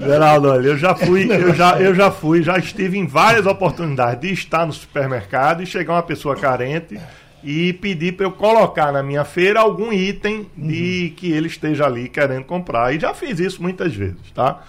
Geraldo, 0.00 0.48
olha, 0.48 0.68
eu 0.68 0.76
já 0.76 0.94
fui, 0.94 1.30
eu 1.30 1.54
já, 1.54 1.80
eu 1.80 1.94
já 1.94 2.10
fui, 2.10 2.42
já 2.42 2.58
estive 2.58 2.98
em 2.98 3.06
várias 3.06 3.46
oportunidades 3.46 4.20
de 4.20 4.34
estar 4.34 4.66
no 4.66 4.72
supermercado 4.72 5.62
e 5.62 5.66
chegar 5.66 5.94
uma 5.94 6.02
pessoa 6.02 6.36
carente 6.36 6.98
e 7.42 7.72
pedir 7.72 8.12
para 8.12 8.26
eu 8.26 8.32
colocar 8.32 8.92
na 8.92 9.02
minha 9.02 9.24
feira 9.24 9.60
algum 9.60 9.92
item 9.92 10.46
de 10.56 11.08
uhum. 11.08 11.14
que 11.16 11.32
ele 11.32 11.46
esteja 11.46 11.86
ali 11.86 12.08
querendo 12.08 12.44
comprar. 12.44 12.94
E 12.94 13.00
já 13.00 13.14
fiz 13.14 13.38
isso 13.40 13.62
muitas 13.62 13.94
vezes, 13.94 14.30
tá? 14.34 14.62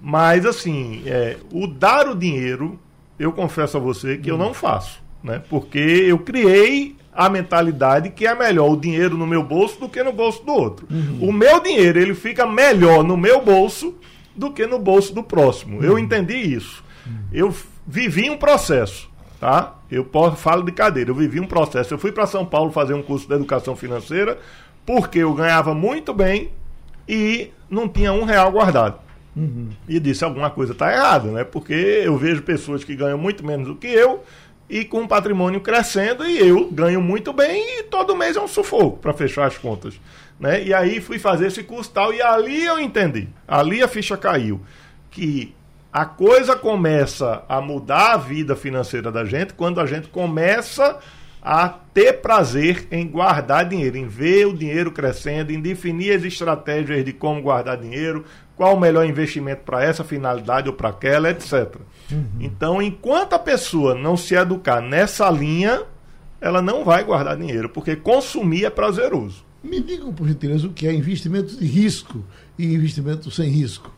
Mas 0.00 0.46
assim, 0.46 1.02
é, 1.06 1.36
o 1.52 1.66
dar 1.66 2.08
o 2.08 2.14
dinheiro, 2.14 2.78
eu 3.18 3.32
confesso 3.32 3.76
a 3.76 3.80
você 3.80 4.16
que 4.16 4.30
uhum. 4.30 4.38
eu 4.38 4.44
não 4.46 4.54
faço, 4.54 5.02
né? 5.22 5.42
Porque 5.48 5.78
eu 5.78 6.18
criei 6.18 6.96
a 7.12 7.28
mentalidade 7.28 8.10
que 8.10 8.26
é 8.26 8.34
melhor 8.34 8.70
o 8.70 8.76
dinheiro 8.76 9.16
no 9.16 9.26
meu 9.26 9.42
bolso 9.42 9.80
do 9.80 9.88
que 9.88 10.02
no 10.02 10.12
bolso 10.12 10.44
do 10.44 10.52
outro. 10.52 10.86
Uhum. 10.90 11.28
O 11.28 11.32
meu 11.32 11.60
dinheiro, 11.60 11.98
ele 11.98 12.14
fica 12.14 12.46
melhor 12.46 13.02
no 13.02 13.16
meu 13.16 13.44
bolso 13.44 13.94
do 14.34 14.52
que 14.52 14.66
no 14.66 14.78
bolso 14.78 15.14
do 15.14 15.22
próximo. 15.22 15.82
Eu 15.82 15.98
entendi 15.98 16.36
isso. 16.36 16.84
Uhum. 17.06 17.18
Eu 17.32 17.54
vivi 17.86 18.30
um 18.30 18.36
processo, 18.36 19.10
tá? 19.38 19.76
Eu 19.90 20.04
posso, 20.04 20.36
falo 20.36 20.62
de 20.62 20.72
cadeira, 20.72 21.10
eu 21.10 21.14
vivi 21.14 21.40
um 21.40 21.46
processo. 21.46 21.92
Eu 21.92 21.98
fui 21.98 22.12
para 22.12 22.26
São 22.26 22.44
Paulo 22.44 22.70
fazer 22.70 22.94
um 22.94 23.02
curso 23.02 23.26
de 23.26 23.34
educação 23.34 23.74
financeira 23.74 24.38
porque 24.86 25.18
eu 25.18 25.32
ganhava 25.34 25.74
muito 25.74 26.12
bem 26.12 26.50
e 27.08 27.50
não 27.68 27.88
tinha 27.88 28.12
um 28.12 28.24
real 28.24 28.50
guardado. 28.50 28.98
Uhum. 29.36 29.68
E 29.88 30.00
disse 30.00 30.24
alguma 30.24 30.50
coisa 30.50 30.72
está 30.72 30.92
errada, 30.92 31.30
né? 31.30 31.44
Porque 31.44 31.72
eu 31.72 32.16
vejo 32.16 32.42
pessoas 32.42 32.82
que 32.82 32.96
ganham 32.96 33.18
muito 33.18 33.44
menos 33.44 33.68
do 33.68 33.76
que 33.76 33.86
eu 33.86 34.24
e 34.68 34.84
com 34.84 35.02
o 35.02 35.08
patrimônio 35.08 35.60
crescendo 35.60 36.24
e 36.24 36.38
eu 36.38 36.70
ganho 36.70 37.00
muito 37.00 37.32
bem 37.32 37.80
e 37.80 37.82
todo 37.84 38.16
mês 38.16 38.36
é 38.36 38.40
um 38.40 38.48
sufoco 38.48 38.98
para 38.98 39.12
fechar 39.12 39.46
as 39.46 39.58
contas. 39.58 40.00
Né? 40.40 40.64
E 40.64 40.72
aí 40.72 41.00
fui 41.02 41.18
fazer 41.18 41.48
esse 41.48 41.62
curso 41.62 41.90
tal 41.90 42.14
e 42.14 42.22
ali 42.22 42.64
eu 42.64 42.80
entendi, 42.80 43.28
ali 43.46 43.82
a 43.82 43.88
ficha 43.88 44.16
caiu, 44.16 44.62
que 45.10 45.54
a 45.92 46.06
coisa 46.06 46.56
começa 46.56 47.44
a 47.46 47.60
mudar 47.60 48.14
a 48.14 48.16
vida 48.16 48.56
financeira 48.56 49.12
da 49.12 49.24
gente 49.24 49.52
quando 49.52 49.80
a 49.80 49.86
gente 49.86 50.08
começa 50.08 50.98
a 51.42 51.68
ter 51.68 52.20
prazer 52.20 52.86
em 52.90 53.06
guardar 53.06 53.66
dinheiro, 53.68 53.96
em 53.96 54.06
ver 54.06 54.46
o 54.46 54.56
dinheiro 54.56 54.92
crescendo, 54.92 55.52
em 55.52 55.60
definir 55.60 56.16
as 56.16 56.22
estratégias 56.22 57.04
de 57.04 57.12
como 57.12 57.42
guardar 57.42 57.76
dinheiro, 57.78 58.24
qual 58.56 58.76
o 58.76 58.80
melhor 58.80 59.06
investimento 59.06 59.62
para 59.64 59.82
essa 59.82 60.04
finalidade 60.04 60.68
ou 60.68 60.74
para 60.74 60.90
aquela, 60.90 61.30
etc. 61.30 61.76
Uhum. 62.10 62.26
Então, 62.40 62.80
enquanto 62.80 63.32
a 63.32 63.38
pessoa 63.38 63.94
não 63.94 64.18
se 64.18 64.34
educar 64.34 64.82
nessa 64.82 65.30
linha, 65.30 65.82
ela 66.40 66.60
não 66.60 66.84
vai 66.84 67.02
guardar 67.02 67.36
dinheiro, 67.36 67.70
porque 67.70 67.96
consumir 67.96 68.66
é 68.66 68.70
prazeroso. 68.70 69.49
Me 69.62 69.80
digam, 69.80 70.12
por 70.12 70.26
gentileza, 70.26 70.66
o 70.66 70.72
que 70.72 70.86
é 70.86 70.92
investimento 70.92 71.56
de 71.56 71.66
risco 71.66 72.24
e 72.58 72.64
investimento 72.74 73.30
sem 73.30 73.48
risco. 73.48 73.92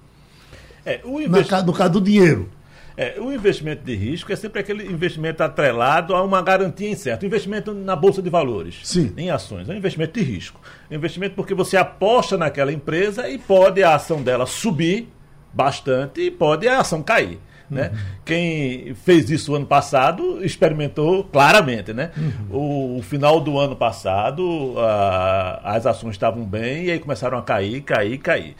É, 0.85 1.01
o 1.05 1.21
invest... 1.21 1.51
Na, 1.51 1.63
no 1.63 1.73
caso 1.73 1.93
do 1.93 2.01
dinheiro. 2.01 2.49
É, 2.97 3.19
o 3.19 3.33
investimento 3.33 3.85
de 3.85 3.95
risco 3.95 4.33
é 4.33 4.37
sempre 4.37 4.61
aquele 4.61 4.85
investimento 4.85 5.43
atrelado 5.43 6.15
a 6.15 6.23
uma 6.23 6.43
garantia 6.43 6.91
incerta. 6.91 7.25
Investimento 7.25 7.73
na 7.73 7.97
Bolsa 7.97 8.21
de 8.21 8.29
Valores, 8.29 8.81
Sim. 8.85 9.13
em 9.17 9.31
ações, 9.31 9.69
é 9.69 9.73
um 9.73 9.77
investimento 9.77 10.19
de 10.19 10.25
risco. 10.25 10.61
É 10.91 10.95
um 10.95 10.99
investimento 10.99 11.35
porque 11.35 11.55
você 11.55 11.77
aposta 11.77 12.37
naquela 12.37 12.73
empresa 12.73 13.29
e 13.29 13.39
pode 13.39 13.83
a 13.83 13.95
ação 13.95 14.23
dela 14.23 14.47
subir 14.47 15.09
bastante 15.55 16.21
e 16.21 16.31
pode 16.31 16.69
a 16.69 16.81
ação 16.81 17.03
cair. 17.03 17.39
Né? 17.73 17.89
Uhum. 17.89 17.99
Quem 18.25 18.95
fez 18.95 19.31
isso 19.31 19.55
ano 19.55 19.67
passado 19.67 20.45
experimentou 20.45 21.25
claramente. 21.25 21.93
Né? 21.93 22.11
Uhum. 22.17 22.57
O, 22.57 22.99
o, 22.99 23.03
final 23.03 23.41
do 23.41 23.59
ano 23.59 23.75
passado, 23.75 24.75
a, 24.79 25.61
as 25.77 25.87
ações 25.87 26.13
estavam 26.13 26.45
bem 26.45 26.85
e 26.85 26.91
aí 26.91 26.99
começaram 26.99 27.39
a 27.39 27.43
cair, 27.43 27.81
cair, 27.81 28.19
cair. 28.19 28.57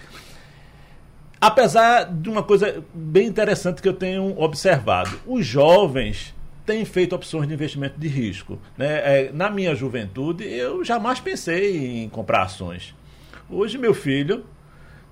Apesar 1.39 2.05
de 2.05 2.31
uma 2.31 2.43
coisa 2.43 2.83
bem 2.95 3.27
interessante 3.27 3.83
que 3.83 3.89
eu 3.89 3.93
tenho 3.93 4.41
observado, 4.41 5.21
os 5.27 5.45
jovens 5.45 6.35
têm 6.65 6.85
feito 6.85 7.15
opções 7.15 7.47
de 7.47 7.53
investimento 7.53 8.01
de 8.01 8.09
risco. 8.09 8.59
Né? 8.79 9.27
É, 9.27 9.31
na 9.33 9.51
minha 9.51 9.75
juventude, 9.75 10.45
eu 10.45 10.83
jamais 10.83 11.21
pensei 11.21 12.05
em 12.05 12.09
comprar 12.09 12.45
ações. 12.45 12.95
Hoje, 13.51 13.77
meu 13.77 13.93
filho, 13.93 14.47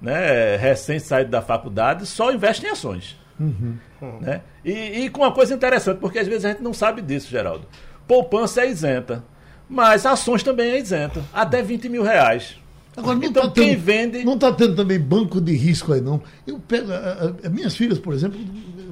né, 0.00 0.56
recém 0.56 0.98
saído 0.98 1.30
da 1.30 1.42
faculdade, 1.42 2.06
só 2.06 2.32
investe 2.32 2.64
em 2.64 2.70
ações. 2.70 3.19
Uhum. 3.40 3.78
Né? 4.20 4.42
E, 4.62 5.04
e, 5.04 5.10
com 5.10 5.22
uma 5.22 5.32
coisa 5.32 5.54
interessante, 5.54 5.98
porque 5.98 6.18
às 6.18 6.28
vezes 6.28 6.44
a 6.44 6.50
gente 6.50 6.62
não 6.62 6.74
sabe 6.74 7.00
disso, 7.00 7.30
Geraldo. 7.30 7.66
Poupança 8.06 8.60
é 8.60 8.70
isenta, 8.70 9.24
mas 9.68 10.04
ações 10.04 10.42
também 10.42 10.70
é 10.70 10.78
isenta, 10.78 11.24
até 11.32 11.62
20 11.62 11.88
mil 11.88 12.02
reais. 12.02 12.58
Agora, 12.96 13.16
não 13.16 13.24
então, 13.24 13.44
tá 13.44 13.52
quem 13.52 13.70
tendo, 13.70 13.82
vende. 13.82 14.24
Não 14.24 14.34
está 14.34 14.52
tendo 14.52 14.74
também 14.74 14.98
banco 14.98 15.40
de 15.40 15.56
risco 15.56 15.92
aí, 15.92 16.00
não. 16.00 16.20
Eu 16.46 16.58
pego. 16.58 16.92
A, 16.92 17.46
a, 17.46 17.48
minhas 17.48 17.74
filhas, 17.74 17.98
por 17.98 18.12
exemplo, 18.12 18.38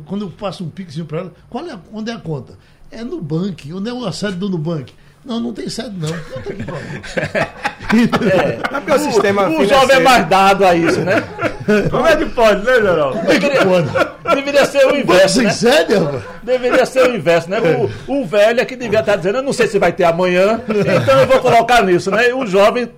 quando 0.06 0.26
eu 0.26 0.30
faço 0.30 0.64
um 0.64 0.70
pixinho 0.70 1.04
para 1.04 1.18
elas, 1.18 1.32
qual 1.50 1.66
é 1.66 1.78
onde 1.92 2.10
é 2.10 2.14
a 2.14 2.18
conta? 2.18 2.54
É 2.90 3.04
no 3.04 3.20
banco. 3.20 3.56
Onde 3.74 3.90
é 3.90 4.08
a 4.08 4.12
sede 4.12 4.36
do 4.36 4.48
Nubank? 4.48 4.92
Não, 5.24 5.40
não 5.40 5.52
tem 5.52 5.68
sede, 5.68 5.94
não. 5.98 6.08
Conta 6.08 6.52
aqui 6.52 6.62
é, 8.30 8.90
é 8.90 8.94
o, 8.94 8.98
sistema 8.98 9.48
o, 9.48 9.60
o 9.60 9.66
jovem 9.66 9.96
é 9.96 10.00
mais 10.00 10.28
dado 10.28 10.64
a 10.64 10.74
isso, 10.74 11.00
né? 11.00 11.22
Como 11.90 12.06
é 12.06 12.16
que 12.16 12.26
pode, 12.26 12.64
né, 12.64 12.74
Geraldo? 12.74 13.26
Deveria, 13.26 13.64
deveria 14.34 14.64
ser 14.64 14.86
o 14.86 14.96
inverso. 14.96 15.42
Né? 15.42 15.50
Sede, 15.50 15.94
deveria 16.42 16.86
ser 16.86 17.10
o 17.10 17.16
inverso, 17.16 17.50
né? 17.50 17.58
O, 18.06 18.20
o 18.20 18.26
velho 18.26 18.60
é 18.60 18.64
que 18.64 18.76
devia 18.76 19.00
estar 19.00 19.16
dizendo, 19.16 19.38
eu 19.38 19.42
não 19.42 19.52
sei 19.52 19.66
se 19.66 19.78
vai 19.78 19.92
ter 19.92 20.04
amanhã, 20.04 20.60
então 20.68 21.20
eu 21.20 21.26
vou 21.26 21.40
colocar 21.40 21.82
nisso, 21.82 22.10
né? 22.10 22.28
E 22.28 22.32
o 22.32 22.46
jovem 22.46 22.90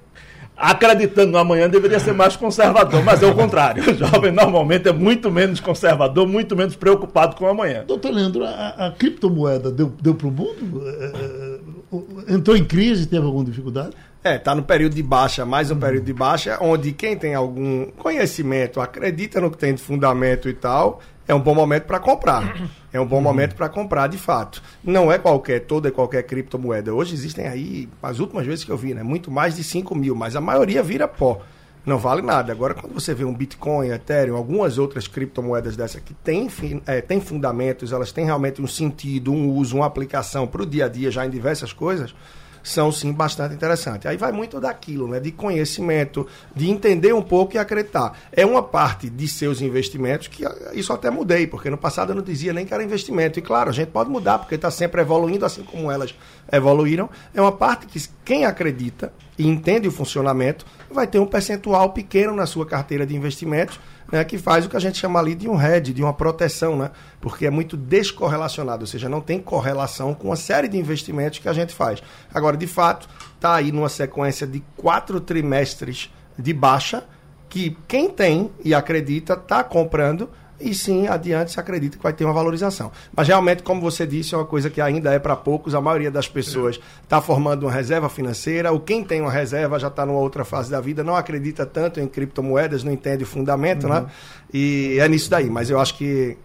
acreditando 0.60 1.32
no 1.32 1.38
amanhã 1.38 1.68
deveria 1.70 1.98
ser 1.98 2.12
mais 2.12 2.36
conservador, 2.36 3.02
mas 3.02 3.22
é 3.22 3.26
o 3.26 3.34
contrário. 3.34 3.82
O 3.90 3.94
jovem 3.94 4.30
normalmente 4.30 4.88
é 4.88 4.92
muito 4.92 5.30
menos 5.30 5.58
conservador, 5.58 6.28
muito 6.28 6.54
menos 6.54 6.76
preocupado 6.76 7.34
com 7.34 7.46
o 7.46 7.48
amanhã. 7.48 7.82
Doutor 7.86 8.12
Leandro, 8.12 8.44
a, 8.44 8.86
a 8.86 8.90
criptomoeda 8.90 9.70
deu, 9.70 9.92
deu 10.00 10.14
para 10.14 10.26
o 10.26 10.30
mundo? 10.30 10.82
É, 10.86 11.58
é, 12.28 12.34
entrou 12.34 12.56
em 12.56 12.64
crise, 12.64 13.06
teve 13.06 13.24
alguma 13.24 13.44
dificuldade? 13.44 13.96
É, 14.22 14.36
está 14.36 14.54
no 14.54 14.62
período 14.62 14.94
de 14.94 15.02
baixa, 15.02 15.46
mais 15.46 15.70
um 15.70 15.76
período 15.76 16.04
de 16.04 16.12
baixa, 16.12 16.58
onde 16.60 16.92
quem 16.92 17.16
tem 17.16 17.34
algum 17.34 17.86
conhecimento, 17.92 18.78
acredita 18.78 19.40
no 19.40 19.50
que 19.50 19.56
tem 19.56 19.74
de 19.74 19.80
fundamento 19.80 20.46
e 20.46 20.52
tal, 20.52 21.00
é 21.30 21.34
um 21.34 21.40
bom 21.40 21.54
momento 21.54 21.84
para 21.84 22.00
comprar. 22.00 22.68
É 22.92 23.00
um 23.00 23.06
bom 23.06 23.16
uhum. 23.16 23.22
momento 23.22 23.54
para 23.54 23.68
comprar, 23.68 24.08
de 24.08 24.18
fato. 24.18 24.60
Não 24.82 25.12
é 25.12 25.16
qualquer, 25.16 25.60
toda 25.60 25.88
e 25.88 25.92
qualquer 25.92 26.24
criptomoeda. 26.24 26.92
Hoje 26.92 27.14
existem 27.14 27.46
aí, 27.46 27.88
as 28.02 28.18
últimas 28.18 28.44
vezes 28.44 28.64
que 28.64 28.70
eu 28.72 28.76
vi, 28.76 28.94
né, 28.94 29.04
muito 29.04 29.30
mais 29.30 29.54
de 29.54 29.62
5 29.62 29.94
mil, 29.94 30.16
mas 30.16 30.34
a 30.34 30.40
maioria 30.40 30.82
vira 30.82 31.06
pó. 31.06 31.40
Não 31.86 31.98
vale 31.98 32.20
nada. 32.20 32.50
Agora, 32.50 32.74
quando 32.74 32.92
você 32.92 33.14
vê 33.14 33.24
um 33.24 33.32
Bitcoin, 33.32 33.90
Ethereum, 33.90 34.36
algumas 34.36 34.76
outras 34.76 35.06
criptomoedas 35.06 35.76
dessa 35.76 36.00
que 36.00 36.12
têm 36.12 36.48
é, 36.84 37.00
tem 37.00 37.20
fundamentos, 37.20 37.92
elas 37.92 38.10
têm 38.10 38.24
realmente 38.24 38.60
um 38.60 38.66
sentido, 38.66 39.32
um 39.32 39.50
uso, 39.50 39.76
uma 39.76 39.86
aplicação 39.86 40.48
para 40.48 40.62
o 40.62 40.66
dia 40.66 40.86
a 40.86 40.88
dia 40.88 41.12
já 41.12 41.24
em 41.24 41.30
diversas 41.30 41.72
coisas, 41.72 42.12
são 42.62 42.90
sim 42.92 43.12
bastante 43.12 43.54
interessantes. 43.54 44.06
Aí 44.06 44.16
vai 44.16 44.32
muito 44.32 44.60
daquilo, 44.60 45.08
né? 45.08 45.20
De 45.20 45.30
conhecimento, 45.30 46.26
de 46.54 46.70
entender 46.70 47.12
um 47.12 47.22
pouco 47.22 47.56
e 47.56 47.58
acreditar. 47.58 48.18
É 48.32 48.44
uma 48.44 48.62
parte 48.62 49.08
de 49.08 49.28
seus 49.28 49.60
investimentos 49.60 50.28
que 50.28 50.44
ah, 50.44 50.54
isso 50.72 50.92
até 50.92 51.10
mudei, 51.10 51.46
porque 51.46 51.70
no 51.70 51.78
passado 51.78 52.12
eu 52.12 52.16
não 52.16 52.22
dizia 52.22 52.52
nem 52.52 52.66
que 52.66 52.74
era 52.74 52.82
investimento. 52.82 53.38
E 53.38 53.42
claro, 53.42 53.70
a 53.70 53.72
gente 53.72 53.88
pode 53.88 54.10
mudar, 54.10 54.38
porque 54.38 54.54
está 54.54 54.70
sempre 54.70 55.00
evoluindo, 55.00 55.44
assim 55.44 55.62
como 55.62 55.90
elas 55.90 56.14
evoluíram. 56.50 57.08
É 57.34 57.40
uma 57.40 57.52
parte 57.52 57.86
que 57.86 58.00
quem 58.24 58.44
acredita 58.44 59.12
e 59.40 59.48
entende 59.48 59.88
o 59.88 59.90
funcionamento, 59.90 60.66
vai 60.90 61.06
ter 61.06 61.18
um 61.18 61.24
percentual 61.24 61.94
pequeno 61.94 62.34
na 62.34 62.44
sua 62.44 62.66
carteira 62.66 63.06
de 63.06 63.16
investimentos, 63.16 63.80
né, 64.10 64.24
que 64.24 64.38
faz 64.38 64.66
o 64.66 64.68
que 64.68 64.76
a 64.76 64.80
gente 64.80 64.98
chama 64.98 65.18
ali 65.18 65.34
de 65.34 65.48
um 65.48 65.60
hedge, 65.60 65.92
de 65.92 66.02
uma 66.02 66.12
proteção, 66.12 66.76
né, 66.76 66.90
porque 67.20 67.46
é 67.46 67.50
muito 67.50 67.76
descorrelacionado, 67.76 68.82
ou 68.82 68.86
seja, 68.86 69.08
não 69.08 69.20
tem 69.20 69.40
correlação 69.40 70.14
com 70.14 70.32
a 70.32 70.36
série 70.36 70.68
de 70.68 70.76
investimentos 70.76 71.38
que 71.38 71.48
a 71.48 71.52
gente 71.52 71.74
faz. 71.74 72.02
Agora, 72.32 72.56
de 72.56 72.66
fato, 72.66 73.08
está 73.34 73.54
aí 73.54 73.72
numa 73.72 73.88
sequência 73.88 74.46
de 74.46 74.62
quatro 74.76 75.20
trimestres 75.20 76.12
de 76.38 76.52
baixa, 76.52 77.04
que 77.48 77.76
quem 77.88 78.08
tem 78.08 78.50
e 78.64 78.74
acredita 78.74 79.34
está 79.34 79.64
comprando 79.64 80.30
e 80.60 80.74
sim, 80.74 81.06
adiante 81.08 81.52
se 81.52 81.60
acredita 81.60 81.96
que 81.96 82.02
vai 82.02 82.12
ter 82.12 82.24
uma 82.24 82.34
valorização. 82.34 82.92
Mas 83.16 83.26
realmente, 83.26 83.62
como 83.62 83.80
você 83.80 84.06
disse, 84.06 84.34
é 84.34 84.38
uma 84.38 84.44
coisa 84.44 84.68
que 84.68 84.80
ainda 84.80 85.12
é 85.12 85.18
para 85.18 85.34
poucos. 85.36 85.74
A 85.74 85.80
maioria 85.80 86.10
das 86.10 86.28
pessoas 86.28 86.78
está 87.02 87.20
formando 87.20 87.64
uma 87.64 87.72
reserva 87.72 88.08
financeira, 88.08 88.70
ou 88.70 88.80
quem 88.80 89.02
tem 89.02 89.20
uma 89.20 89.30
reserva 89.30 89.78
já 89.78 89.88
está 89.88 90.04
numa 90.04 90.18
outra 90.18 90.44
fase 90.44 90.70
da 90.70 90.80
vida, 90.80 91.02
não 91.02 91.16
acredita 91.16 91.64
tanto 91.64 92.00
em 92.00 92.06
criptomoedas, 92.06 92.84
não 92.84 92.92
entende 92.92 93.24
o 93.24 93.26
fundamento, 93.26 93.84
uhum. 93.84 93.94
né? 93.94 94.06
E 94.52 94.98
é 95.00 95.08
nisso 95.08 95.30
daí. 95.30 95.48
Mas 95.48 95.70
eu 95.70 95.80
acho 95.80 95.96
que 95.96 96.36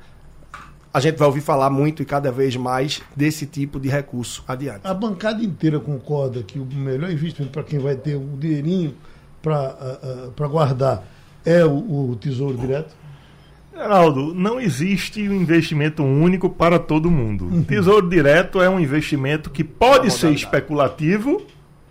a 0.94 1.00
gente 1.02 1.18
vai 1.18 1.28
ouvir 1.28 1.42
falar 1.42 1.70
muito 1.70 2.02
e 2.02 2.06
cada 2.06 2.32
vez 2.32 2.56
mais 2.56 3.02
desse 3.14 3.46
tipo 3.46 3.82
de 3.82 3.90
recurso 3.90 4.44
adiante. 4.48 4.82
A 4.86 4.94
bancada 4.94 5.44
inteira 5.44 5.78
concorda 5.78 6.42
que 6.42 6.58
o 6.58 6.66
melhor 6.66 7.12
investimento 7.12 7.52
para 7.52 7.64
quem 7.64 7.80
vai 7.80 7.96
ter 7.96 8.16
um 8.16 8.38
dinheirinho 8.38 8.96
para 9.42 10.32
uh, 10.38 10.42
uh, 10.42 10.50
guardar 10.50 11.04
é 11.46 11.66
o, 11.66 12.12
o 12.12 12.16
Tesouro 12.16 12.58
Direto? 12.58 12.96
Geraldo, 13.76 14.34
não 14.34 14.58
existe 14.58 15.28
um 15.28 15.34
investimento 15.34 16.02
único 16.02 16.50
para 16.50 16.80
todo 16.80 17.12
mundo. 17.12 17.46
Uhum. 17.46 17.64
Tesouro 17.64 18.08
direto 18.08 18.62
é 18.62 18.70
um 18.70 18.80
investimento 18.80 19.50
que 19.50 19.66
pode 19.66 20.10
ser 20.12 20.32
especulativo, 20.32 21.46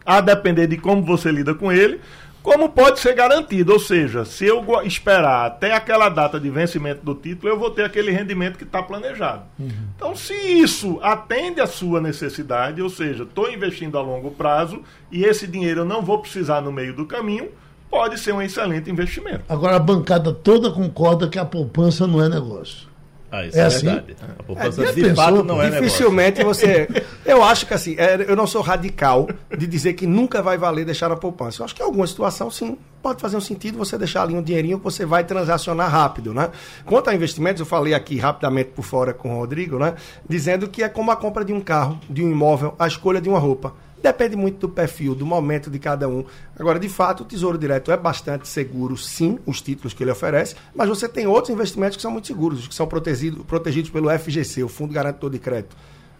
a 0.05 0.23
depender 0.23 0.67
de 0.67 0.79
como 0.79 1.03
você 1.03 1.31
lida 1.31 1.55
com 1.55 1.71
ele, 1.71 2.01
como 2.43 2.71
pode 2.71 3.01
ser 3.01 3.15
garantido. 3.15 3.75
Ou 3.75 3.79
seja, 3.79 4.25
se 4.25 4.47
eu 4.47 4.65
esperar 4.83 5.45
até 5.45 5.75
aquela 5.75 6.09
data 6.09 6.41
de 6.41 6.49
vencimento 6.49 7.05
do 7.05 7.15
título, 7.15 7.53
eu 7.53 7.59
vou 7.59 7.71
ter 7.71 7.85
aquele 7.85 8.11
rendimento 8.11 8.57
que 8.57 8.65
está 8.65 8.83
planejado. 8.83 9.43
Uhum. 9.59 9.69
Então, 9.95 10.17
se 10.17 10.33
isso 10.33 10.99
atende 11.03 11.61
à 11.61 11.67
sua 11.67 12.01
necessidade, 12.01 12.81
ou 12.81 12.89
seja, 12.89 13.25
estou 13.25 13.53
investindo 13.53 13.99
a 13.99 14.03
longo 14.03 14.31
prazo 14.31 14.83
e 15.13 15.23
esse 15.25 15.47
dinheiro 15.47 15.81
eu 15.81 15.85
não 15.85 16.01
vou 16.01 16.19
precisar 16.19 16.63
no 16.63 16.73
meio 16.73 16.95
do 16.95 17.05
caminho 17.05 17.51
pode 17.91 18.19
ser 18.19 18.33
um 18.33 18.43
excelente 18.43 18.91
investimento. 18.91 19.45
Agora, 19.49 19.77
a 19.77 19.79
bancada 19.79 20.33
toda 20.33 20.71
concorda 20.71 21.29
que 21.29 21.39
a 21.39 21.45
poupança 21.45 22.07
não 22.07 22.23
é 22.23 22.29
negócio. 22.29 22.95
Ah, 23.35 23.45
isso 23.47 23.59
é, 23.59 23.63
é 23.63 23.65
assim? 23.65 23.87
verdade. 23.87 24.17
A 24.39 24.43
poupança 24.45 24.85
é, 24.85 24.93
de 24.93 25.15
fato 25.15 25.43
não 25.43 25.61
é 25.61 25.69
Dificilmente 25.69 26.39
negócio. 26.39 26.67
você. 26.67 26.89
Eu 27.27 27.43
acho 27.43 27.67
que 27.67 27.75
assim, 27.75 27.97
é, 27.99 28.31
eu 28.31 28.37
não 28.37 28.47
sou 28.47 28.61
radical 28.61 29.27
de 29.57 29.67
dizer 29.67 29.95
que 29.95 30.07
nunca 30.07 30.43
vai 30.43 30.59
valer 30.59 30.85
deixar 30.85 31.11
a 31.11 31.17
poupança. 31.17 31.63
Eu 31.63 31.65
acho 31.65 31.75
que 31.75 31.83
em 31.83 31.85
alguma 31.85 32.07
situação, 32.07 32.51
sim, 32.51 32.77
pode 33.03 33.21
fazer 33.21 33.37
um 33.37 33.41
sentido 33.41 33.79
você 33.79 33.97
deixar 33.97 34.23
ali 34.23 34.35
um 34.35 34.43
dinheirinho 34.43 34.79
que 34.79 34.85
você 34.85 35.07
vai 35.07 35.25
transacionar 35.25 35.91
rápido, 35.91 36.35
né? 36.35 36.51
Quanto 36.85 37.09
a 37.09 37.15
investimentos, 37.15 37.61
eu 37.61 37.67
falei 37.67 37.95
aqui 37.95 38.19
rapidamente 38.19 38.71
por 38.71 38.83
fora 38.83 39.15
com 39.15 39.35
o 39.35 39.39
Rodrigo, 39.39 39.79
né? 39.79 39.95
Dizendo 40.29 40.69
que 40.69 40.83
é 40.83 40.89
como 40.89 41.11
a 41.11 41.17
compra 41.17 41.45
de 41.45 41.53
um 41.53 41.63
carro, 41.63 41.99
de 42.09 42.23
um 42.23 42.31
imóvel, 42.31 42.75
a 42.79 42.87
escolha 42.87 43.21
de 43.23 43.29
uma 43.29 43.39
roupa. 43.39 43.73
Depende 44.05 44.37
muito 44.37 44.59
do 44.59 44.69
perfil, 44.69 45.15
do 45.15 45.25
momento 45.25 45.71
de 45.71 45.79
cada 45.79 46.07
um. 46.07 46.27
Agora, 46.59 46.79
de 46.79 46.91
fato, 46.91 47.23
o 47.23 47.25
Tesouro 47.25 47.57
Direto 47.57 47.91
é 47.91 47.97
bastante 47.97 48.47
seguro, 48.47 48.99
sim, 48.99 49.39
os 49.47 49.63
títulos 49.63 49.95
que 49.95 50.05
ele 50.05 50.11
oferece, 50.11 50.55
mas 50.75 50.91
você 50.91 51.09
tem 51.09 51.27
outros 51.27 51.49
investimentos 51.49 51.97
que 51.97 52.03
são 52.03 52.11
muito 52.11 52.27
seguros, 52.27 52.69
que 52.69 52.75
são 52.75 52.87
protegidos, 52.87 53.43
protegidos 53.47 53.89
pelo 53.89 54.11
FGC, 54.11 54.63
o 54.63 54.69
Fundo 54.69 54.93
Garantidor 54.93 55.31
de 55.31 55.39
Crédito. 55.39 55.75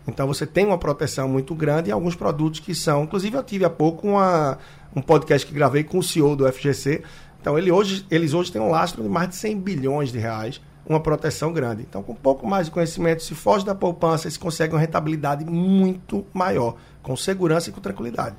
Então 0.09 0.27
você 0.27 0.47
tem 0.47 0.65
uma 0.65 0.79
proteção 0.79 1.29
muito 1.29 1.55
grande 1.55 1.91
e 1.91 1.93
alguns 1.93 2.15
produtos 2.15 2.59
que 2.59 2.75
são. 2.75 3.05
Inclusive, 3.05 3.37
eu 3.37 3.43
tive 3.43 3.67
há 3.67 3.71
pouco 3.71 4.09
uma, 4.09 4.57
um 4.97 5.03
podcast 5.03 5.47
que 5.47 5.53
gravei 5.53 5.85
com 5.85 5.99
o 5.99 6.03
CEO 6.03 6.35
do 6.35 6.51
FGC. 6.51 7.03
Então, 7.39 7.59
ele 7.59 7.71
hoje, 7.71 8.07
eles 8.11 8.33
hoje 8.33 8.51
têm 8.51 8.63
um 8.63 8.71
lastro 8.71 9.03
de 9.03 9.11
mais 9.11 9.29
de 9.29 9.37
100 9.37 9.61
bilhões 9.61 10.11
de 10.11 10.19
reais 10.19 10.59
uma 10.87 11.01
proteção 11.01 11.53
grande. 11.53 11.83
Então, 11.83 12.03
com 12.03 12.13
um 12.13 12.17
pouco 12.17 12.47
mais 12.47 12.67
de 12.67 12.73
conhecimento, 12.73 13.23
se 13.23 13.35
foge 13.35 13.65
da 13.65 13.75
poupança, 13.75 14.31
se 14.31 14.39
consegue 14.39 14.75
uma 14.75 14.81
rentabilidade 14.81 15.45
muito 15.45 16.27
maior, 16.33 16.77
com 17.03 17.17
segurança 17.17 17.71
e 17.71 17.73
com 17.73 17.81
tranquilidade. 17.81 18.37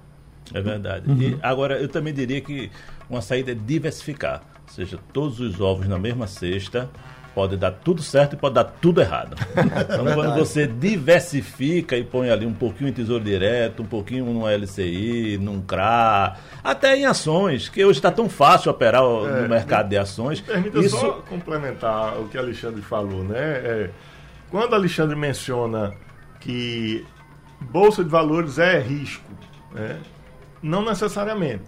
É 0.54 0.62
verdade. 0.62 1.10
Uhum. 1.10 1.22
E 1.22 1.40
agora, 1.42 1.80
eu 1.80 1.88
também 1.88 2.14
diria 2.14 2.42
que 2.42 2.70
uma 3.10 3.22
saída 3.22 3.52
é 3.52 3.56
diversificar. 3.56 4.44
Ou 4.68 4.74
seja, 4.74 5.00
todos 5.14 5.40
os 5.40 5.60
ovos 5.62 5.88
na 5.88 5.98
mesma 5.98 6.28
cesta 6.28 6.90
pode 7.36 7.58
dar 7.58 7.72
tudo 7.72 8.02
certo 8.02 8.34
e 8.34 8.38
pode 8.38 8.56
dar 8.56 8.64
tudo 8.64 9.02
errado. 9.02 9.36
Então, 9.86 10.06
quando 10.14 10.36
você 10.36 10.66
diversifica 10.66 11.98
e 11.98 12.04
põe 12.04 12.30
ali 12.30 12.46
um 12.46 12.54
pouquinho 12.54 12.90
em 12.90 12.94
tesouro 12.94 13.24
direto, 13.24 13.84
um 13.84 13.86
pouquinho 13.86 14.26
no 14.26 14.48
LCI, 14.48 15.38
num 15.38 15.62
CRA, 15.62 16.38
até 16.64 16.96
em 16.96 17.06
ações, 17.06 17.68
que 17.68 17.84
hoje 17.84 18.00
está 18.00 18.10
tão 18.10 18.30
fácil 18.30 18.72
operar 18.72 19.04
é, 19.04 19.42
no 19.42 19.50
mercado 19.50 19.90
de 19.90 19.98
ações. 19.98 20.40
Permita 20.40 20.80
isso... 20.80 20.98
só 20.98 21.24
complementar 21.30 22.18
o 22.20 22.30
que 22.30 22.38
Alexandre 22.38 22.82
falou, 22.82 23.24
né? 23.24 23.38
É, 23.38 23.90
quando 24.50 24.74
Alexandre 24.74 25.16
menciona 25.16 25.94
que 26.40 27.06
bolsa 27.60 28.04
de 28.04 28.10
valores 28.10 28.58
é 28.58 28.80
risco, 28.80 29.30
né? 29.74 30.00
não 30.62 30.84
necessariamente. 30.84 31.66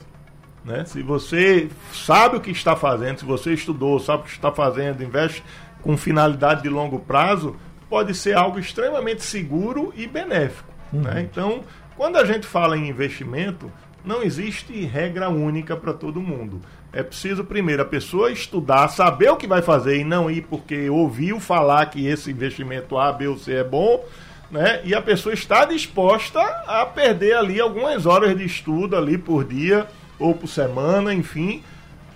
Né? 0.67 0.83
Se 0.83 1.01
você 1.01 1.69
sabe 1.93 2.35
o 2.35 2.41
que 2.41 2.51
está 2.51 2.75
fazendo, 2.75 3.19
se 3.19 3.25
você 3.25 3.53
estudou, 3.53 3.97
sabe 4.01 4.23
o 4.23 4.25
que 4.25 4.31
está 4.31 4.51
fazendo, 4.51 5.01
investe 5.01 5.41
com 5.81 5.95
finalidade 5.95 6.61
de 6.61 6.67
longo 6.67 6.99
prazo, 6.99 7.55
pode 7.89 8.13
ser 8.13 8.35
algo 8.35 8.59
extremamente 8.59 9.23
seguro 9.23 9.93
e 9.95 10.05
benéfico. 10.05 10.69
Uhum. 10.91 11.03
Né? 11.03 11.21
Então, 11.21 11.63
quando 11.95 12.17
a 12.17 12.25
gente 12.25 12.45
fala 12.45 12.77
em 12.77 12.89
investimento, 12.89 13.71
não 14.03 14.21
existe 14.21 14.73
regra 14.83 15.29
única 15.29 15.77
para 15.77 15.93
todo 15.93 16.19
mundo. 16.19 16.61
É 16.91 17.01
preciso, 17.01 17.45
primeiro, 17.45 17.83
a 17.83 17.85
pessoa 17.85 18.29
estudar, 18.29 18.89
saber 18.89 19.29
o 19.29 19.37
que 19.37 19.47
vai 19.47 19.61
fazer 19.61 19.97
e 19.97 20.03
não 20.03 20.29
ir 20.29 20.41
porque 20.49 20.89
ouviu 20.89 21.39
falar 21.39 21.85
que 21.85 22.05
esse 22.05 22.29
investimento 22.29 22.97
A, 22.97 23.13
B 23.13 23.27
ou 23.27 23.37
C 23.37 23.53
é 23.53 23.63
bom, 23.63 24.03
né? 24.51 24.81
E 24.83 24.93
a 24.93 25.01
pessoa 25.01 25.33
está 25.33 25.63
disposta 25.63 26.41
a 26.41 26.85
perder 26.85 27.37
ali 27.37 27.59
algumas 27.61 28.05
horas 28.05 28.35
de 28.37 28.43
estudo 28.43 28.97
ali 28.97 29.17
por 29.17 29.45
dia 29.45 29.87
ou 30.19 30.33
por 30.33 30.47
semana, 30.47 31.13
enfim, 31.13 31.61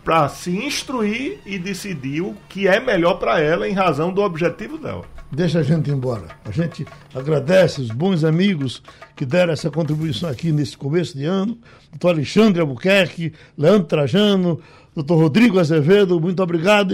para 0.04 0.28
se 0.30 0.52
instruir 0.52 1.40
e 1.46 1.60
decidir 1.60 2.22
o 2.22 2.36
que 2.50 2.68
é 2.68 2.80
melhor 2.80 3.16
para 3.16 3.40
ela 3.40 3.68
em 3.68 3.74
razão 3.74 4.12
do 4.12 4.22
objetivo 4.22 4.78
dela. 4.78 5.04
Deixa 5.32 5.60
a 5.60 5.64
gente 5.64 5.90
embora. 5.90 6.28
A 6.44 6.52
gente 6.52 6.86
agradece 7.16 7.80
os 7.80 7.90
bons 7.90 8.24
amigos 8.24 8.84
que 9.16 9.26
deram 9.26 9.54
essa 9.54 9.72
contribuição 9.72 10.30
aqui 10.30 10.52
nesse 10.52 10.78
começo 10.78 11.18
de 11.18 11.26
ano. 11.26 11.58
Doutor 11.92 12.16
Alexandre 12.16 12.60
Albuquerque, 12.60 13.32
Leandro 13.58 13.88
Trajano, 13.88 14.60
doutor 14.94 15.18
Rodrigo 15.18 15.60
Azevedo, 15.60 16.20
muito 16.20 16.44
obrigado. 16.44 16.94